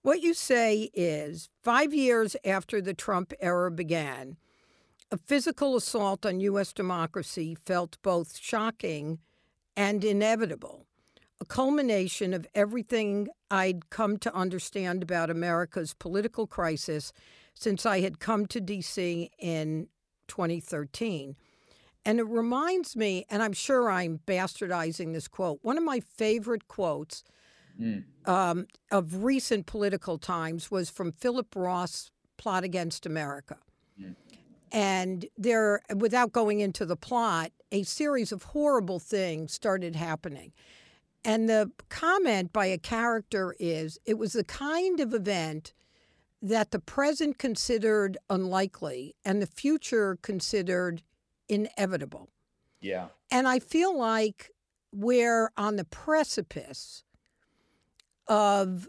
what 0.02 0.22
you 0.22 0.32
say 0.32 0.90
is 0.94 1.50
5 1.62 1.92
years 1.92 2.34
after 2.44 2.80
the 2.80 2.94
Trump 2.94 3.34
era 3.38 3.70
began, 3.70 4.38
a 5.10 5.18
physical 5.18 5.76
assault 5.76 6.24
on 6.24 6.40
US 6.40 6.72
democracy 6.72 7.54
felt 7.54 7.98
both 8.02 8.38
shocking 8.38 9.18
and 9.76 10.02
inevitable, 10.02 10.86
a 11.40 11.44
culmination 11.44 12.34
of 12.34 12.46
everything 12.54 13.28
I'd 13.50 13.90
come 13.90 14.18
to 14.18 14.34
understand 14.34 15.02
about 15.02 15.30
America's 15.30 15.94
political 15.94 16.46
crisis 16.46 17.12
since 17.54 17.86
I 17.86 18.00
had 18.00 18.20
come 18.20 18.46
to 18.46 18.60
DC 18.60 19.30
in 19.38 19.88
2013. 20.28 21.36
And 22.04 22.18
it 22.18 22.26
reminds 22.26 22.96
me, 22.96 23.26
and 23.28 23.42
I'm 23.42 23.52
sure 23.52 23.90
I'm 23.90 24.20
bastardizing 24.26 25.12
this 25.12 25.28
quote, 25.28 25.58
one 25.62 25.76
of 25.76 25.84
my 25.84 26.00
favorite 26.00 26.68
quotes 26.68 27.22
mm. 27.78 28.04
um, 28.26 28.66
of 28.90 29.22
recent 29.24 29.66
political 29.66 30.18
times 30.18 30.70
was 30.70 30.88
from 30.88 31.12
Philip 31.12 31.54
Roth's 31.54 32.10
Plot 32.38 32.64
Against 32.64 33.04
America. 33.04 33.58
And 34.72 35.26
there, 35.36 35.82
without 35.94 36.32
going 36.32 36.60
into 36.60 36.86
the 36.86 36.96
plot, 36.96 37.52
a 37.72 37.82
series 37.82 38.32
of 38.32 38.44
horrible 38.44 38.98
things 38.98 39.52
started 39.52 39.96
happening. 39.96 40.52
And 41.24 41.48
the 41.48 41.70
comment 41.88 42.52
by 42.52 42.66
a 42.66 42.78
character 42.78 43.54
is 43.58 43.98
it 44.04 44.18
was 44.18 44.32
the 44.32 44.44
kind 44.44 45.00
of 45.00 45.12
event 45.12 45.74
that 46.42 46.70
the 46.70 46.78
present 46.78 47.38
considered 47.38 48.16
unlikely 48.30 49.14
and 49.24 49.42
the 49.42 49.46
future 49.46 50.18
considered 50.22 51.02
inevitable. 51.48 52.30
Yeah. 52.80 53.08
And 53.30 53.46
I 53.46 53.58
feel 53.58 53.96
like 53.96 54.50
we're 54.92 55.50
on 55.56 55.76
the 55.76 55.84
precipice 55.84 57.04
of 58.26 58.88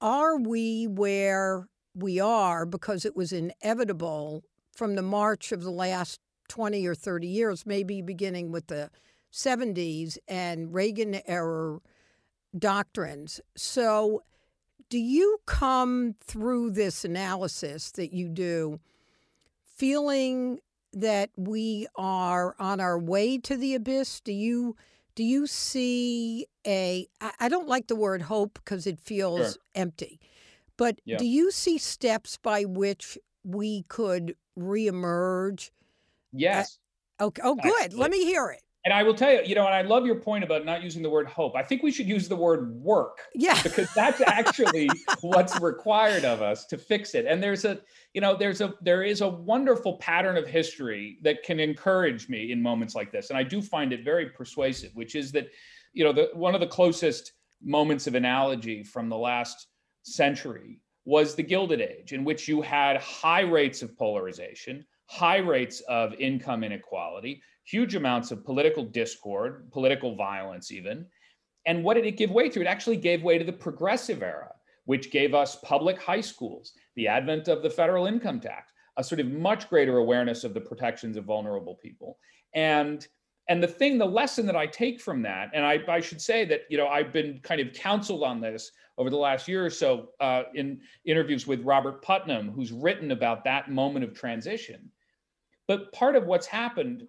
are 0.00 0.36
we 0.36 0.86
where 0.86 1.68
we 1.94 2.20
are 2.20 2.66
because 2.66 3.04
it 3.04 3.16
was 3.16 3.32
inevitable 3.32 4.42
from 4.76 4.94
the 4.94 5.02
march 5.02 5.52
of 5.52 5.62
the 5.62 5.70
last 5.70 6.20
20 6.48 6.86
or 6.86 6.94
30 6.94 7.26
years, 7.26 7.64
maybe 7.64 8.02
beginning 8.02 8.50
with 8.50 8.66
the 8.66 8.90
70s 9.32 10.18
and 10.28 10.72
Reagan 10.74 11.20
era 11.26 11.78
doctrines. 12.56 13.40
So, 13.56 14.22
do 14.88 14.98
you 14.98 15.38
come 15.46 16.16
through 16.22 16.72
this 16.72 17.04
analysis 17.04 17.92
that 17.92 18.12
you 18.12 18.28
do 18.28 18.78
feeling 19.76 20.60
that 20.92 21.30
we 21.36 21.86
are 21.96 22.54
on 22.58 22.78
our 22.78 22.98
way 22.98 23.38
to 23.38 23.56
the 23.56 23.74
abyss? 23.74 24.20
Do 24.20 24.32
you 24.32 24.76
do 25.14 25.24
you 25.24 25.46
see 25.46 26.46
a 26.66 27.06
I 27.40 27.48
don't 27.48 27.68
like 27.68 27.86
the 27.86 27.96
word 27.96 28.22
hope 28.22 28.54
because 28.54 28.86
it 28.86 29.00
feels 29.00 29.54
sure. 29.54 29.62
empty. 29.74 30.20
But 30.76 31.00
yeah. 31.04 31.18
do 31.18 31.24
you 31.24 31.50
see 31.50 31.78
steps 31.78 32.36
by 32.36 32.64
which 32.64 33.18
we 33.44 33.84
could 33.88 34.36
reemerge? 34.58 35.70
Yes. 36.32 36.78
Uh, 37.20 37.26
okay. 37.26 37.42
Oh, 37.44 37.54
good. 37.54 37.94
Let 37.94 38.10
me 38.10 38.24
hear 38.24 38.48
it. 38.50 38.62
And 38.84 38.92
I 38.92 39.04
will 39.04 39.14
tell 39.14 39.32
you, 39.32 39.42
you 39.44 39.54
know, 39.54 39.64
and 39.64 39.74
I 39.74 39.82
love 39.82 40.06
your 40.06 40.16
point 40.16 40.42
about 40.42 40.64
not 40.64 40.82
using 40.82 41.02
the 41.02 41.10
word 41.10 41.28
hope. 41.28 41.54
I 41.54 41.62
think 41.62 41.84
we 41.84 41.92
should 41.92 42.08
use 42.08 42.28
the 42.28 42.34
word 42.34 42.74
work. 42.74 43.20
Yeah. 43.32 43.60
Because 43.62 43.92
that's 43.94 44.20
actually 44.26 44.90
what's 45.20 45.60
required 45.60 46.24
of 46.24 46.42
us 46.42 46.66
to 46.66 46.78
fix 46.78 47.14
it. 47.14 47.24
And 47.26 47.40
there's 47.40 47.64
a, 47.64 47.78
you 48.12 48.20
know, 48.20 48.36
there's 48.36 48.60
a 48.60 48.74
there 48.80 49.04
is 49.04 49.20
a 49.20 49.28
wonderful 49.28 49.98
pattern 49.98 50.36
of 50.36 50.48
history 50.48 51.18
that 51.22 51.44
can 51.44 51.60
encourage 51.60 52.28
me 52.28 52.50
in 52.50 52.60
moments 52.60 52.96
like 52.96 53.12
this. 53.12 53.30
And 53.30 53.38
I 53.38 53.44
do 53.44 53.62
find 53.62 53.92
it 53.92 54.04
very 54.04 54.30
persuasive, 54.30 54.90
which 54.94 55.14
is 55.14 55.30
that, 55.32 55.48
you 55.92 56.02
know, 56.02 56.12
the 56.12 56.30
one 56.34 56.54
of 56.54 56.60
the 56.60 56.66
closest 56.66 57.32
moments 57.62 58.08
of 58.08 58.16
analogy 58.16 58.82
from 58.82 59.08
the 59.08 59.16
last 59.16 59.68
century 60.02 60.80
was 61.04 61.36
the 61.36 61.42
Gilded 61.42 61.80
Age, 61.80 62.12
in 62.12 62.24
which 62.24 62.48
you 62.48 62.60
had 62.60 62.96
high 62.96 63.40
rates 63.40 63.82
of 63.82 63.96
polarization, 63.96 64.84
high 65.06 65.38
rates 65.38 65.80
of 65.88 66.14
income 66.14 66.64
inequality, 66.64 67.42
huge 67.64 67.94
amounts 67.94 68.30
of 68.30 68.44
political 68.44 68.84
discord, 68.84 69.70
political 69.70 70.14
violence, 70.14 70.70
even. 70.70 71.06
And 71.66 71.84
what 71.84 71.94
did 71.94 72.06
it 72.06 72.16
give 72.16 72.30
way 72.30 72.48
to? 72.48 72.60
It 72.60 72.66
actually 72.66 72.96
gave 72.96 73.22
way 73.22 73.38
to 73.38 73.44
the 73.44 73.52
progressive 73.52 74.22
era, 74.22 74.52
which 74.84 75.12
gave 75.12 75.34
us 75.34 75.56
public 75.62 76.00
high 76.00 76.20
schools, 76.20 76.72
the 76.96 77.08
advent 77.08 77.48
of 77.48 77.62
the 77.62 77.70
federal 77.70 78.06
income 78.06 78.40
tax, 78.40 78.72
a 78.96 79.04
sort 79.04 79.20
of 79.20 79.28
much 79.28 79.68
greater 79.68 79.98
awareness 79.98 80.44
of 80.44 80.54
the 80.54 80.60
protections 80.60 81.16
of 81.16 81.24
vulnerable 81.24 81.76
people. 81.76 82.18
And 82.54 83.06
and 83.48 83.60
the 83.60 83.68
thing, 83.68 83.98
the 83.98 84.06
lesson 84.06 84.46
that 84.46 84.56
I 84.56 84.66
take 84.66 85.00
from 85.00 85.20
that, 85.22 85.50
and 85.52 85.64
I, 85.66 85.80
I 85.88 86.00
should 86.00 86.20
say 86.20 86.44
that 86.44 86.62
you 86.68 86.78
know 86.78 86.86
I've 86.86 87.12
been 87.12 87.40
kind 87.42 87.60
of 87.60 87.72
counseled 87.72 88.22
on 88.22 88.40
this 88.40 88.70
over 88.98 89.10
the 89.10 89.16
last 89.16 89.48
year 89.48 89.64
or 89.64 89.70
so 89.70 90.10
uh, 90.20 90.44
in 90.54 90.80
interviews 91.04 91.46
with 91.46 91.64
Robert 91.64 92.02
Putnam, 92.02 92.50
who's 92.50 92.72
written 92.72 93.10
about 93.10 93.44
that 93.44 93.70
moment 93.70 94.04
of 94.04 94.14
transition. 94.14 94.90
But 95.66 95.92
part 95.92 96.16
of 96.16 96.26
what's 96.26 96.46
happened 96.46 97.06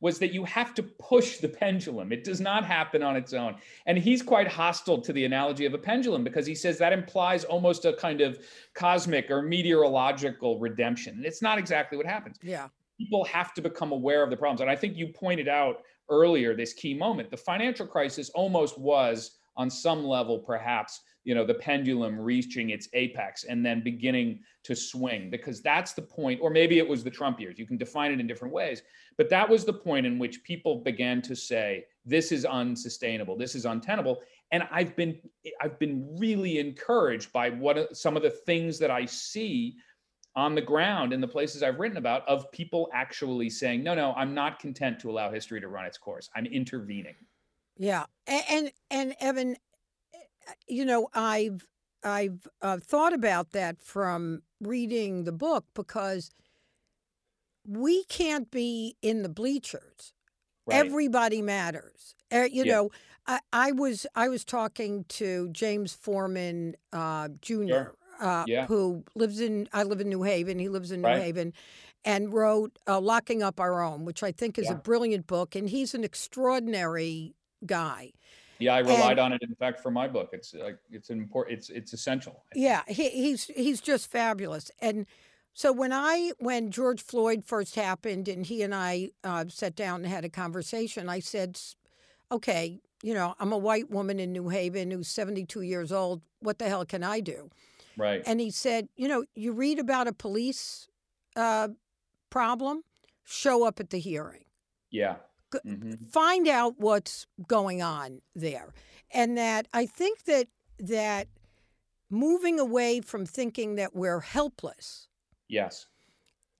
was 0.00 0.18
that 0.18 0.32
you 0.32 0.44
have 0.44 0.74
to 0.74 0.82
push 0.82 1.38
the 1.38 1.48
pendulum. 1.48 2.12
It 2.12 2.24
does 2.24 2.40
not 2.40 2.64
happen 2.64 3.02
on 3.02 3.16
its 3.16 3.32
own. 3.32 3.56
And 3.86 3.98
he's 3.98 4.22
quite 4.22 4.48
hostile 4.48 5.00
to 5.02 5.12
the 5.12 5.24
analogy 5.24 5.66
of 5.66 5.74
a 5.74 5.78
pendulum 5.78 6.24
because 6.24 6.46
he 6.46 6.54
says 6.54 6.78
that 6.78 6.92
implies 6.92 7.44
almost 7.44 7.84
a 7.84 7.92
kind 7.92 8.20
of 8.20 8.38
cosmic 8.74 9.30
or 9.30 9.42
meteorological 9.42 10.58
redemption. 10.58 11.16
And 11.16 11.26
it's 11.26 11.42
not 11.42 11.58
exactly 11.58 11.98
what 11.98 12.06
happens. 12.06 12.38
Yeah. 12.42 12.68
People 12.98 13.24
have 13.24 13.54
to 13.54 13.62
become 13.62 13.92
aware 13.92 14.22
of 14.22 14.30
the 14.30 14.36
problems. 14.36 14.60
And 14.60 14.70
I 14.70 14.76
think 14.76 14.96
you 14.96 15.08
pointed 15.08 15.48
out 15.48 15.82
earlier 16.08 16.56
this 16.56 16.72
key 16.72 16.94
moment. 16.94 17.30
The 17.30 17.36
financial 17.36 17.86
crisis 17.86 18.30
almost 18.30 18.78
was, 18.78 19.38
on 19.56 19.68
some 19.68 20.04
level, 20.04 20.38
perhaps 20.38 21.00
you 21.24 21.34
know 21.34 21.44
the 21.44 21.54
pendulum 21.54 22.18
reaching 22.18 22.70
its 22.70 22.88
apex 22.92 23.44
and 23.44 23.64
then 23.64 23.82
beginning 23.82 24.40
to 24.64 24.74
swing 24.74 25.30
because 25.30 25.60
that's 25.60 25.92
the 25.92 26.02
point 26.02 26.40
or 26.42 26.50
maybe 26.50 26.78
it 26.78 26.88
was 26.88 27.04
the 27.04 27.10
trump 27.10 27.40
years 27.40 27.58
you 27.58 27.66
can 27.66 27.76
define 27.76 28.10
it 28.10 28.20
in 28.20 28.26
different 28.26 28.52
ways 28.52 28.82
but 29.16 29.28
that 29.28 29.48
was 29.48 29.64
the 29.64 29.72
point 29.72 30.06
in 30.06 30.18
which 30.18 30.42
people 30.44 30.76
began 30.76 31.20
to 31.20 31.36
say 31.36 31.84
this 32.04 32.32
is 32.32 32.44
unsustainable 32.44 33.36
this 33.36 33.54
is 33.54 33.64
untenable 33.64 34.20
and 34.50 34.66
i've 34.70 34.96
been 34.96 35.18
i've 35.60 35.78
been 35.78 36.08
really 36.18 36.58
encouraged 36.58 37.32
by 37.32 37.50
what 37.50 37.94
some 37.96 38.16
of 38.16 38.22
the 38.22 38.30
things 38.30 38.78
that 38.78 38.90
i 38.90 39.04
see 39.04 39.76
on 40.36 40.54
the 40.54 40.62
ground 40.62 41.12
in 41.12 41.20
the 41.20 41.26
places 41.26 41.62
I've 41.62 41.80
written 41.80 41.96
about 41.96 42.26
of 42.28 42.50
people 42.52 42.88
actually 42.94 43.50
saying, 43.50 43.82
no, 43.82 43.94
no, 43.94 44.12
I'm 44.12 44.32
not 44.32 44.60
content 44.60 45.00
to 45.00 45.10
allow 45.10 45.30
history 45.30 45.60
to 45.60 45.68
run 45.68 45.84
its 45.86 45.98
course. 45.98 46.30
I'm 46.36 46.46
intervening. 46.46 47.16
Yeah, 47.76 48.04
and 48.26 48.44
and, 48.50 48.72
and 48.90 49.14
Evan, 49.20 49.56
you 50.66 50.84
know, 50.84 51.08
I've 51.14 51.66
I've 52.02 52.46
uh, 52.62 52.78
thought 52.78 53.12
about 53.12 53.50
that 53.50 53.80
from 53.80 54.42
reading 54.60 55.24
the 55.24 55.32
book 55.32 55.64
because 55.74 56.30
we 57.66 58.04
can't 58.04 58.50
be 58.50 58.96
in 59.02 59.22
the 59.22 59.28
bleachers. 59.28 60.12
Right. 60.66 60.76
Everybody 60.76 61.42
matters. 61.42 62.14
Uh, 62.32 62.44
you 62.50 62.64
yeah. 62.64 62.72
know, 62.74 62.90
I, 63.26 63.40
I, 63.52 63.72
was 63.72 64.06
I 64.14 64.28
was 64.28 64.44
talking 64.44 65.04
to 65.08 65.48
James 65.50 65.92
Forman 65.92 66.74
uh, 66.92 67.28
Jr. 67.40 67.66
Sure. 67.66 67.94
Uh, 68.20 68.44
yeah. 68.46 68.66
who 68.66 69.02
lives 69.14 69.40
in 69.40 69.66
I 69.72 69.82
live 69.82 70.00
in 70.00 70.10
New 70.10 70.22
Haven. 70.22 70.58
He 70.58 70.68
lives 70.68 70.92
in 70.92 71.00
New 71.00 71.08
right. 71.08 71.22
Haven, 71.22 71.54
and 72.04 72.32
wrote 72.32 72.78
uh, 72.86 73.00
"Locking 73.00 73.42
Up 73.42 73.58
Our 73.58 73.82
Own," 73.82 74.04
which 74.04 74.22
I 74.22 74.30
think 74.30 74.58
is 74.58 74.66
yeah. 74.66 74.72
a 74.72 74.76
brilliant 74.76 75.26
book. 75.26 75.54
And 75.54 75.70
he's 75.70 75.94
an 75.94 76.04
extraordinary 76.04 77.34
guy. 77.64 78.12
Yeah, 78.60 78.74
I 78.74 78.80
relied 78.80 79.12
and, 79.12 79.20
on 79.20 79.32
it. 79.32 79.42
In 79.42 79.54
fact, 79.54 79.80
for 79.80 79.90
my 79.90 80.06
book, 80.06 80.30
it's 80.32 80.54
like 80.54 80.78
it's 80.90 81.10
an 81.10 81.18
important. 81.18 81.58
It's 81.58 81.70
it's 81.70 81.92
essential. 81.92 82.44
Yeah, 82.54 82.82
he, 82.86 83.08
he's 83.08 83.46
he's 83.46 83.80
just 83.80 84.10
fabulous. 84.10 84.70
And 84.80 85.06
so 85.54 85.72
when 85.72 85.92
I 85.92 86.32
when 86.38 86.70
George 86.70 87.02
Floyd 87.02 87.44
first 87.44 87.74
happened, 87.74 88.28
and 88.28 88.44
he 88.44 88.62
and 88.62 88.74
I 88.74 89.10
uh, 89.24 89.46
sat 89.48 89.74
down 89.74 90.04
and 90.04 90.12
had 90.12 90.24
a 90.24 90.28
conversation, 90.28 91.08
I 91.08 91.20
said, 91.20 91.58
"Okay, 92.30 92.80
you 93.02 93.14
know, 93.14 93.34
I'm 93.40 93.52
a 93.52 93.58
white 93.58 93.90
woman 93.90 94.20
in 94.20 94.32
New 94.32 94.50
Haven 94.50 94.90
who's 94.90 95.08
72 95.08 95.62
years 95.62 95.90
old. 95.90 96.20
What 96.40 96.58
the 96.58 96.68
hell 96.68 96.84
can 96.84 97.02
I 97.02 97.20
do?" 97.20 97.50
Right. 97.96 98.22
And 98.26 98.40
he 98.40 98.50
said, 98.50 98.88
"You 98.94 99.08
know, 99.08 99.24
you 99.34 99.52
read 99.52 99.78
about 99.78 100.06
a 100.06 100.12
police 100.12 100.86
uh, 101.34 101.68
problem, 102.28 102.82
show 103.24 103.64
up 103.64 103.80
at 103.80 103.88
the 103.88 103.98
hearing." 103.98 104.44
Yeah 104.90 105.16
mm-hmm. 105.50 106.04
find 106.10 106.48
out 106.48 106.74
what's 106.78 107.26
going 107.46 107.82
on 107.82 108.20
there 108.34 108.72
and 109.12 109.36
that 109.36 109.66
i 109.72 109.86
think 109.86 110.24
that 110.24 110.46
that 110.78 111.28
moving 112.10 112.58
away 112.58 113.00
from 113.00 113.24
thinking 113.24 113.76
that 113.76 113.94
we're 113.94 114.20
helpless 114.20 115.08
yes 115.48 115.86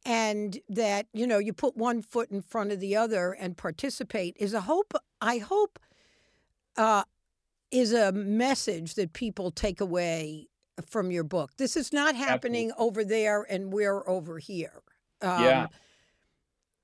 and 0.04 0.58
that 0.68 1.06
you 1.12 1.26
know 1.26 1.38
you 1.38 1.52
put 1.52 1.76
one 1.76 2.02
foot 2.02 2.30
in 2.30 2.40
front 2.40 2.72
of 2.72 2.80
the 2.80 2.96
other 2.96 3.32
and 3.32 3.56
participate 3.56 4.36
is 4.38 4.54
a 4.54 4.62
hope 4.62 4.94
i 5.20 5.38
hope 5.38 5.78
uh, 6.76 7.02
is 7.70 7.92
a 7.92 8.12
message 8.12 8.94
that 8.94 9.12
people 9.12 9.50
take 9.50 9.80
away 9.80 10.48
from 10.88 11.10
your 11.10 11.24
book 11.24 11.50
this 11.58 11.76
is 11.76 11.92
not 11.92 12.14
happening 12.14 12.70
Absolutely. 12.70 12.86
over 12.86 13.04
there 13.04 13.46
and 13.50 13.72
we're 13.72 14.08
over 14.08 14.38
here 14.38 14.82
um, 15.20 15.44
yeah 15.44 15.66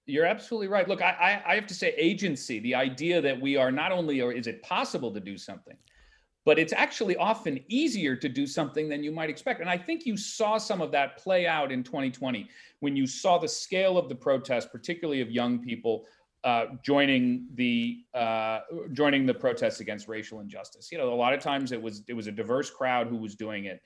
you're 0.06 0.24
absolutely 0.24 0.68
right. 0.68 0.88
Look, 0.88 1.02
I, 1.02 1.42
I 1.46 1.54
have 1.54 1.66
to 1.66 1.74
say, 1.74 1.92
agency, 1.96 2.60
the 2.60 2.74
idea 2.74 3.20
that 3.20 3.40
we 3.40 3.56
are 3.56 3.72
not 3.72 3.92
only 3.92 4.20
or 4.20 4.32
is 4.32 4.46
it 4.46 4.62
possible 4.62 5.12
to 5.12 5.20
do 5.20 5.36
something, 5.36 5.76
but 6.44 6.60
it's 6.60 6.72
actually 6.72 7.16
often 7.16 7.58
easier 7.68 8.14
to 8.14 8.28
do 8.28 8.46
something 8.46 8.88
than 8.88 9.02
you 9.02 9.10
might 9.10 9.28
expect. 9.28 9.60
And 9.60 9.68
I 9.68 9.76
think 9.76 10.06
you 10.06 10.16
saw 10.16 10.58
some 10.58 10.80
of 10.80 10.92
that 10.92 11.18
play 11.18 11.46
out 11.46 11.72
in 11.72 11.82
2020 11.82 12.48
when 12.78 12.94
you 12.94 13.04
saw 13.06 13.36
the 13.36 13.48
scale 13.48 13.98
of 13.98 14.08
the 14.08 14.14
protest, 14.14 14.70
particularly 14.70 15.20
of 15.20 15.30
young 15.30 15.58
people 15.58 16.06
uh, 16.44 16.66
joining 16.84 17.48
the 17.54 18.04
uh, 18.14 18.60
joining 18.92 19.26
the 19.26 19.34
protests 19.34 19.80
against 19.80 20.06
racial 20.06 20.38
injustice. 20.38 20.92
You 20.92 20.98
know, 20.98 21.12
a 21.12 21.14
lot 21.14 21.34
of 21.34 21.40
times 21.40 21.72
it 21.72 21.82
was 21.82 22.04
it 22.06 22.14
was 22.14 22.28
a 22.28 22.32
diverse 22.32 22.70
crowd 22.70 23.08
who 23.08 23.16
was 23.16 23.34
doing 23.34 23.64
it. 23.64 23.82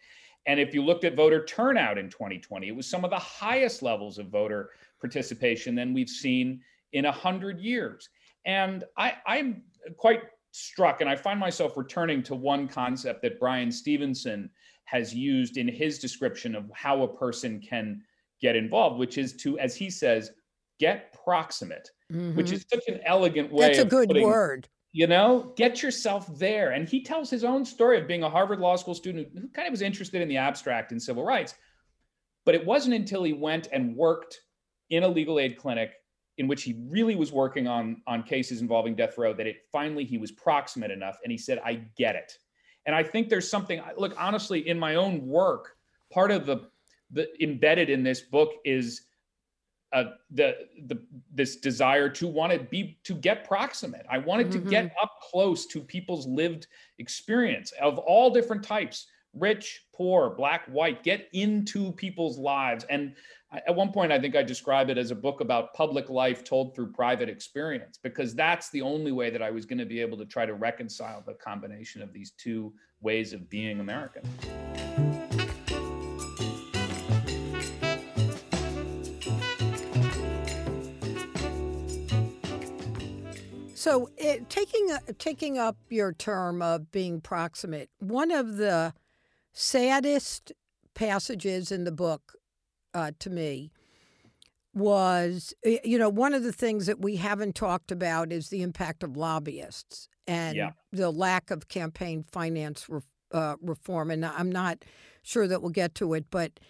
And 0.47 0.61
if 0.61 0.75
you 0.75 0.83
looked 0.83 1.05
at 1.05 1.16
voter 1.16 1.45
turnout 1.45 1.97
in 1.97 2.11
2020, 2.11 2.68
it 2.68 2.77
was 2.77 2.87
some 2.87 3.05
of 3.05 3.11
the 3.11 3.18
highest 3.18 3.83
levels 3.83 4.18
of 4.18 4.29
voter 4.29 4.71
participation 5.01 5.75
than 5.75 5.95
we've 5.95 6.09
seen 6.09 6.61
in 6.93 7.07
a 7.07 7.13
hundred 7.13 7.61
years. 7.61 8.09
And 8.45 8.85
I, 8.97 9.15
I'm 9.27 9.63
quite 9.97 10.23
struck, 10.53 11.01
and 11.01 11.09
I 11.09 11.17
find 11.17 11.39
myself 11.39 11.77
returning 11.77 12.23
to 12.25 12.35
one 12.35 12.69
concept 12.69 13.23
that 13.23 13.39
Bryan 13.39 13.71
Stevenson 13.71 14.51
has 14.85 15.15
used 15.15 15.57
in 15.57 15.69
his 15.69 15.99
description 15.99 16.55
of 16.55 16.71
how 16.75 17.03
a 17.03 17.09
person 17.09 17.61
can 17.61 18.03
get 18.41 18.57
involved, 18.57 18.99
which 18.99 19.19
is 19.19 19.35
to, 19.37 19.59
as 19.59 19.77
he 19.77 19.91
says, 19.91 20.33
get 20.81 21.13
proximate, 21.23 21.91
mm-hmm. 22.11 22.35
which 22.35 22.51
is 22.51 22.65
such 22.73 22.83
an 22.89 23.01
elegant 23.05 23.53
way. 23.53 23.67
That's 23.67 23.79
a 23.79 23.85
good 23.85 24.09
putting, 24.09 24.25
word. 24.25 24.69
You 24.93 25.07
know, 25.07 25.53
get 25.57 25.83
yourself 25.83 26.27
there. 26.39 26.73
And 26.73 26.89
he 26.89 27.05
tells 27.05 27.31
his 27.31 27.45
own 27.45 27.65
story 27.65 28.01
of 28.01 28.09
being 28.09 28.25
a 28.25 28.31
Harvard 28.31 28.59
Law 28.59 28.75
School 28.75 28.95
student 28.95 29.29
who 29.33 29.47
kind 29.49 29.69
of 29.69 29.73
was 29.73 29.83
interested 29.83 30.21
in 30.21 30.29
the 30.29 30.39
abstract 30.39 30.91
and 30.91 31.01
civil 31.01 31.23
rights. 31.23 31.55
But 32.45 32.57
it 32.57 32.67
wasn't 32.67 32.97
until 32.97 33.23
he 33.23 33.33
went 33.33 33.69
and 33.73 33.95
worked 33.95 34.41
in 34.91 35.03
a 35.03 35.09
legal 35.09 35.38
aid 35.38 35.57
clinic 35.57 35.93
in 36.38 36.47
which 36.49 36.62
he 36.62 36.84
really 36.88 37.16
was 37.16 37.32
working 37.32 37.66
on 37.66 38.01
on 38.07 38.22
cases 38.22 38.61
involving 38.61 38.95
death 38.95 39.18
row 39.18 39.32
that 39.32 39.47
it 39.47 39.57
finally 39.72 40.05
he 40.05 40.18
was 40.18 40.30
proximate 40.32 40.91
enough 40.91 41.18
and 41.24 41.30
he 41.30 41.38
said 41.38 41.61
i 41.64 41.74
get 41.97 42.14
it 42.14 42.32
and 42.86 42.95
i 42.95 43.03
think 43.03 43.28
there's 43.28 43.49
something 43.49 43.80
look 43.97 44.14
honestly 44.18 44.68
in 44.68 44.78
my 44.78 44.95
own 44.95 45.26
work 45.26 45.76
part 46.12 46.30
of 46.30 46.47
the 46.47 46.68
the 47.12 47.28
embedded 47.43 47.91
in 47.91 48.03
this 48.03 48.20
book 48.20 48.53
is 48.64 49.03
uh, 49.93 50.05
the 50.30 50.57
the 50.86 51.03
this 51.32 51.57
desire 51.57 52.09
to 52.09 52.26
want 52.28 52.53
to 52.53 52.59
be 52.59 52.99
to 53.03 53.14
get 53.14 53.45
proximate. 53.45 54.07
I 54.09 54.18
wanted 54.18 54.51
mm-hmm. 54.51 54.64
to 54.64 54.70
get 54.70 54.84
mm-hmm. 54.86 55.03
up 55.03 55.12
close 55.20 55.66
to 55.66 55.80
people's 55.80 56.26
lived 56.26 56.68
experience 56.99 57.72
of 57.82 57.99
all 57.99 58.30
different 58.30 58.62
types, 58.62 59.07
rich, 59.34 59.86
poor, 59.93 60.30
black, 60.30 60.66
white. 60.66 61.03
Get 61.03 61.28
into 61.32 61.91
people's 61.93 62.38
lives. 62.38 62.84
And 62.88 63.14
at 63.53 63.75
one 63.75 63.91
point, 63.91 64.13
I 64.13 64.21
think 64.21 64.37
I 64.37 64.43
described 64.45 64.91
it 64.91 64.99
as 64.99 65.11
a 65.11 65.15
book 65.15 65.41
about 65.41 65.75
public 65.75 66.09
life 66.09 66.45
told 66.45 66.75
through 66.75 66.93
private 66.93 67.29
experience, 67.29 67.99
because 68.01 68.33
that's 68.33 68.71
the 68.71 68.81
only 68.81 69.11
way 69.11 69.31
that 69.31 69.43
I 69.43 69.51
was 69.51 69.67
going 69.67 69.79
to 69.79 69.87
be 69.87 70.01
able 70.01 70.17
to 70.19 70.25
try 70.25 70.47
to 70.47 70.55
reconcile 70.55 71.23
the 71.27 71.35
combination 71.35 72.01
of 72.01 72.13
these 72.13 72.31
two 72.33 72.73
ways 73.01 73.33
of 73.33 73.51
being 73.51 73.81
American. 73.81 74.23
So, 83.75 84.11
it, 84.17 84.49
taking 84.51 84.97
taking 85.19 85.59
up 85.59 85.77
your 85.89 86.13
term 86.13 86.63
of 86.63 86.93
being 86.93 87.21
proximate, 87.21 87.89
one 87.99 88.31
of 88.31 88.59
the 88.59 88.93
saddest 89.53 90.53
passages 90.95 91.73
in 91.73 91.85
the 91.85 91.91
book 91.91 92.35
uh, 92.95 93.12
to 93.18 93.30
me 93.30 93.70
was 94.72 95.53
you 95.64 95.99
know 95.99 96.09
one 96.09 96.32
of 96.32 96.45
the 96.45 96.53
things 96.53 96.86
that 96.86 97.01
we 97.01 97.16
haven't 97.16 97.57
talked 97.57 97.91
about 97.91 98.30
is 98.32 98.51
the 98.51 98.62
impact 98.62 99.03
of 99.03 99.16
lobbyists 99.16 100.09
and 100.28 100.57
yeah. 100.57 100.70
the 100.93 101.11
lack 101.11 101.51
of 101.51 101.66
campaign 101.66 102.22
finance 102.30 102.88
re- 102.88 103.01
uh, 103.32 103.57
reform 103.61 104.12
and 104.12 104.24
i'm 104.24 104.51
not 104.51 104.84
sure 105.22 105.49
that 105.49 105.61
we'll 105.61 105.72
get 105.72 105.93
to 105.93 106.14
it 106.14 106.24
but 106.30 106.61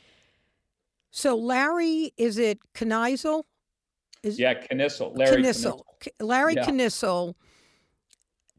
so 1.11 1.37
larry 1.37 2.11
is 2.17 2.39
it 2.39 2.59
Kneisel 2.75 3.43
is 4.23 4.39
yeah, 4.39 4.55
Knissel. 4.71 5.17
Larry 5.17 5.43
Knissel. 5.43 5.83
Larry 6.21 6.55
yeah. 6.55 6.67
Knissel 6.67 7.35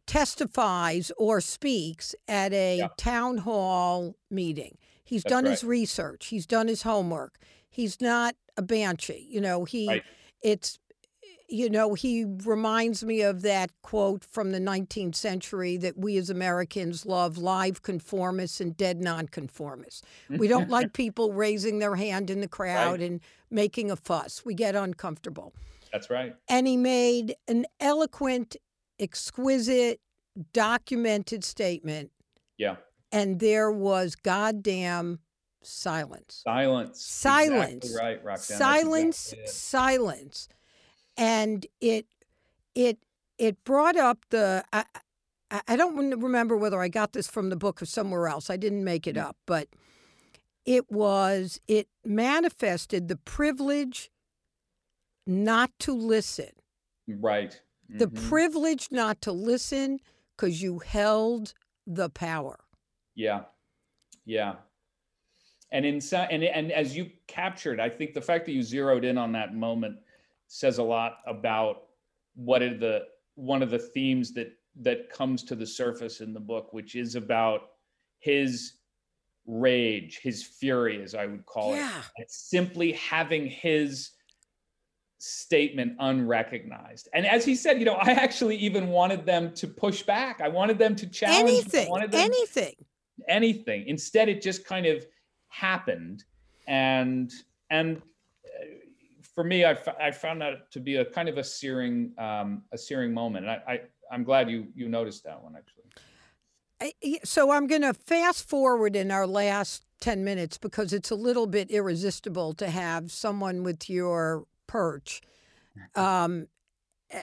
testifies 0.07 1.11
or 1.17 1.39
speaks 1.39 2.15
at 2.27 2.51
a 2.53 2.77
yeah. 2.77 2.87
town 2.97 3.37
hall 3.37 4.15
meeting. 4.29 4.77
He's 5.11 5.23
That's 5.23 5.31
done 5.31 5.43
right. 5.43 5.51
his 5.51 5.65
research. 5.65 6.27
He's 6.27 6.45
done 6.45 6.69
his 6.69 6.83
homework. 6.83 7.37
He's 7.69 7.99
not 7.99 8.33
a 8.55 8.61
banshee. 8.61 9.27
You 9.29 9.41
know, 9.41 9.65
he 9.65 9.85
right. 9.89 10.03
it's 10.41 10.79
you 11.49 11.69
know, 11.69 11.95
he 11.95 12.23
reminds 12.45 13.03
me 13.03 13.21
of 13.21 13.41
that 13.41 13.71
quote 13.81 14.23
from 14.23 14.53
the 14.53 14.59
19th 14.59 15.15
century 15.15 15.75
that 15.75 15.97
we 15.97 16.15
as 16.15 16.29
Americans 16.29 17.05
love 17.05 17.37
live 17.37 17.81
conformists 17.81 18.61
and 18.61 18.77
dead 18.77 19.01
nonconformists. 19.01 20.01
We 20.29 20.47
don't 20.47 20.69
like 20.77 20.93
people 20.93 21.33
raising 21.33 21.79
their 21.79 21.95
hand 21.95 22.29
in 22.29 22.39
the 22.39 22.47
crowd 22.47 23.01
right. 23.01 23.01
and 23.01 23.19
making 23.49 23.91
a 23.91 23.97
fuss. 23.97 24.45
We 24.45 24.53
get 24.53 24.77
uncomfortable. 24.77 25.51
That's 25.91 26.09
right. 26.09 26.33
And 26.47 26.67
he 26.67 26.77
made 26.77 27.35
an 27.49 27.65
eloquent, 27.81 28.55
exquisite, 28.97 29.99
documented 30.53 31.43
statement. 31.43 32.11
Yeah. 32.57 32.77
And 33.11 33.39
there 33.39 33.71
was 33.71 34.15
goddamn 34.15 35.19
silence. 35.61 36.41
Silence. 36.43 37.03
Silence. 37.03 37.85
Exactly 37.85 38.07
right, 38.07 38.23
Roxanne. 38.23 38.57
Silence. 38.57 39.33
Exactly 39.33 39.47
silence 39.47 40.47
and 41.17 41.65
it 41.79 42.07
it 42.75 42.97
it 43.37 43.63
brought 43.63 43.95
up 43.95 44.25
the 44.29 44.63
I, 44.73 44.83
I 45.67 45.75
don't 45.75 45.95
remember 46.21 46.55
whether 46.55 46.81
I 46.81 46.87
got 46.87 47.13
this 47.13 47.27
from 47.27 47.49
the 47.49 47.55
book 47.55 47.81
or 47.81 47.85
somewhere 47.85 48.27
else. 48.27 48.49
I 48.49 48.57
didn't 48.57 48.83
make 48.83 49.05
it 49.05 49.17
mm. 49.17 49.23
up, 49.23 49.37
but 49.45 49.67
it 50.65 50.89
was 50.91 51.59
it 51.67 51.87
manifested 52.05 53.07
the 53.07 53.17
privilege 53.17 54.09
not 55.27 55.71
to 55.79 55.93
listen. 55.93 56.51
Right. 57.07 57.61
Mm-hmm. 57.89 57.97
The 57.99 58.07
privilege 58.07 58.87
not 58.91 59.21
to 59.21 59.31
listen 59.31 59.99
because 60.35 60.61
you 60.61 60.79
held 60.79 61.53
the 61.85 62.09
power. 62.09 62.59
Yeah. 63.15 63.41
Yeah. 64.25 64.55
And 65.71 65.85
in 65.85 66.01
and 66.13 66.43
and 66.43 66.71
as 66.71 66.95
you 66.95 67.09
captured, 67.27 67.79
I 67.79 67.89
think 67.89 68.13
the 68.13 68.21
fact 68.21 68.45
that 68.45 68.51
you 68.51 68.61
zeroed 68.61 69.05
in 69.05 69.17
on 69.17 69.31
that 69.33 69.55
moment 69.55 69.97
says 70.47 70.79
a 70.79 70.83
lot 70.83 71.19
about 71.25 71.83
what 72.35 72.61
are 72.61 72.77
the 72.77 73.03
one 73.35 73.63
of 73.63 73.69
the 73.69 73.79
themes 73.79 74.33
that 74.33 74.53
that 74.81 75.09
comes 75.09 75.43
to 75.43 75.55
the 75.55 75.65
surface 75.65 76.21
in 76.21 76.33
the 76.33 76.39
book, 76.39 76.73
which 76.73 76.95
is 76.95 77.15
about 77.15 77.61
his 78.19 78.73
rage, 79.45 80.19
his 80.21 80.43
fury, 80.43 81.01
as 81.01 81.15
I 81.15 81.25
would 81.25 81.45
call 81.45 81.75
yeah. 81.75 82.03
it. 82.17 82.31
Simply 82.31 82.93
having 82.93 83.47
his 83.47 84.11
statement 85.17 85.93
unrecognized. 85.99 87.09
And 87.13 87.25
as 87.25 87.45
he 87.45 87.55
said, 87.55 87.79
you 87.79 87.85
know, 87.85 87.93
I 87.93 88.11
actually 88.11 88.57
even 88.57 88.89
wanted 88.89 89.25
them 89.25 89.53
to 89.55 89.67
push 89.67 90.03
back. 90.03 90.41
I 90.41 90.47
wanted 90.47 90.77
them 90.77 90.95
to 90.95 91.07
challenge 91.07 91.49
anything, 91.49 91.93
them, 91.93 92.09
anything, 92.13 92.73
anything. 93.27 93.85
Instead, 93.87 94.29
it 94.29 94.41
just 94.41 94.65
kind 94.65 94.85
of 94.85 95.05
happened. 95.49 96.23
And 96.67 97.31
and 97.69 98.01
for 99.33 99.43
me, 99.43 99.65
I, 99.65 99.77
I 99.99 100.11
found 100.11 100.41
that 100.41 100.71
to 100.71 100.79
be 100.79 100.97
a 100.97 101.05
kind 101.05 101.29
of 101.29 101.37
a 101.37 101.43
searing, 101.43 102.11
um, 102.17 102.63
a 102.71 102.77
searing 102.77 103.13
moment. 103.13 103.45
And 103.47 103.51
I, 103.67 103.79
I, 104.11 104.13
am 104.13 104.23
glad 104.23 104.49
you, 104.49 104.67
you 104.75 104.89
noticed 104.89 105.23
that 105.23 105.41
one 105.41 105.55
actually. 105.55 105.83
I, 106.81 107.19
so 107.23 107.51
I'm 107.51 107.67
going 107.67 107.83
to 107.83 107.93
fast 107.93 108.49
forward 108.49 108.95
in 108.95 109.11
our 109.11 109.27
last 109.27 109.83
10 110.01 110.23
minutes 110.23 110.57
because 110.57 110.93
it's 110.93 111.11
a 111.11 111.15
little 111.15 111.47
bit 111.47 111.69
irresistible 111.69 112.53
to 112.53 112.69
have 112.69 113.11
someone 113.11 113.63
with 113.63 113.89
your 113.89 114.45
perch. 114.67 115.21
Um, 115.95 116.47
eh, 117.09 117.21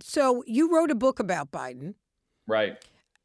so 0.00 0.42
you 0.44 0.74
wrote 0.74 0.90
a 0.90 0.96
book 0.96 1.20
about 1.20 1.52
Biden. 1.52 1.94
Right. 2.48 2.84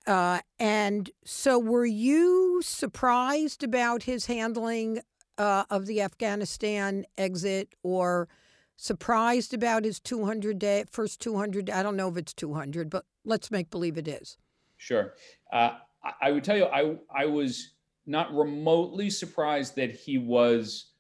Uh, 0.10 0.40
and 0.58 1.12
so 1.24 1.60
were 1.60 1.86
you 1.86 2.64
surprised 2.64 3.64
about 3.64 4.04
his 4.04 4.26
handling 4.26 5.02
uh, 5.38 5.66
of 5.70 5.86
the 5.86 6.02
Afghanistan 6.02 7.06
exit 7.16 7.76
or 7.84 8.28
surprised 8.76 9.54
about 9.54 9.84
his 9.84 10.00
200 10.00 10.58
day 10.58 10.84
first 10.90 11.22
200 11.22 11.70
I 11.70 11.84
don't 11.84 11.96
know 11.96 12.10
if 12.10 12.18
it's 12.18 12.34
200 12.34 12.90
but 12.90 13.06
let's 13.24 13.52
make 13.52 13.70
believe 13.70 14.00
it 14.00 14.08
is. 14.08 14.40
Sure. 14.78 15.14
Uh, 15.54 15.76
I 16.20 16.32
would 16.32 16.44
tell 16.44 16.58
you 16.58 16.66
I 16.66 16.96
I 17.16 17.26
was 17.26 17.74
not 18.08 18.34
remotely 18.34 19.12
surprised 19.12 19.76
that 19.76 19.92
he 19.92 20.18
was 20.18 20.94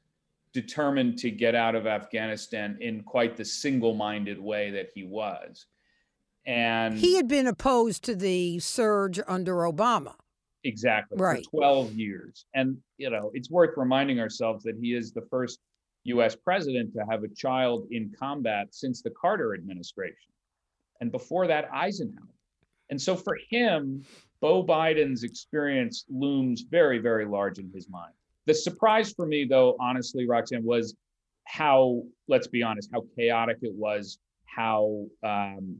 determined 0.53 1.18
to 1.18 1.32
get 1.32 1.55
out 1.55 1.74
of 1.74 1.88
Afghanistan 1.88 2.78
in 2.80 3.01
quite 3.01 3.36
the 3.36 3.45
single-minded 3.45 4.39
way 4.39 4.70
that 4.70 4.89
he 4.93 5.03
was. 5.03 5.66
And 6.50 6.97
he 6.97 7.16
had 7.16 7.28
been 7.28 7.45
opposed 7.45 8.04
to 8.06 8.16
the 8.16 8.58
surge 8.58 9.20
under 9.28 9.58
Obama. 9.58 10.16
Exactly. 10.64 11.20
Right. 11.20 11.45
For 11.45 11.60
12 11.60 11.93
years. 11.93 12.45
And, 12.56 12.78
you 12.97 13.12
know, 13.12 13.30
it's 13.36 13.52
worth 13.52 13.76
reminding 13.78 14.20
ourselves 14.20 14.64
that 14.64 14.76
he 14.82 14.95
is 14.95 15.14
the 15.14 15.22
first 15.30 15.60
US 16.06 16.36
president 16.36 16.91
to 16.95 17.06
have 17.08 17.24
a 17.24 17.28
child 17.28 17.88
in 17.91 18.12
combat 18.20 18.70
since 18.72 19.04
the 19.04 19.12
Carter 19.12 19.54
administration. 19.54 20.34
And 21.02 21.12
before 21.12 21.45
that, 21.45 21.70
Eisenhower. 21.72 22.34
And 22.89 23.00
so 23.00 23.16
for 23.16 23.38
him, 23.52 24.04
Beau 24.41 24.66
Biden's 24.66 25.24
experience 25.24 26.06
looms 26.10 26.64
very, 26.64 26.97
very 26.97 27.26
large 27.26 27.60
in 27.60 27.70
his 27.76 27.88
mind. 27.89 28.14
The 28.47 28.56
surprise 28.56 29.14
for 29.14 29.28
me, 29.28 29.45
though, 29.45 29.78
honestly, 29.80 30.28
Roxanne, 30.28 30.64
was 30.64 30.95
how, 31.43 32.02
let's 32.28 32.47
be 32.47 32.64
honest, 32.64 32.89
how 32.91 33.04
chaotic 33.16 33.58
it 33.62 33.74
was, 33.76 34.18
how 34.45 35.06
um, 35.22 35.78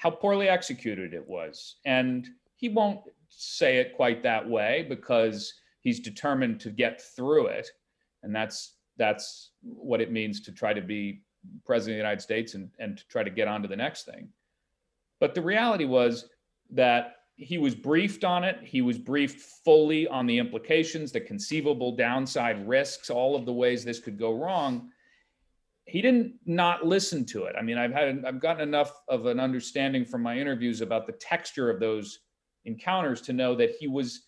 how 0.00 0.10
poorly 0.10 0.48
executed 0.48 1.14
it 1.14 1.26
was. 1.26 1.76
And 1.84 2.28
he 2.56 2.68
won't 2.68 3.00
say 3.28 3.78
it 3.78 3.96
quite 3.96 4.22
that 4.22 4.48
way 4.48 4.86
because 4.88 5.54
he's 5.80 6.00
determined 6.00 6.60
to 6.60 6.70
get 6.70 7.00
through 7.00 7.46
it, 7.46 7.68
and 8.22 8.34
that's 8.34 8.74
that's 8.98 9.50
what 9.62 10.00
it 10.00 10.10
means 10.10 10.40
to 10.40 10.52
try 10.52 10.72
to 10.72 10.80
be 10.80 11.22
president 11.64 11.94
of 11.94 11.96
the 11.96 12.08
United 12.08 12.22
States 12.22 12.54
and, 12.54 12.70
and 12.78 12.96
to 12.96 13.06
try 13.08 13.22
to 13.22 13.30
get 13.30 13.46
on 13.46 13.62
to 13.62 13.68
the 13.68 13.76
next 13.76 14.04
thing. 14.04 14.28
But 15.20 15.34
the 15.34 15.42
reality 15.42 15.84
was 15.84 16.28
that 16.70 17.16
he 17.36 17.58
was 17.58 17.74
briefed 17.74 18.24
on 18.24 18.42
it. 18.42 18.58
He 18.62 18.80
was 18.80 18.98
briefed 18.98 19.40
fully 19.64 20.08
on 20.08 20.26
the 20.26 20.38
implications, 20.38 21.12
the 21.12 21.20
conceivable 21.20 21.94
downside 21.94 22.66
risks, 22.66 23.10
all 23.10 23.36
of 23.36 23.44
the 23.44 23.52
ways 23.52 23.84
this 23.84 24.00
could 24.00 24.18
go 24.18 24.32
wrong. 24.32 24.90
He 25.86 26.02
didn't 26.02 26.34
not 26.44 26.84
listen 26.84 27.24
to 27.26 27.44
it. 27.44 27.54
I 27.58 27.62
mean, 27.62 27.78
I've 27.78 27.92
had 27.92 28.24
I've 28.26 28.40
gotten 28.40 28.62
enough 28.62 28.92
of 29.08 29.26
an 29.26 29.38
understanding 29.38 30.04
from 30.04 30.22
my 30.22 30.36
interviews 30.36 30.80
about 30.80 31.06
the 31.06 31.12
texture 31.12 31.70
of 31.70 31.80
those 31.80 32.20
encounters 32.64 33.20
to 33.22 33.32
know 33.32 33.54
that 33.54 33.70
he 33.78 33.86
was 33.86 34.26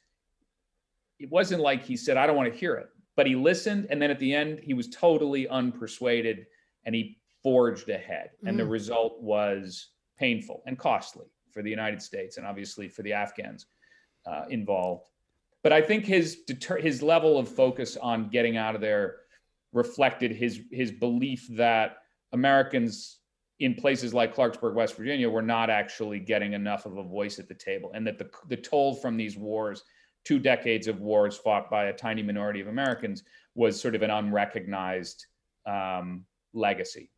it 1.19 1.31
wasn't 1.31 1.61
like 1.61 1.85
he 1.85 1.97
said, 1.97 2.17
I 2.17 2.27
don't 2.27 2.37
want 2.37 2.53
to 2.53 2.59
hear 2.59 2.75
it, 2.75 2.89
but 3.17 3.27
he 3.27 3.35
listened. 3.35 3.89
And 3.91 4.01
then 4.01 4.11
at 4.11 4.19
the 4.21 4.33
end, 4.33 4.61
he 4.63 4.75
was 4.75 4.89
totally 4.89 5.47
unpersuaded 5.47 6.45
and 6.85 6.95
he 6.95 7.19
forged 7.43 7.89
ahead. 7.89 8.31
And 8.45 8.55
mm. 8.55 8.59
the 8.59 8.67
result 8.67 9.21
was 9.21 9.89
painful 10.19 10.63
and 10.67 10.79
costly 10.79 11.27
for 11.51 11.63
the 11.63 11.71
United 11.71 12.01
States 12.01 12.37
and 12.37 12.47
obviously 12.47 12.89
for 12.89 13.03
the 13.03 13.13
Afghans 13.13 13.67
uh, 14.27 14.45
involved. 14.51 15.07
But 15.63 15.73
I 15.73 15.83
think 15.83 16.05
his 16.05 16.43
deter- 16.47 16.81
his 16.81 17.03
level 17.03 17.39
of 17.39 17.49
focus 17.49 17.97
on 17.97 18.29
getting 18.29 18.57
out 18.57 18.75
of 18.75 18.81
there 18.81 19.17
reflected 19.73 20.33
his 20.33 20.61
his 20.71 20.91
belief 20.91 21.47
that 21.51 21.99
Americans 22.33 23.19
in 23.61 23.75
places 23.75 24.15
like 24.15 24.35
Clarksburg, 24.35 24.75
West 24.75 24.97
Virginia, 24.97 25.29
were 25.29 25.43
not 25.43 25.69
actually 25.69 26.21
getting 26.21 26.53
enough 26.53 26.87
of 26.87 26.97
a 26.97 27.03
voice 27.03 27.39
at 27.39 27.49
the 27.49 27.55
table, 27.55 27.91
and 27.95 28.07
that 28.07 28.19
the 28.19 28.31
the 28.49 28.57
toll 28.57 28.95
from 28.95 29.17
these 29.17 29.37
wars, 29.37 29.83
two 30.25 30.39
decades 30.39 30.87
of 30.87 31.01
wars 31.01 31.37
fought 31.37 31.71
by 31.71 31.87
a 31.87 31.93
tiny 31.93 32.23
minority 32.23 32.61
of 32.61 32.69
Americans, 32.69 33.25
was 33.55 33.81
sort 33.81 33.95
of 33.95 34.03
an 34.03 34.11
unrecognized 34.11 35.27
um, 35.67 36.25
legacy. 36.55 37.11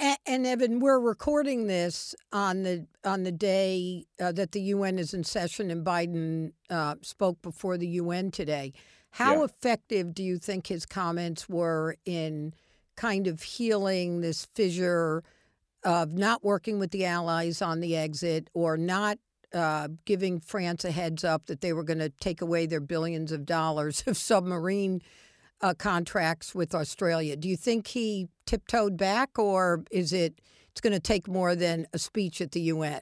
And, 0.00 0.18
and, 0.26 0.46
Evan, 0.46 0.78
we're 0.78 1.00
recording 1.00 1.66
this 1.66 2.14
on 2.32 2.62
the 2.62 2.86
on 3.04 3.24
the 3.24 3.32
day 3.32 4.06
uh, 4.20 4.32
that 4.32 4.52
the 4.52 4.60
UN 4.60 4.98
is 4.98 5.12
in 5.12 5.24
session, 5.24 5.70
and 5.70 5.84
Biden 5.84 6.52
uh, 6.70 6.96
spoke 7.02 7.42
before 7.42 7.76
the 7.76 7.88
UN 7.88 8.30
today. 8.30 8.72
How 9.10 9.38
yeah. 9.38 9.44
effective 9.44 10.14
do 10.14 10.22
you 10.22 10.38
think 10.38 10.66
his 10.66 10.86
comments 10.86 11.48
were 11.48 11.96
in 12.04 12.54
kind 12.96 13.26
of 13.26 13.42
healing 13.42 14.20
this 14.20 14.46
fissure 14.54 15.22
of 15.84 16.12
not 16.12 16.44
working 16.44 16.78
with 16.78 16.90
the 16.90 17.04
allies 17.04 17.62
on 17.62 17.80
the 17.80 17.96
exit, 17.96 18.50
or 18.52 18.76
not 18.76 19.18
uh, 19.54 19.88
giving 20.04 20.40
France 20.40 20.84
a 20.84 20.90
heads 20.90 21.24
up 21.24 21.46
that 21.46 21.60
they 21.60 21.72
were 21.72 21.84
going 21.84 22.00
to 22.00 22.10
take 22.20 22.42
away 22.42 22.66
their 22.66 22.80
billions 22.80 23.32
of 23.32 23.46
dollars 23.46 24.02
of 24.06 24.16
submarine 24.16 25.00
uh, 25.60 25.74
contracts 25.74 26.54
with 26.54 26.74
Australia. 26.74 27.36
Do 27.36 27.48
you 27.48 27.56
think 27.56 27.88
he 27.88 28.28
tiptoed 28.46 28.96
back, 28.96 29.38
or 29.38 29.84
is 29.90 30.12
it 30.12 30.40
it's 30.70 30.80
going 30.80 30.92
to 30.92 31.00
take 31.00 31.26
more 31.26 31.56
than 31.56 31.86
a 31.92 31.98
speech 31.98 32.40
at 32.40 32.52
the 32.52 32.60
UN? 32.60 33.00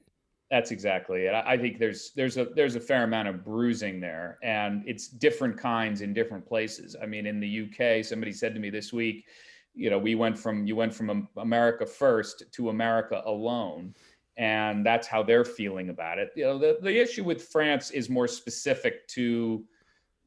That's 0.51 0.71
exactly 0.71 1.27
it. 1.27 1.35
I 1.35 1.57
think 1.57 1.79
there's 1.79 2.13
there's 2.15 2.37
a 2.37 2.45
there's 2.45 2.77
a 2.77 2.81
fair 2.81 3.03
amount 3.03 3.27
of 3.27 3.45
bruising 3.45 3.99
there, 3.99 4.39
and 4.45 4.85
it's 4.87 5.09
different 5.09 5.59
kinds 5.59 6.03
in 6.03 6.15
different 6.15 6.47
places. 6.47 6.95
I 7.03 7.07
mean, 7.07 7.27
in 7.27 7.41
the 7.41 7.63
UK, 7.65 8.05
somebody 8.05 8.33
said 8.33 8.55
to 8.55 8.61
me 8.61 8.71
this 8.71 8.93
week, 8.93 9.27
you 9.75 9.91
know, 9.91 9.99
we 9.99 10.15
went 10.15 10.39
from 10.39 10.65
you 10.65 10.77
went 10.77 10.95
from 10.95 11.29
America 11.37 11.85
first 11.85 12.45
to 12.53 12.69
America 12.71 13.23
alone, 13.27 13.93
and 14.37 14.87
that's 14.87 15.09
how 15.09 15.21
they're 15.23 15.45
feeling 15.45 15.89
about 15.89 16.19
it. 16.19 16.31
You 16.37 16.45
know, 16.45 16.59
the 16.59 16.79
the 16.81 16.97
issue 16.97 17.25
with 17.25 17.43
France 17.43 17.91
is 17.91 18.09
more 18.09 18.29
specific 18.29 19.09
to 19.09 19.65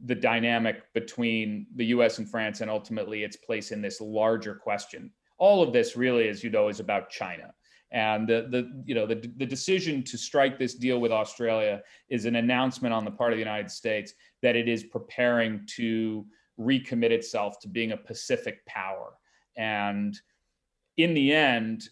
the 0.06 0.16
dynamic 0.16 0.92
between 0.94 1.68
the 1.76 1.86
US 1.88 2.18
and 2.18 2.30
France 2.30 2.60
and 2.62 2.70
ultimately 2.70 3.24
its 3.24 3.36
place 3.38 3.72
in 3.72 3.82
this 3.82 4.02
larger 4.02 4.56
question. 4.56 5.12
All 5.38 5.64
of 5.64 5.72
this 5.72 5.96
really, 5.96 6.28
as 6.28 6.44
you 6.44 6.50
know, 6.50 6.68
is 6.68 6.82
about 6.82 7.10
China. 7.10 7.54
And 7.92 8.28
the, 8.28 8.48
the 8.50 8.84
you 8.86 8.94
know 8.94 9.08
the, 9.08 9.16
the 9.16 9.46
decision 9.46 10.04
to 10.04 10.18
strike 10.18 10.60
this 10.60 10.76
deal 10.76 11.00
with 11.00 11.12
Australia 11.12 11.82
is 12.10 12.26
an 12.26 12.36
announcement 12.36 12.94
on 12.94 13.04
the 13.04 13.12
part 13.12 13.34
of 13.34 13.38
the 13.38 13.44
United 13.44 13.72
States 13.72 14.14
that 14.42 14.56
it 14.56 14.68
is 14.68 14.84
preparing 14.84 15.66
to 15.76 16.26
recommit 16.60 17.12
itself 17.12 17.60
to 17.62 17.68
being 17.68 17.94
a 17.94 17.98
Pacific 17.98 18.64
power. 18.66 19.14
And 19.58 20.20
in 20.98 21.14
the 21.14 21.34
end, 21.34 21.90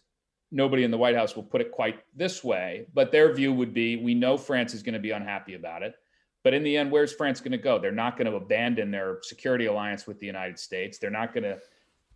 nobody 0.52 0.84
in 0.84 0.92
the 0.92 0.98
White 0.98 1.16
House 1.16 1.36
will 1.36 1.44
put 1.44 1.62
it 1.62 1.72
quite 1.72 2.00
this 2.16 2.44
way, 2.44 2.86
but 2.94 3.12
their 3.12 3.34
view 3.34 3.54
would 3.54 3.74
be 3.74 3.96
we 3.98 4.14
know 4.14 4.38
France 4.38 4.74
is 4.74 4.84
going 4.84 4.94
to 4.94 5.00
be 5.00 5.12
unhappy 5.12 5.56
about 5.56 5.84
it. 5.84 5.96
But 6.44 6.54
in 6.54 6.64
the 6.64 6.78
end, 6.78 6.92
where's 6.92 7.12
France 7.12 7.42
going 7.42 7.52
to 7.52 7.58
go? 7.58 7.80
They're 7.80 7.92
not 7.92 8.18
going 8.18 8.30
to 8.30 8.38
abandon 8.38 8.92
their 8.92 9.20
security 9.22 9.66
alliance 9.66 10.08
with 10.08 10.20
the 10.20 10.26
United 10.26 10.60
States. 10.60 10.98
They're 10.98 11.10
not 11.10 11.34
going 11.34 11.44
to 11.44 11.60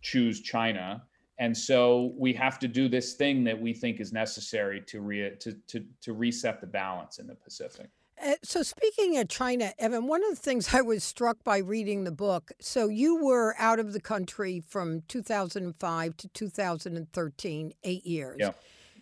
choose 0.00 0.40
China. 0.40 1.02
And 1.42 1.58
so 1.58 2.12
we 2.16 2.32
have 2.34 2.60
to 2.60 2.68
do 2.68 2.88
this 2.88 3.14
thing 3.14 3.42
that 3.42 3.60
we 3.60 3.74
think 3.74 3.98
is 3.98 4.12
necessary 4.12 4.80
to, 4.82 5.00
re- 5.00 5.34
to, 5.40 5.52
to, 5.66 5.84
to 6.02 6.12
reset 6.12 6.60
the 6.60 6.68
balance 6.68 7.18
in 7.18 7.26
the 7.26 7.34
Pacific. 7.34 7.88
Uh, 8.24 8.34
so, 8.44 8.62
speaking 8.62 9.18
of 9.18 9.26
China, 9.26 9.72
Evan, 9.80 10.06
one 10.06 10.22
of 10.22 10.30
the 10.30 10.36
things 10.36 10.72
I 10.72 10.82
was 10.82 11.02
struck 11.02 11.42
by 11.42 11.58
reading 11.58 12.04
the 12.04 12.12
book. 12.12 12.52
So, 12.60 12.86
you 12.86 13.24
were 13.24 13.56
out 13.58 13.80
of 13.80 13.92
the 13.92 14.00
country 14.00 14.62
from 14.68 15.02
2005 15.08 16.16
to 16.18 16.28
2013, 16.28 17.72
eight 17.82 18.06
years. 18.06 18.36
Yeah. 18.38 18.52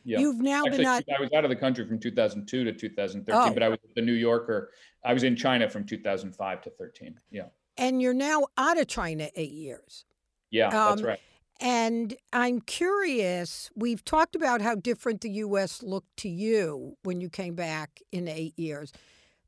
Yeah. 0.05 0.21
You've 0.21 0.41
now 0.41 0.65
Actually, 0.65 0.79
been 0.79 0.87
out. 0.87 1.03
I 1.15 1.21
was 1.21 1.31
out 1.37 1.45
of 1.45 1.51
the 1.51 1.57
country 1.57 1.87
from 1.87 1.99
2002 1.99 2.65
to 2.65 2.73
2013, 2.73 3.51
oh. 3.51 3.53
but 3.53 3.63
I 3.63 3.69
was 3.69 3.79
the 3.95 4.01
New 4.01 4.15
Yorker. 4.15 4.71
I 5.05 5.13
was 5.13 5.25
in 5.25 5.37
China 5.37 5.69
from 5.69 5.85
2005 5.85 6.63
to 6.63 6.71
13. 6.71 7.19
Yeah. 7.31 7.43
And 7.77 8.01
you're 8.01 8.15
now 8.15 8.47
out 8.57 8.79
of 8.79 8.87
China 8.87 9.29
eight 9.37 9.53
years. 9.53 10.07
Yeah, 10.51 10.69
um, 10.69 10.73
that's 10.73 11.03
right. 11.03 11.21
And 11.61 12.17
I'm 12.33 12.61
curious, 12.63 13.71
we've 13.77 14.05
talked 14.05 14.35
about 14.35 14.63
how 14.63 14.75
different 14.75 15.21
the 15.21 15.31
U.S. 15.31 15.83
looked 15.83 16.17
to 16.19 16.29
you 16.29 16.97
when 17.03 17.21
you 17.21 17.29
came 17.29 17.55
back 17.55 18.01
in 18.11 18.29
eight 18.29 18.59
years. 18.59 18.93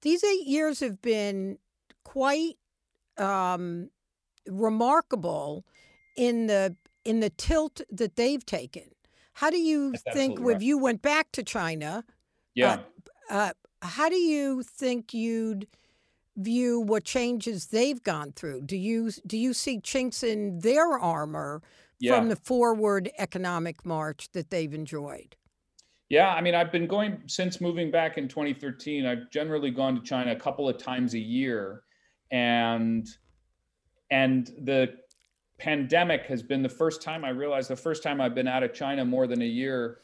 These 0.03 0.23
eight 0.23 0.47
years 0.47 0.81
have 0.81 1.01
been 1.01 1.59
quite 2.05 2.59
um, 3.17 3.89
remarkable 4.47 5.65
in 6.17 6.47
the 6.49 6.77
in 7.05 7.21
the 7.21 7.31
tilt 7.31 7.81
that 7.91 8.17
they've 8.17 8.45
taken. 8.45 8.91
How 9.35 9.51
do 9.51 9.59
you 9.59 9.93
That's 9.93 10.15
think, 10.17 10.39
if 10.39 10.45
right. 10.45 10.61
you 10.61 10.79
went 10.79 11.03
back 11.03 11.33
to 11.33 11.43
China, 11.43 12.05
yeah, 12.55 12.81
uh, 13.31 13.35
uh, 13.35 13.53
how 13.81 14.09
do 14.09 14.17
you 14.17 14.63
think 14.63 15.15
you'd 15.15 15.67
view 16.37 16.81
what 16.81 17.05
changes 17.05 17.69
they've 17.69 18.03
gone 18.03 18.33
through? 18.33 18.63
Do 18.63 18.77
you 18.77 19.11
do 19.27 19.39
you 19.39 19.55
see 19.55 19.81
chinks 19.81 20.23
in 20.23 20.61
their 20.61 20.99
armor 20.99 21.63
yeah. 22.03 22.17
from 22.17 22.29
the 22.29 22.37
forward 22.37 23.11
economic 23.19 23.87
march 23.87 24.29
that 24.33 24.51
they've 24.51 24.75
enjoyed? 24.75 25.37
Yeah, 26.09 26.35
I 26.35 26.41
mean, 26.43 26.55
I've 26.55 26.73
been 26.73 26.87
going 26.87 27.23
since 27.27 27.61
moving 27.61 27.91
back 27.91 28.19
in 28.19 28.29
2013. 28.29 29.07
I've 29.07 29.31
generally 29.31 29.71
gone 29.71 29.95
to 29.95 30.03
China 30.03 30.33
a 30.33 30.37
couple 30.37 30.69
of 30.69 30.77
times 30.77 31.15
a 31.15 31.19
year, 31.19 31.85
and 32.31 33.09
and 34.11 34.49
the 34.59 34.95
pandemic 35.59 36.27
has 36.27 36.43
been 36.43 36.61
the 36.61 36.69
first 36.69 37.03
time 37.03 37.25
I 37.25 37.31
realized 37.31 37.71
the 37.71 37.77
first 37.77 38.03
time 38.03 38.21
I've 38.21 38.35
been 38.35 38.49
out 38.49 38.65
of 38.65 38.75
China 38.75 39.05
more 39.05 39.27
than 39.27 39.43
a 39.43 39.47
year 39.47 39.99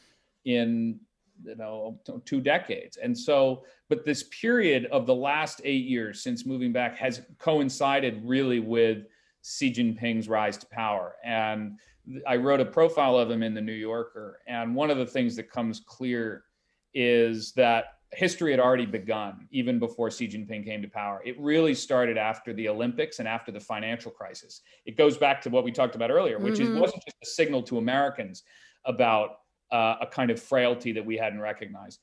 in 0.45 0.99
you 1.43 1.55
know 1.55 1.99
two 2.25 2.41
decades 2.41 2.97
and 2.97 3.17
so 3.17 3.63
but 3.87 4.03
this 4.05 4.23
period 4.23 4.87
of 4.91 5.05
the 5.05 5.15
last 5.15 5.61
eight 5.63 5.85
years 5.85 6.21
since 6.23 6.45
moving 6.45 6.71
back 6.71 6.97
has 6.97 7.21
coincided 7.37 8.21
really 8.25 8.59
with 8.59 9.05
xi 9.43 9.71
jinping's 9.71 10.27
rise 10.27 10.57
to 10.57 10.65
power 10.67 11.15
and 11.23 11.77
i 12.27 12.35
wrote 12.35 12.59
a 12.59 12.65
profile 12.65 13.17
of 13.17 13.29
him 13.29 13.43
in 13.43 13.53
the 13.53 13.61
new 13.61 13.73
yorker 13.73 14.39
and 14.47 14.75
one 14.75 14.89
of 14.89 14.97
the 14.97 15.05
things 15.05 15.35
that 15.35 15.49
comes 15.49 15.79
clear 15.79 16.43
is 16.93 17.51
that 17.53 17.99
history 18.11 18.51
had 18.51 18.59
already 18.59 18.85
begun 18.85 19.47
even 19.51 19.77
before 19.77 20.09
Xi 20.09 20.27
Jinping 20.27 20.65
came 20.65 20.81
to 20.81 20.87
power. 20.87 21.21
It 21.25 21.39
really 21.39 21.75
started 21.75 22.17
after 22.17 22.53
the 22.53 22.67
Olympics 22.69 23.19
and 23.19 23.27
after 23.27 23.51
the 23.51 23.59
financial 23.59 24.11
crisis. 24.11 24.61
It 24.85 24.97
goes 24.97 25.17
back 25.17 25.41
to 25.43 25.49
what 25.49 25.63
we 25.63 25.71
talked 25.71 25.95
about 25.95 26.09
earlier, 26.09 26.39
which 26.39 26.55
mm-hmm. 26.55 26.73
is 26.73 26.79
wasn't 26.79 27.03
just 27.05 27.17
a 27.21 27.25
signal 27.25 27.61
to 27.63 27.77
Americans 27.77 28.43
about 28.85 29.37
uh, 29.71 29.95
a 30.01 30.07
kind 30.07 30.31
of 30.31 30.41
frailty 30.41 30.91
that 30.93 31.05
we 31.05 31.17
hadn't 31.17 31.39
recognized. 31.39 31.99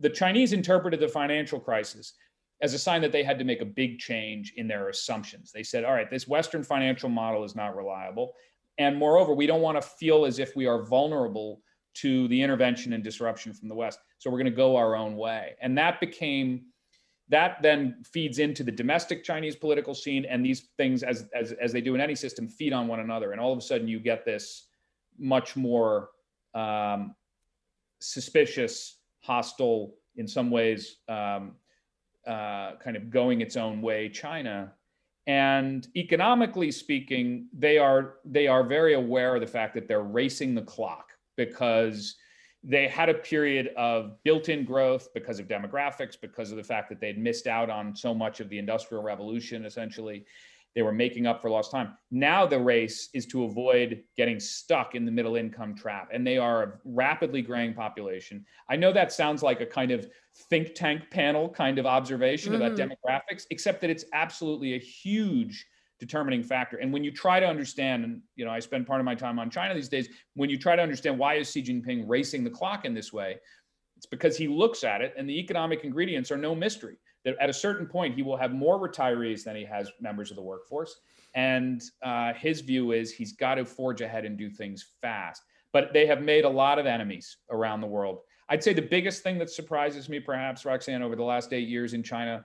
The 0.00 0.10
Chinese 0.10 0.52
interpreted 0.52 1.00
the 1.00 1.08
financial 1.08 1.58
crisis 1.58 2.14
as 2.62 2.74
a 2.74 2.78
sign 2.78 3.00
that 3.02 3.12
they 3.12 3.22
had 3.22 3.38
to 3.38 3.44
make 3.44 3.62
a 3.62 3.66
big 3.66 3.98
change 3.98 4.52
in 4.56 4.68
their 4.68 4.88
assumptions. 4.88 5.50
They 5.52 5.62
said, 5.62 5.84
all 5.84 5.94
right, 5.94 6.10
this 6.10 6.28
Western 6.28 6.62
financial 6.62 7.08
model 7.08 7.44
is 7.44 7.56
not 7.56 7.76
reliable. 7.76 8.34
And 8.78 8.96
moreover, 8.96 9.34
we 9.34 9.46
don't 9.46 9.62
want 9.62 9.80
to 9.80 9.86
feel 9.86 10.24
as 10.24 10.38
if 10.38 10.54
we 10.56 10.66
are 10.66 10.82
vulnerable 10.82 11.62
to 11.94 12.28
the 12.28 12.40
intervention 12.40 12.92
and 12.92 13.02
disruption 13.02 13.52
from 13.52 13.68
the 13.68 13.74
West. 13.74 13.98
So 14.18 14.30
we're 14.30 14.38
going 14.38 14.44
to 14.46 14.56
go 14.56 14.76
our 14.76 14.94
own 14.94 15.16
way. 15.16 15.54
And 15.60 15.76
that 15.78 16.00
became 16.00 16.66
that 17.30 17.62
then 17.62 18.02
feeds 18.12 18.40
into 18.40 18.64
the 18.64 18.72
domestic 18.72 19.22
Chinese 19.22 19.54
political 19.54 19.94
scene, 19.94 20.24
and 20.24 20.44
these 20.44 20.68
things, 20.76 21.04
as 21.04 21.28
as 21.32 21.52
as 21.52 21.72
they 21.72 21.80
do 21.80 21.94
in 21.94 22.00
any 22.00 22.16
system, 22.16 22.48
feed 22.48 22.72
on 22.72 22.88
one 22.88 23.00
another. 23.00 23.30
And 23.32 23.40
all 23.40 23.52
of 23.52 23.58
a 23.58 23.62
sudden, 23.62 23.86
you 23.86 24.00
get 24.00 24.24
this 24.24 24.66
much 25.16 25.56
more 25.56 26.10
um, 26.54 27.14
suspicious, 28.00 28.96
hostile, 29.20 29.94
in 30.16 30.26
some 30.26 30.50
ways, 30.50 30.96
um, 31.08 31.52
uh, 32.26 32.72
kind 32.76 32.96
of 32.96 33.10
going 33.10 33.40
its 33.40 33.56
own 33.56 33.80
way 33.82 34.08
China. 34.08 34.72
And 35.26 35.86
economically 35.96 36.70
speaking, 36.72 37.48
they 37.52 37.78
are 37.78 38.14
they 38.24 38.46
are 38.46 38.64
very 38.64 38.94
aware 38.94 39.34
of 39.34 39.40
the 39.40 39.46
fact 39.46 39.74
that 39.74 39.86
they're 39.86 40.02
racing 40.02 40.54
the 40.54 40.62
clock 40.62 41.10
because 41.36 42.16
they 42.62 42.88
had 42.88 43.08
a 43.08 43.14
period 43.14 43.70
of 43.76 44.22
built-in 44.22 44.64
growth 44.64 45.08
because 45.14 45.38
of 45.38 45.48
demographics, 45.48 46.20
because 46.20 46.50
of 46.50 46.56
the 46.56 46.62
fact 46.62 46.90
that 46.90 47.00
they'd 47.00 47.18
missed 47.18 47.46
out 47.46 47.70
on 47.70 47.96
so 47.96 48.12
much 48.12 48.40
of 48.40 48.50
the 48.50 48.58
industrial 48.58 49.02
revolution, 49.02 49.64
essentially. 49.64 50.26
They 50.74 50.82
were 50.82 50.92
making 50.92 51.26
up 51.26 51.42
for 51.42 51.50
lost 51.50 51.72
time. 51.72 51.96
Now 52.10 52.46
the 52.46 52.58
race 52.58 53.08
is 53.12 53.26
to 53.26 53.44
avoid 53.44 54.04
getting 54.16 54.38
stuck 54.38 54.94
in 54.94 55.04
the 55.04 55.10
middle 55.10 55.36
income 55.36 55.74
trap, 55.74 56.10
and 56.12 56.24
they 56.26 56.38
are 56.38 56.62
a 56.62 56.72
rapidly 56.84 57.42
growing 57.42 57.74
population. 57.74 58.44
I 58.68 58.76
know 58.76 58.92
that 58.92 59.12
sounds 59.12 59.42
like 59.42 59.60
a 59.60 59.66
kind 59.66 59.90
of 59.90 60.06
think 60.48 60.74
tank 60.74 61.10
panel 61.10 61.48
kind 61.48 61.78
of 61.78 61.86
observation 61.86 62.52
mm-hmm. 62.52 62.62
about 62.62 62.78
demographics, 62.78 63.46
except 63.50 63.80
that 63.80 63.90
it's 63.90 64.04
absolutely 64.12 64.74
a 64.74 64.78
huge 64.78 65.66
determining 65.98 66.42
factor. 66.42 66.78
And 66.78 66.92
when 66.92 67.04
you 67.04 67.10
try 67.10 67.40
to 67.40 67.46
understand, 67.46 68.04
and 68.04 68.22
you 68.36 68.44
know, 68.44 68.50
I 68.50 68.60
spend 68.60 68.86
part 68.86 69.00
of 69.00 69.04
my 69.04 69.14
time 69.14 69.38
on 69.38 69.50
China 69.50 69.74
these 69.74 69.88
days, 69.88 70.08
when 70.34 70.48
you 70.48 70.58
try 70.58 70.76
to 70.76 70.82
understand 70.82 71.18
why 71.18 71.34
is 71.34 71.50
Xi 71.50 71.62
Jinping 71.62 72.04
racing 72.06 72.44
the 72.44 72.50
clock 72.50 72.84
in 72.84 72.94
this 72.94 73.12
way, 73.12 73.38
it's 73.96 74.06
because 74.06 74.36
he 74.36 74.48
looks 74.48 74.82
at 74.82 75.02
it 75.02 75.12
and 75.18 75.28
the 75.28 75.38
economic 75.38 75.84
ingredients 75.84 76.30
are 76.30 76.38
no 76.38 76.54
mystery 76.54 76.96
that 77.24 77.36
at 77.40 77.50
a 77.50 77.52
certain 77.52 77.86
point 77.86 78.14
he 78.14 78.22
will 78.22 78.36
have 78.36 78.52
more 78.52 78.78
retirees 78.78 79.44
than 79.44 79.56
he 79.56 79.64
has 79.64 79.90
members 80.00 80.30
of 80.30 80.36
the 80.36 80.42
workforce. 80.42 81.00
And 81.34 81.82
uh, 82.02 82.32
his 82.32 82.60
view 82.60 82.92
is 82.92 83.12
he's 83.12 83.32
got 83.32 83.56
to 83.56 83.64
forge 83.64 84.00
ahead 84.00 84.24
and 84.24 84.36
do 84.36 84.50
things 84.50 84.84
fast. 85.00 85.42
But 85.72 85.92
they 85.92 86.06
have 86.06 86.22
made 86.22 86.44
a 86.44 86.48
lot 86.48 86.78
of 86.78 86.86
enemies 86.86 87.36
around 87.50 87.80
the 87.80 87.86
world. 87.86 88.20
I'd 88.48 88.64
say 88.64 88.72
the 88.72 88.82
biggest 88.82 89.22
thing 89.22 89.38
that 89.38 89.48
surprises 89.48 90.08
me, 90.08 90.18
perhaps, 90.18 90.64
Roxanne, 90.64 91.02
over 91.02 91.14
the 91.14 91.22
last 91.22 91.52
eight 91.52 91.68
years 91.68 91.94
in 91.94 92.02
China 92.02 92.44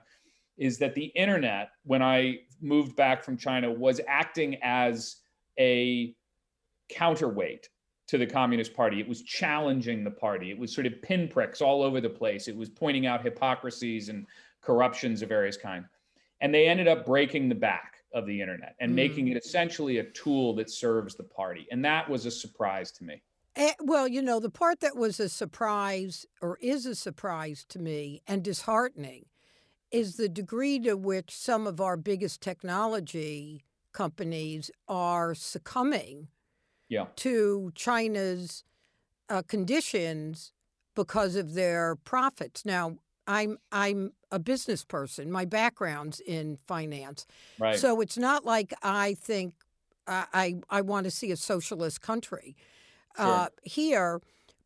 is 0.56 0.78
that 0.78 0.94
the 0.94 1.06
internet, 1.06 1.70
when 1.84 2.02
I 2.02 2.38
moved 2.60 2.94
back 2.94 3.24
from 3.24 3.36
China, 3.36 3.70
was 3.70 4.00
acting 4.06 4.56
as 4.62 5.16
a 5.58 6.14
counterweight 6.88 7.68
to 8.06 8.18
the 8.18 8.26
Communist 8.26 8.74
Party. 8.74 9.00
It 9.00 9.08
was 9.08 9.22
challenging 9.22 10.04
the 10.04 10.10
party. 10.10 10.50
It 10.50 10.58
was 10.58 10.72
sort 10.72 10.86
of 10.86 11.02
pinpricks 11.02 11.60
all 11.60 11.82
over 11.82 12.00
the 12.00 12.08
place. 12.08 12.46
It 12.46 12.56
was 12.56 12.68
pointing 12.68 13.06
out 13.06 13.22
hypocrisies 13.22 14.08
and 14.08 14.26
corruptions 14.66 15.22
of 15.22 15.28
various 15.28 15.56
kind. 15.56 15.84
And 16.40 16.52
they 16.52 16.66
ended 16.68 16.88
up 16.88 17.06
breaking 17.06 17.48
the 17.48 17.54
back 17.54 17.94
of 18.12 18.26
the 18.26 18.40
internet 18.40 18.74
and 18.80 18.92
mm. 18.92 18.96
making 18.96 19.28
it 19.28 19.36
essentially 19.36 19.98
a 19.98 20.04
tool 20.10 20.54
that 20.56 20.70
serves 20.70 21.14
the 21.14 21.22
party. 21.22 21.66
And 21.70 21.84
that 21.84 22.08
was 22.08 22.26
a 22.26 22.30
surprise 22.30 22.90
to 22.92 23.04
me. 23.04 23.22
Eh, 23.54 23.72
well, 23.80 24.06
you 24.06 24.20
know, 24.20 24.38
the 24.38 24.50
part 24.50 24.80
that 24.80 24.96
was 24.96 25.18
a 25.18 25.28
surprise 25.28 26.26
or 26.42 26.58
is 26.60 26.84
a 26.84 26.94
surprise 26.94 27.64
to 27.70 27.78
me 27.78 28.22
and 28.26 28.42
disheartening 28.42 29.26
is 29.90 30.16
the 30.16 30.28
degree 30.28 30.78
to 30.80 30.94
which 30.94 31.30
some 31.34 31.66
of 31.66 31.80
our 31.80 31.96
biggest 31.96 32.42
technology 32.42 33.64
companies 33.92 34.70
are 34.88 35.34
succumbing 35.34 36.28
yeah. 36.88 37.06
to 37.16 37.72
China's 37.74 38.64
uh, 39.30 39.42
conditions 39.42 40.52
because 40.94 41.36
of 41.36 41.54
their 41.54 41.96
profits. 41.96 42.64
Now, 42.64 42.98
I'm 43.26 43.58
I'm 43.72 44.12
a 44.30 44.38
business 44.38 44.84
person. 44.84 45.30
My 45.30 45.44
background's 45.44 46.20
in 46.20 46.58
finance, 46.66 47.26
right. 47.58 47.78
so 47.78 48.00
it's 48.00 48.18
not 48.18 48.44
like 48.44 48.72
I 48.82 49.14
think 49.14 49.54
uh, 50.06 50.24
I 50.32 50.56
I 50.70 50.80
want 50.82 51.04
to 51.04 51.10
see 51.10 51.30
a 51.30 51.36
socialist 51.36 52.00
country 52.00 52.56
sure. 53.16 53.26
uh, 53.26 53.48
here, 53.62 54.20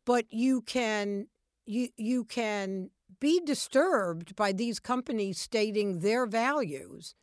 but 0.05 0.25
you 0.31 0.61
can 0.61 1.27
you 1.65 1.89
you 1.97 2.23
can 2.25 2.89
be 3.19 3.39
disturbed 3.39 4.35
by 4.35 4.51
these 4.51 4.79
companies 4.79 5.39
stating 5.39 5.99
their 5.99 6.25
values, 6.25 7.15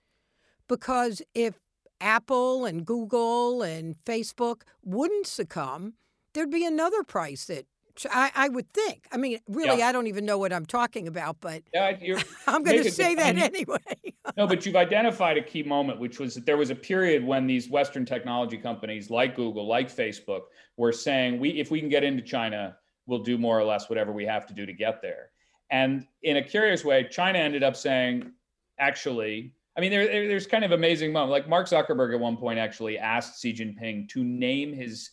because 0.69 1.23
if 1.35 1.61
Apple 2.01 2.65
and 2.65 2.87
Google 2.87 3.63
and 3.63 3.97
Facebook 4.05 4.63
wouldn't 4.85 5.27
succumb, 5.27 5.95
there'd 6.33 6.51
be 6.51 6.65
another 6.65 7.03
price 7.03 7.47
that 7.47 7.67
I, 8.11 8.31
I 8.35 8.49
would 8.49 8.73
think. 8.73 9.07
I 9.13 9.17
mean, 9.17 9.39
really, 9.49 9.79
yeah. 9.79 9.89
I 9.89 9.93
don't 9.93 10.07
even 10.07 10.25
know 10.25 10.39
what 10.39 10.53
I'm 10.53 10.67
talking 10.67 11.09
about, 11.09 11.37
but 11.41 11.63
yeah, 11.73 11.97
I'm 12.47 12.63
going 12.63 12.83
to 12.83 12.91
say 12.91 13.15
that 13.15 13.37
anyway. 13.39 13.79
no, 14.37 14.47
but 14.47 14.65
you've 14.65 14.77
identified 14.77 15.37
a 15.37 15.43
key 15.43 15.63
moment, 15.63 15.99
which 15.99 16.19
was 16.19 16.35
that 16.35 16.47
there 16.47 16.57
was 16.57 16.71
a 16.71 16.75
period 16.75 17.25
when 17.25 17.47
these 17.47 17.69
Western 17.69 18.05
technology 18.05 18.57
companies 18.57 19.11
like 19.11 19.37
Google, 19.37 19.67
like 19.67 19.95
Facebook, 19.95 20.43
were 20.77 20.93
saying, 20.93 21.41
"We, 21.41 21.51
if 21.51 21.71
we 21.71 21.81
can 21.81 21.89
get 21.89 22.05
into 22.05 22.23
China, 22.23 22.77
we'll 23.07 23.23
do 23.23 23.39
more 23.39 23.59
or 23.59 23.65
less 23.65 23.89
whatever 23.89 24.13
we 24.13 24.25
have 24.27 24.47
to 24.47 24.55
do 24.55 24.67
to 24.67 24.73
get 24.73 25.03
there." 25.03 25.31
And 25.71 26.07
in 26.23 26.39
a 26.39 26.43
curious 26.43 26.85
way, 26.85 27.07
China 27.11 27.39
ended 27.39 27.63
up 27.63 27.77
saying, 27.77 28.33
"Actually." 28.79 29.53
I 29.77 29.81
mean, 29.81 29.93
there, 29.93 30.07
there's 30.27 30.49
kind 30.49 30.65
of 30.65 30.73
amazing 30.73 31.13
moment. 31.13 31.31
Like 31.31 31.49
Mark 31.49 31.69
Zuckerberg 31.69 32.13
at 32.13 32.19
one 32.19 32.37
point 32.37 32.59
actually 32.59 32.99
asked 32.99 33.41
Xi 33.41 33.55
Jinping 33.55 34.09
to 34.09 34.25
name 34.25 34.73
his 34.73 35.11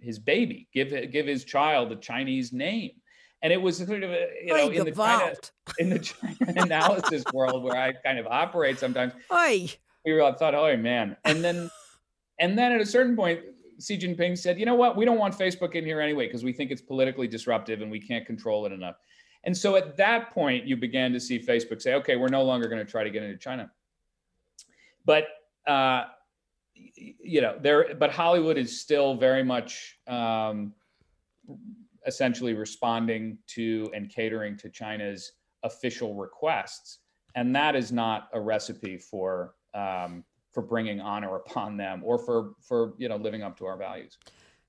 his 0.00 0.18
baby, 0.18 0.68
give 0.72 0.90
give 1.10 1.26
his 1.26 1.44
child 1.44 1.92
a 1.92 1.96
Chinese 1.96 2.52
name. 2.52 2.92
And 3.42 3.52
it 3.52 3.62
was 3.62 3.76
sort 3.76 4.02
of 4.02 4.10
a, 4.10 4.26
you 4.44 4.52
know, 4.52 4.68
in 4.68 4.84
the, 4.84 4.90
China, 4.90 5.34
in 5.78 5.90
the 5.90 5.98
China 6.00 6.36
analysis 6.62 7.22
world 7.32 7.62
where 7.62 7.76
I 7.76 7.92
kind 7.92 8.18
of 8.18 8.26
operate 8.26 8.80
sometimes. 8.80 9.12
Oy. 9.32 9.68
We 10.04 10.12
were, 10.12 10.22
I 10.22 10.32
thought, 10.32 10.56
oh 10.56 10.76
man. 10.76 11.16
And 11.24 11.44
then 11.44 11.70
and 12.38 12.58
then 12.58 12.72
at 12.72 12.80
a 12.80 12.86
certain 12.86 13.16
point, 13.16 13.40
Xi 13.80 13.98
Jinping 13.98 14.36
said, 14.36 14.58
you 14.58 14.66
know 14.66 14.74
what, 14.74 14.96
we 14.96 15.04
don't 15.04 15.18
want 15.18 15.36
Facebook 15.36 15.74
in 15.74 15.84
here 15.84 16.00
anyway, 16.00 16.26
because 16.26 16.44
we 16.44 16.52
think 16.52 16.70
it's 16.70 16.82
politically 16.82 17.28
disruptive 17.28 17.80
and 17.80 17.90
we 17.90 18.00
can't 18.00 18.26
control 18.26 18.66
it 18.66 18.72
enough. 18.72 18.96
And 19.44 19.56
so 19.56 19.76
at 19.76 19.96
that 19.96 20.30
point, 20.32 20.66
you 20.66 20.76
began 20.76 21.12
to 21.12 21.20
see 21.20 21.38
Facebook 21.38 21.80
say, 21.80 21.94
okay, 21.94 22.16
we're 22.16 22.28
no 22.28 22.42
longer 22.42 22.68
going 22.68 22.84
to 22.84 22.90
try 22.90 23.04
to 23.04 23.10
get 23.10 23.22
into 23.22 23.38
China. 23.38 23.70
But 25.04 25.24
uh, 25.66 26.04
you 26.96 27.40
know 27.40 27.56
there 27.60 27.94
but 27.98 28.10
hollywood 28.10 28.56
is 28.56 28.80
still 28.80 29.14
very 29.14 29.44
much 29.44 29.98
um, 30.08 30.72
essentially 32.06 32.54
responding 32.54 33.38
to 33.46 33.90
and 33.94 34.10
catering 34.10 34.56
to 34.56 34.68
china's 34.68 35.32
official 35.62 36.14
requests. 36.14 36.98
And 37.34 37.54
that 37.54 37.76
is 37.76 37.92
not 37.92 38.28
a 38.32 38.40
recipe 38.40 38.96
for 38.98 39.54
um, 39.74 40.24
for 40.52 40.62
bringing 40.62 41.00
honor 41.00 41.36
upon 41.36 41.76
them 41.76 42.02
or 42.04 42.18
for 42.18 42.54
for 42.60 42.94
you 42.98 43.08
know 43.08 43.16
living 43.16 43.42
up 43.42 43.56
to 43.58 43.66
our 43.66 43.76
values. 43.76 44.18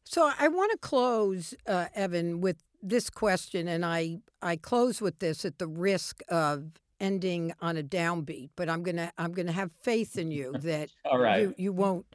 So 0.03 0.32
i 0.39 0.47
want 0.47 0.72
to 0.72 0.78
close 0.78 1.53
uh, 1.68 1.88
evan 1.93 2.41
with 2.41 2.57
this 2.82 3.10
question 3.10 3.68
and 3.68 3.86
i 3.86 4.20
i 4.41 4.55
close 4.55 5.01
with 5.01 5.20
this 5.20 5.45
at 5.45 5.60
the 5.60 5.68
risk 5.68 6.22
of 6.30 6.72
ending 7.00 7.54
on 7.62 7.78
a 7.78 7.84
downbeat, 7.84 8.50
but 8.56 8.70
I'm 8.70 8.84
gonna 8.84 9.12
I'm 9.18 9.32
gonna 9.32 9.52
have 9.52 9.72
faith 9.72 10.18
in 10.18 10.32
you 10.32 10.54
that 10.60 10.89
All 11.06 11.20
right. 11.20 11.41
you, 11.41 11.56
you 11.58 11.74
won't, 11.74 12.06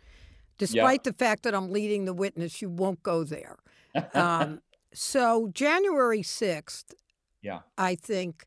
despite 0.58 1.00
yep. 1.00 1.04
the 1.04 1.12
fact 1.12 1.42
that 1.44 1.54
I'm 1.54 1.70
leading 1.70 2.04
the 2.04 2.14
witness, 2.14 2.60
you 2.62 2.68
won't 2.68 3.02
go 3.02 3.24
there. 3.24 3.56
Um, 4.12 4.60
so 4.92 5.50
January 5.52 6.22
sixth, 6.22 6.94
yeah, 7.42 7.60
I 7.78 7.94
think 7.94 8.44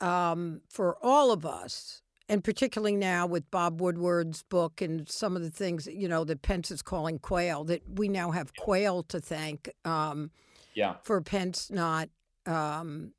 um, 0.00 0.62
for 0.68 0.96
all 1.02 1.30
of 1.30 1.46
us, 1.46 2.02
and 2.28 2.42
particularly 2.42 2.96
now 2.96 3.26
with 3.26 3.48
Bob 3.52 3.80
Woodward's 3.80 4.42
book 4.42 4.80
and 4.80 5.08
some 5.08 5.36
of 5.36 5.42
the 5.42 5.50
things 5.50 5.86
you 5.86 6.08
know 6.08 6.24
that 6.24 6.42
Pence 6.42 6.72
is 6.72 6.82
calling 6.82 7.20
Quayle, 7.20 7.62
that 7.64 7.82
we 7.94 8.08
now 8.08 8.32
have 8.32 8.52
Quayle 8.56 9.04
to 9.04 9.20
thank. 9.20 9.70
Um, 9.84 10.32
yeah. 10.74 10.94
For 11.04 11.20
Pence 11.20 11.70
not 11.70 12.08
um, 12.46 13.12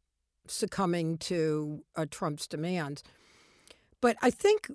succumbing 0.52 1.18
to 1.18 1.84
uh, 1.96 2.06
Trump's 2.10 2.48
demands. 2.48 3.04
But 4.02 4.18
I 4.22 4.30
think 4.30 4.70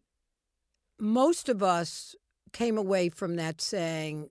most 0.99 1.49
of 1.49 1.63
us 1.63 2.15
came 2.53 2.79
away 2.79 3.09
from 3.09 3.37
that 3.37 3.61
saying, 3.61 4.31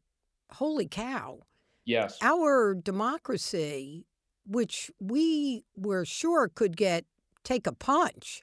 holy 0.52 0.88
cow. 0.88 1.40
Yes. 1.86 2.18
Our 2.22 2.74
democracy, 2.74 4.06
which 4.48 4.90
we 5.00 5.64
were 5.76 6.06
sure 6.06 6.48
could 6.48 6.76
get 6.76 7.06
take 7.44 7.68
a 7.68 7.72
punch, 7.72 8.42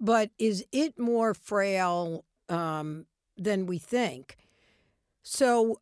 but 0.00 0.30
is 0.38 0.64
it 0.70 0.98
more 0.98 1.34
frail 1.34 2.24
um, 2.48 3.06
than 3.36 3.66
we 3.66 3.78
think? 3.78 4.36
So, 5.22 5.80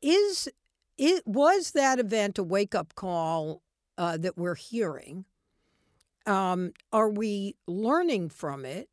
is 0.00 0.48
it 0.96 1.26
was 1.26 1.72
that 1.72 1.98
event 1.98 2.38
a 2.38 2.44
wake 2.44 2.74
up 2.74 2.94
call 2.94 3.62
uh, 3.98 4.16
that 4.18 4.36
we're 4.36 4.54
hearing? 4.54 5.24
Um, 6.26 6.72
are 6.92 7.08
we 7.08 7.56
learning 7.66 8.30
from 8.30 8.64
it? 8.64 8.88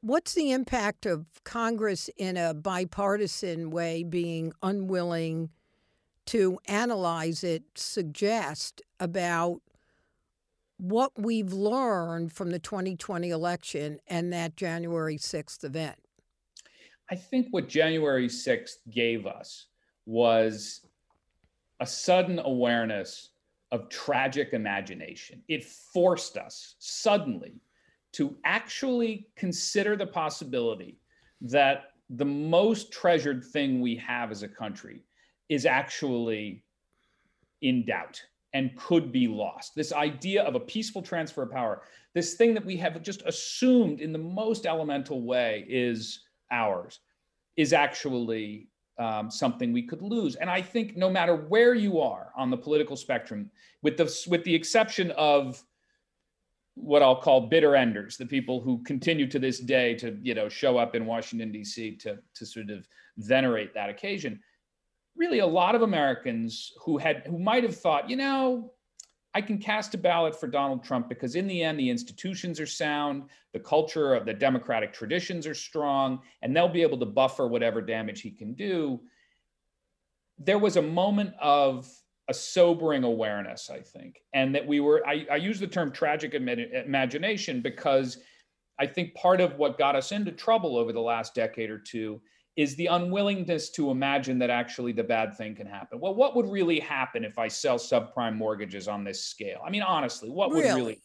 What's 0.00 0.34
the 0.34 0.50
impact 0.50 1.06
of 1.06 1.26
Congress 1.44 2.10
in 2.16 2.36
a 2.36 2.54
bipartisan 2.54 3.70
way 3.70 4.02
being 4.02 4.52
unwilling 4.62 5.50
to 6.26 6.58
analyze 6.66 7.44
it, 7.44 7.62
suggest 7.74 8.82
about 8.98 9.60
what 10.78 11.12
we've 11.16 11.52
learned 11.52 12.32
from 12.32 12.50
the 12.50 12.58
2020 12.58 13.30
election 13.30 14.00
and 14.08 14.32
that 14.32 14.56
January 14.56 15.16
6th 15.16 15.62
event? 15.62 15.96
I 17.10 17.14
think 17.14 17.48
what 17.50 17.68
January 17.68 18.28
6th 18.28 18.78
gave 18.90 19.26
us 19.26 19.66
was 20.06 20.86
a 21.80 21.86
sudden 21.86 22.38
awareness 22.38 23.31
of 23.72 23.88
tragic 23.88 24.52
imagination. 24.52 25.42
It 25.48 25.64
forced 25.64 26.36
us 26.36 26.76
suddenly 26.78 27.54
to 28.12 28.36
actually 28.44 29.26
consider 29.34 29.96
the 29.96 30.06
possibility 30.06 30.98
that 31.40 31.94
the 32.10 32.24
most 32.24 32.92
treasured 32.92 33.42
thing 33.42 33.80
we 33.80 33.96
have 33.96 34.30
as 34.30 34.42
a 34.42 34.48
country 34.48 35.02
is 35.48 35.64
actually 35.64 36.62
in 37.62 37.86
doubt 37.86 38.22
and 38.52 38.76
could 38.76 39.10
be 39.10 39.26
lost. 39.26 39.74
This 39.74 39.92
idea 39.92 40.42
of 40.42 40.54
a 40.54 40.60
peaceful 40.60 41.00
transfer 41.00 41.42
of 41.42 41.50
power, 41.50 41.82
this 42.14 42.34
thing 42.34 42.52
that 42.52 42.66
we 42.66 42.76
have 42.76 43.02
just 43.02 43.22
assumed 43.22 44.00
in 44.00 44.12
the 44.12 44.18
most 44.18 44.66
elemental 44.66 45.22
way 45.22 45.64
is 45.68 46.20
ours, 46.50 47.00
is 47.56 47.72
actually 47.72 48.68
um, 48.98 49.30
something 49.30 49.72
we 49.72 49.82
could 49.82 50.02
lose. 50.02 50.36
And 50.36 50.50
I 50.50 50.62
think 50.62 50.96
no 50.96 51.10
matter 51.10 51.34
where 51.34 51.74
you 51.74 52.00
are 52.00 52.32
on 52.36 52.50
the 52.50 52.56
political 52.56 52.96
spectrum, 52.96 53.50
with 53.82 53.96
the 53.96 54.26
with 54.28 54.44
the 54.44 54.54
exception 54.54 55.10
of 55.12 55.62
what 56.74 57.02
I'll 57.02 57.20
call 57.20 57.48
bitter 57.48 57.76
enders, 57.76 58.16
the 58.16 58.26
people 58.26 58.60
who 58.60 58.82
continue 58.84 59.26
to 59.28 59.38
this 59.38 59.60
day 59.60 59.94
to 59.96 60.18
you 60.22 60.34
know 60.34 60.48
show 60.48 60.78
up 60.78 60.94
in 60.94 61.06
Washington 61.06 61.52
D.C. 61.52 61.96
to 61.96 62.18
to 62.34 62.46
sort 62.46 62.70
of 62.70 62.86
venerate 63.18 63.74
that 63.74 63.90
occasion 63.90 64.40
really 65.16 65.40
a 65.40 65.46
lot 65.46 65.74
of 65.74 65.82
Americans 65.82 66.72
who 66.84 66.98
had 66.98 67.22
who 67.26 67.38
might 67.38 67.62
have 67.62 67.76
thought, 67.76 68.08
you 68.08 68.16
know, 68.16 68.72
I 69.34 69.40
can 69.40 69.58
cast 69.58 69.94
a 69.94 69.98
ballot 69.98 70.38
for 70.38 70.46
Donald 70.46 70.84
Trump 70.84 71.08
because 71.08 71.36
in 71.36 71.46
the 71.46 71.62
end 71.62 71.78
the 71.78 71.88
institutions 71.88 72.60
are 72.60 72.66
sound, 72.66 73.24
the 73.52 73.60
culture 73.60 74.14
of 74.14 74.26
the 74.26 74.34
democratic 74.34 74.92
traditions 74.92 75.46
are 75.46 75.54
strong, 75.54 76.20
and 76.42 76.54
they'll 76.54 76.68
be 76.68 76.82
able 76.82 76.98
to 76.98 77.06
buffer 77.06 77.46
whatever 77.46 77.80
damage 77.80 78.20
he 78.20 78.30
can 78.30 78.52
do. 78.52 79.00
There 80.38 80.58
was 80.58 80.76
a 80.76 80.82
moment 80.82 81.34
of 81.40 81.88
a 82.28 82.34
sobering 82.34 83.04
awareness, 83.04 83.70
I 83.70 83.80
think, 83.80 84.22
and 84.34 84.54
that 84.54 84.66
we 84.66 84.80
were. 84.80 85.06
I, 85.06 85.26
I 85.30 85.36
use 85.36 85.58
the 85.58 85.66
term 85.66 85.92
tragic 85.92 86.34
imagination 86.34 87.62
because 87.62 88.18
I 88.78 88.86
think 88.86 89.14
part 89.14 89.40
of 89.40 89.56
what 89.56 89.78
got 89.78 89.96
us 89.96 90.12
into 90.12 90.32
trouble 90.32 90.76
over 90.76 90.92
the 90.92 91.00
last 91.00 91.34
decade 91.34 91.70
or 91.70 91.78
two 91.78 92.20
is 92.56 92.76
the 92.76 92.86
unwillingness 92.86 93.70
to 93.70 93.90
imagine 93.90 94.38
that 94.38 94.50
actually 94.50 94.92
the 94.92 95.02
bad 95.02 95.36
thing 95.36 95.54
can 95.54 95.66
happen. 95.66 95.98
Well, 95.98 96.14
what 96.14 96.36
would 96.36 96.46
really 96.46 96.78
happen 96.78 97.24
if 97.24 97.38
I 97.38 97.48
sell 97.48 97.78
subprime 97.78 98.36
mortgages 98.36 98.88
on 98.88 99.04
this 99.04 99.24
scale? 99.24 99.60
I 99.66 99.70
mean, 99.70 99.82
honestly, 99.82 100.28
what 100.28 100.50
would 100.50 100.64
really, 100.64 100.80
really 100.80 100.98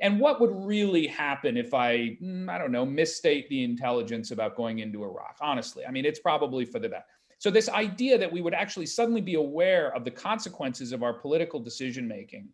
and 0.00 0.18
what 0.18 0.40
would 0.40 0.50
really 0.52 1.06
happen 1.06 1.56
if 1.56 1.72
I, 1.72 2.16
mm, 2.22 2.48
I 2.48 2.58
don't 2.58 2.72
know, 2.72 2.84
misstate 2.84 3.48
the 3.48 3.62
intelligence 3.62 4.30
about 4.32 4.56
going 4.56 4.80
into 4.80 5.04
Iraq? 5.04 5.36
Honestly, 5.40 5.84
I 5.86 5.90
mean, 5.90 6.04
it's 6.04 6.18
probably 6.18 6.64
for 6.64 6.78
the 6.78 6.88
best. 6.88 7.06
So, 7.38 7.50
this 7.50 7.68
idea 7.68 8.16
that 8.18 8.32
we 8.32 8.40
would 8.40 8.54
actually 8.54 8.86
suddenly 8.86 9.20
be 9.20 9.34
aware 9.34 9.94
of 9.94 10.04
the 10.04 10.10
consequences 10.10 10.92
of 10.92 11.02
our 11.02 11.12
political 11.12 11.60
decision 11.60 12.08
making 12.08 12.48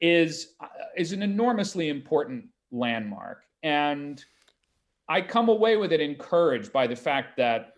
is, 0.00 0.54
uh, 0.60 0.66
is 0.96 1.12
an 1.12 1.22
enormously 1.22 1.88
important 1.88 2.46
landmark. 2.70 3.44
And 3.62 4.24
I 5.08 5.20
come 5.22 5.48
away 5.48 5.76
with 5.76 5.92
it 5.92 6.00
encouraged 6.00 6.72
by 6.72 6.86
the 6.86 6.96
fact 6.96 7.36
that 7.38 7.72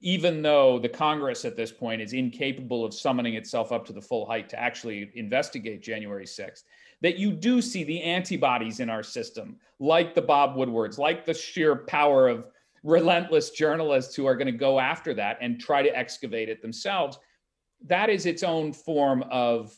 even 0.00 0.42
though 0.42 0.78
the 0.78 0.88
Congress 0.88 1.44
at 1.44 1.56
this 1.56 1.72
point 1.72 2.02
is 2.02 2.12
incapable 2.12 2.84
of 2.84 2.92
summoning 2.92 3.34
itself 3.34 3.70
up 3.70 3.84
to 3.86 3.92
the 3.92 4.00
full 4.00 4.26
height 4.26 4.48
to 4.48 4.58
actually 4.58 5.10
investigate 5.14 5.82
January 5.82 6.26
6th, 6.26 6.64
that 7.02 7.18
you 7.18 7.32
do 7.32 7.62
see 7.62 7.84
the 7.84 8.02
antibodies 8.02 8.80
in 8.80 8.90
our 8.90 9.02
system, 9.02 9.56
like 9.78 10.14
the 10.14 10.22
Bob 10.22 10.56
Woodwards, 10.56 10.98
like 10.98 11.24
the 11.24 11.34
sheer 11.34 11.76
power 11.76 12.28
of 12.28 12.46
relentless 12.84 13.50
journalists 13.50 14.14
who 14.14 14.26
are 14.26 14.36
going 14.36 14.46
to 14.46 14.52
go 14.52 14.80
after 14.80 15.14
that 15.14 15.38
and 15.40 15.60
try 15.60 15.82
to 15.82 15.96
excavate 15.96 16.48
it 16.48 16.62
themselves. 16.62 17.18
That 17.86 18.10
is 18.10 18.26
its 18.26 18.42
own 18.42 18.72
form 18.72 19.24
of 19.30 19.76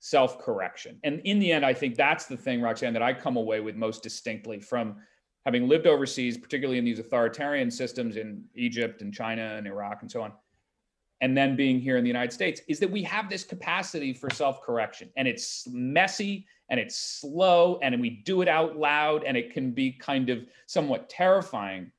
self 0.00 0.38
correction. 0.38 0.98
And 1.04 1.20
in 1.24 1.38
the 1.38 1.52
end, 1.52 1.64
I 1.64 1.72
think 1.72 1.96
that's 1.96 2.26
the 2.26 2.36
thing, 2.36 2.60
Roxanne, 2.60 2.92
that 2.92 3.02
I 3.02 3.14
come 3.14 3.36
away 3.36 3.60
with 3.60 3.76
most 3.76 4.02
distinctly 4.02 4.60
from 4.60 4.96
having 5.44 5.68
lived 5.68 5.86
overseas, 5.86 6.38
particularly 6.38 6.78
in 6.78 6.84
these 6.84 6.98
authoritarian 6.98 7.70
systems 7.70 8.16
in 8.16 8.44
Egypt 8.54 9.02
and 9.02 9.12
China 9.12 9.54
and 9.56 9.66
Iraq 9.66 10.02
and 10.02 10.10
so 10.10 10.22
on, 10.22 10.32
and 11.22 11.36
then 11.36 11.54
being 11.54 11.78
here 11.78 11.96
in 11.96 12.04
the 12.04 12.08
United 12.08 12.32
States, 12.32 12.60
is 12.66 12.80
that 12.80 12.90
we 12.90 13.02
have 13.04 13.30
this 13.30 13.44
capacity 13.44 14.12
for 14.12 14.28
self 14.28 14.60
correction. 14.60 15.08
And 15.16 15.28
it's 15.28 15.68
messy 15.70 16.46
and 16.68 16.80
it's 16.80 16.96
slow 16.96 17.78
and 17.80 18.00
we 18.00 18.10
do 18.10 18.42
it 18.42 18.48
out 18.48 18.76
loud 18.76 19.22
and 19.24 19.36
it 19.36 19.52
can 19.52 19.70
be 19.70 19.92
kind 19.92 20.30
of 20.30 20.44
somewhat 20.66 21.08
terrifying. 21.08 21.92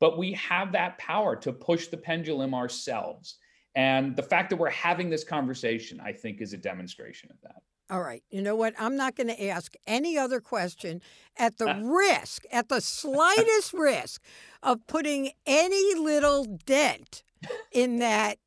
But 0.00 0.18
we 0.18 0.32
have 0.32 0.72
that 0.72 0.98
power 0.98 1.36
to 1.36 1.52
push 1.52 1.86
the 1.86 1.96
pendulum 1.96 2.52
ourselves. 2.52 3.36
And 3.76 4.16
the 4.16 4.22
fact 4.22 4.50
that 4.50 4.56
we're 4.56 4.70
having 4.70 5.08
this 5.08 5.24
conversation, 5.24 6.00
I 6.00 6.12
think, 6.12 6.40
is 6.40 6.52
a 6.52 6.58
demonstration 6.58 7.30
of 7.30 7.40
that. 7.42 7.62
All 7.90 8.00
right. 8.00 8.22
You 8.30 8.40
know 8.40 8.56
what? 8.56 8.74
I'm 8.78 8.96
not 8.96 9.14
going 9.14 9.28
to 9.28 9.46
ask 9.46 9.74
any 9.86 10.16
other 10.16 10.40
question 10.40 11.02
at 11.36 11.58
the 11.58 11.74
risk, 11.82 12.44
at 12.50 12.68
the 12.68 12.80
slightest 12.80 13.74
risk 13.74 14.22
of 14.62 14.86
putting 14.86 15.32
any 15.46 15.94
little 15.94 16.44
dent 16.44 17.22
in 17.72 17.98
that 17.98 18.38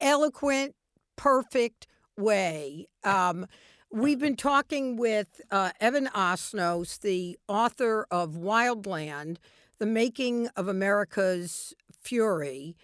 eloquent, 0.00 0.76
perfect 1.16 1.88
way. 2.16 2.86
Um, 3.02 3.46
we've 3.90 4.20
been 4.20 4.36
talking 4.36 4.96
with 4.96 5.40
uh, 5.50 5.70
Evan 5.80 6.06
Osnos, 6.14 7.00
the 7.00 7.38
author 7.48 8.06
of 8.10 8.32
Wildland, 8.32 9.38
The 9.78 9.86
Making 9.86 10.48
of 10.56 10.68
America's 10.68 11.74
Fury. 12.00 12.76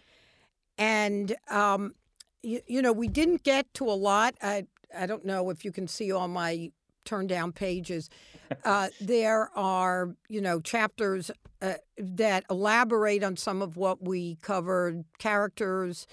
And, 0.77 1.37
um, 1.49 1.95
you, 2.43 2.63
you, 2.67 2.83
know, 2.83 2.93
we 2.93 3.07
didn't 3.07 3.43
get 3.43 3.73
to 3.75 3.85
a 3.85 3.93
lot. 3.93 4.35
I, 4.43 4.65
I 4.97 5.07
don't 5.07 5.25
know 5.25 5.51
if 5.51 5.65
you 5.65 5.73
can 5.73 5.89
see 5.89 6.13
all 6.13 6.29
my 6.29 6.71
turn 7.05 7.27
down 7.27 7.53
pages. 7.53 8.09
Uh, 8.65 8.89
there 9.01 9.51
are, 9.57 10.15
you 10.29 10.41
know, 10.41 10.61
chapters 10.61 11.31
uh, 11.63 11.75
that 11.99 12.45
elaborate 12.51 13.23
on 13.23 13.37
some 13.37 13.63
of 13.63 13.77
what 13.77 14.03
we 14.03 14.37
covered, 14.37 15.05
characters 15.19 16.07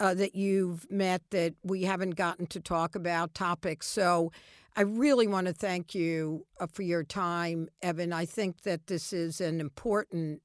uh, 0.00 0.14
that 0.14 0.34
you've 0.34 0.90
met 0.90 1.22
that 1.30 1.54
we 1.62 1.82
haven't 1.84 2.16
gotten 2.16 2.46
to 2.46 2.60
talk 2.60 2.94
about, 2.94 3.34
topics. 3.34 3.86
So 3.86 4.32
I 4.76 4.82
really 4.82 5.26
want 5.26 5.46
to 5.46 5.52
thank 5.52 5.94
you 5.94 6.46
uh, 6.60 6.66
for 6.66 6.82
your 6.82 7.04
time, 7.04 7.68
Evan. 7.82 8.12
I 8.12 8.24
think 8.24 8.62
that 8.62 8.86
this 8.86 9.12
is 9.12 9.40
an 9.40 9.60
important 9.60 10.40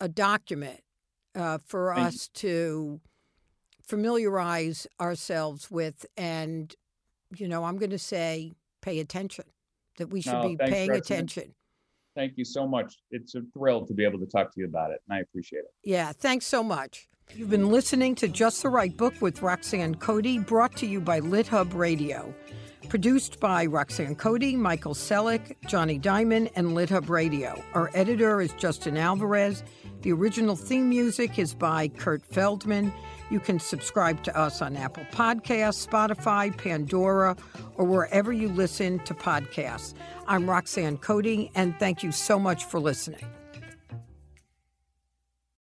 a 0.00 0.08
document 0.08 0.80
uh, 1.34 1.58
for 1.64 1.94
thank 1.94 2.08
us 2.08 2.28
you. 2.34 2.40
to 2.40 3.00
familiarize 3.82 4.86
ourselves 5.00 5.70
with 5.70 6.06
and 6.16 6.74
you 7.40 7.48
know, 7.48 7.64
I'm 7.64 7.78
going 7.78 7.90
to 7.90 7.98
say 7.98 8.52
pay 8.82 9.00
attention, 9.00 9.44
that 9.98 10.08
we 10.08 10.20
should 10.20 10.34
no, 10.34 10.48
be 10.48 10.56
paying 10.56 10.90
attention. 10.90 11.54
Thank 12.14 12.34
you 12.36 12.44
so 12.44 12.66
much. 12.66 12.96
It's 13.10 13.34
a 13.34 13.42
thrill 13.52 13.86
to 13.86 13.92
be 13.92 14.04
able 14.04 14.20
to 14.20 14.26
talk 14.26 14.52
to 14.54 14.60
you 14.60 14.66
about 14.66 14.90
it, 14.90 15.00
and 15.08 15.16
I 15.16 15.20
appreciate 15.20 15.60
it. 15.60 15.74
Yeah, 15.82 16.12
thanks 16.12 16.46
so 16.46 16.62
much. 16.62 17.08
You've 17.34 17.50
been 17.50 17.70
listening 17.70 18.14
to 18.16 18.28
Just 18.28 18.62
the 18.62 18.68
Right 18.68 18.96
Book 18.96 19.14
with 19.20 19.42
Roxanne 19.42 19.96
Coady, 19.96 20.38
brought 20.38 20.76
to 20.76 20.86
you 20.86 21.00
by 21.00 21.20
LitHub 21.20 21.74
Radio. 21.74 22.32
Produced 22.88 23.40
by 23.40 23.64
Roxanne 23.64 24.14
Coady, 24.14 24.54
Michael 24.56 24.94
Selleck, 24.94 25.56
Jonny 25.66 25.98
Diamond, 25.98 26.50
and 26.54 26.68
LitHub 26.68 27.08
Radio. 27.08 27.60
Our 27.72 27.90
editor 27.94 28.42
is 28.42 28.52
Justin 28.52 28.98
Alvarez. 28.98 29.64
The 30.02 30.12
original 30.12 30.54
theme 30.54 30.90
music 30.90 31.38
is 31.38 31.54
by 31.54 31.88
Kurt 31.88 32.24
Feldman. 32.26 32.92
You 33.30 33.40
can 33.40 33.58
subscribe 33.58 34.22
to 34.24 34.36
us 34.36 34.60
on 34.60 34.76
Apple 34.76 35.04
Podcasts, 35.12 35.86
Spotify, 35.86 36.56
Pandora, 36.56 37.36
or 37.76 37.84
wherever 37.84 38.32
you 38.32 38.48
listen 38.48 38.98
to 39.00 39.14
podcasts. 39.14 39.94
I'm 40.26 40.48
Roxanne 40.48 40.98
Coady, 40.98 41.50
and 41.54 41.78
thank 41.78 42.02
you 42.02 42.12
so 42.12 42.38
much 42.38 42.64
for 42.64 42.78
listening. 42.78 43.26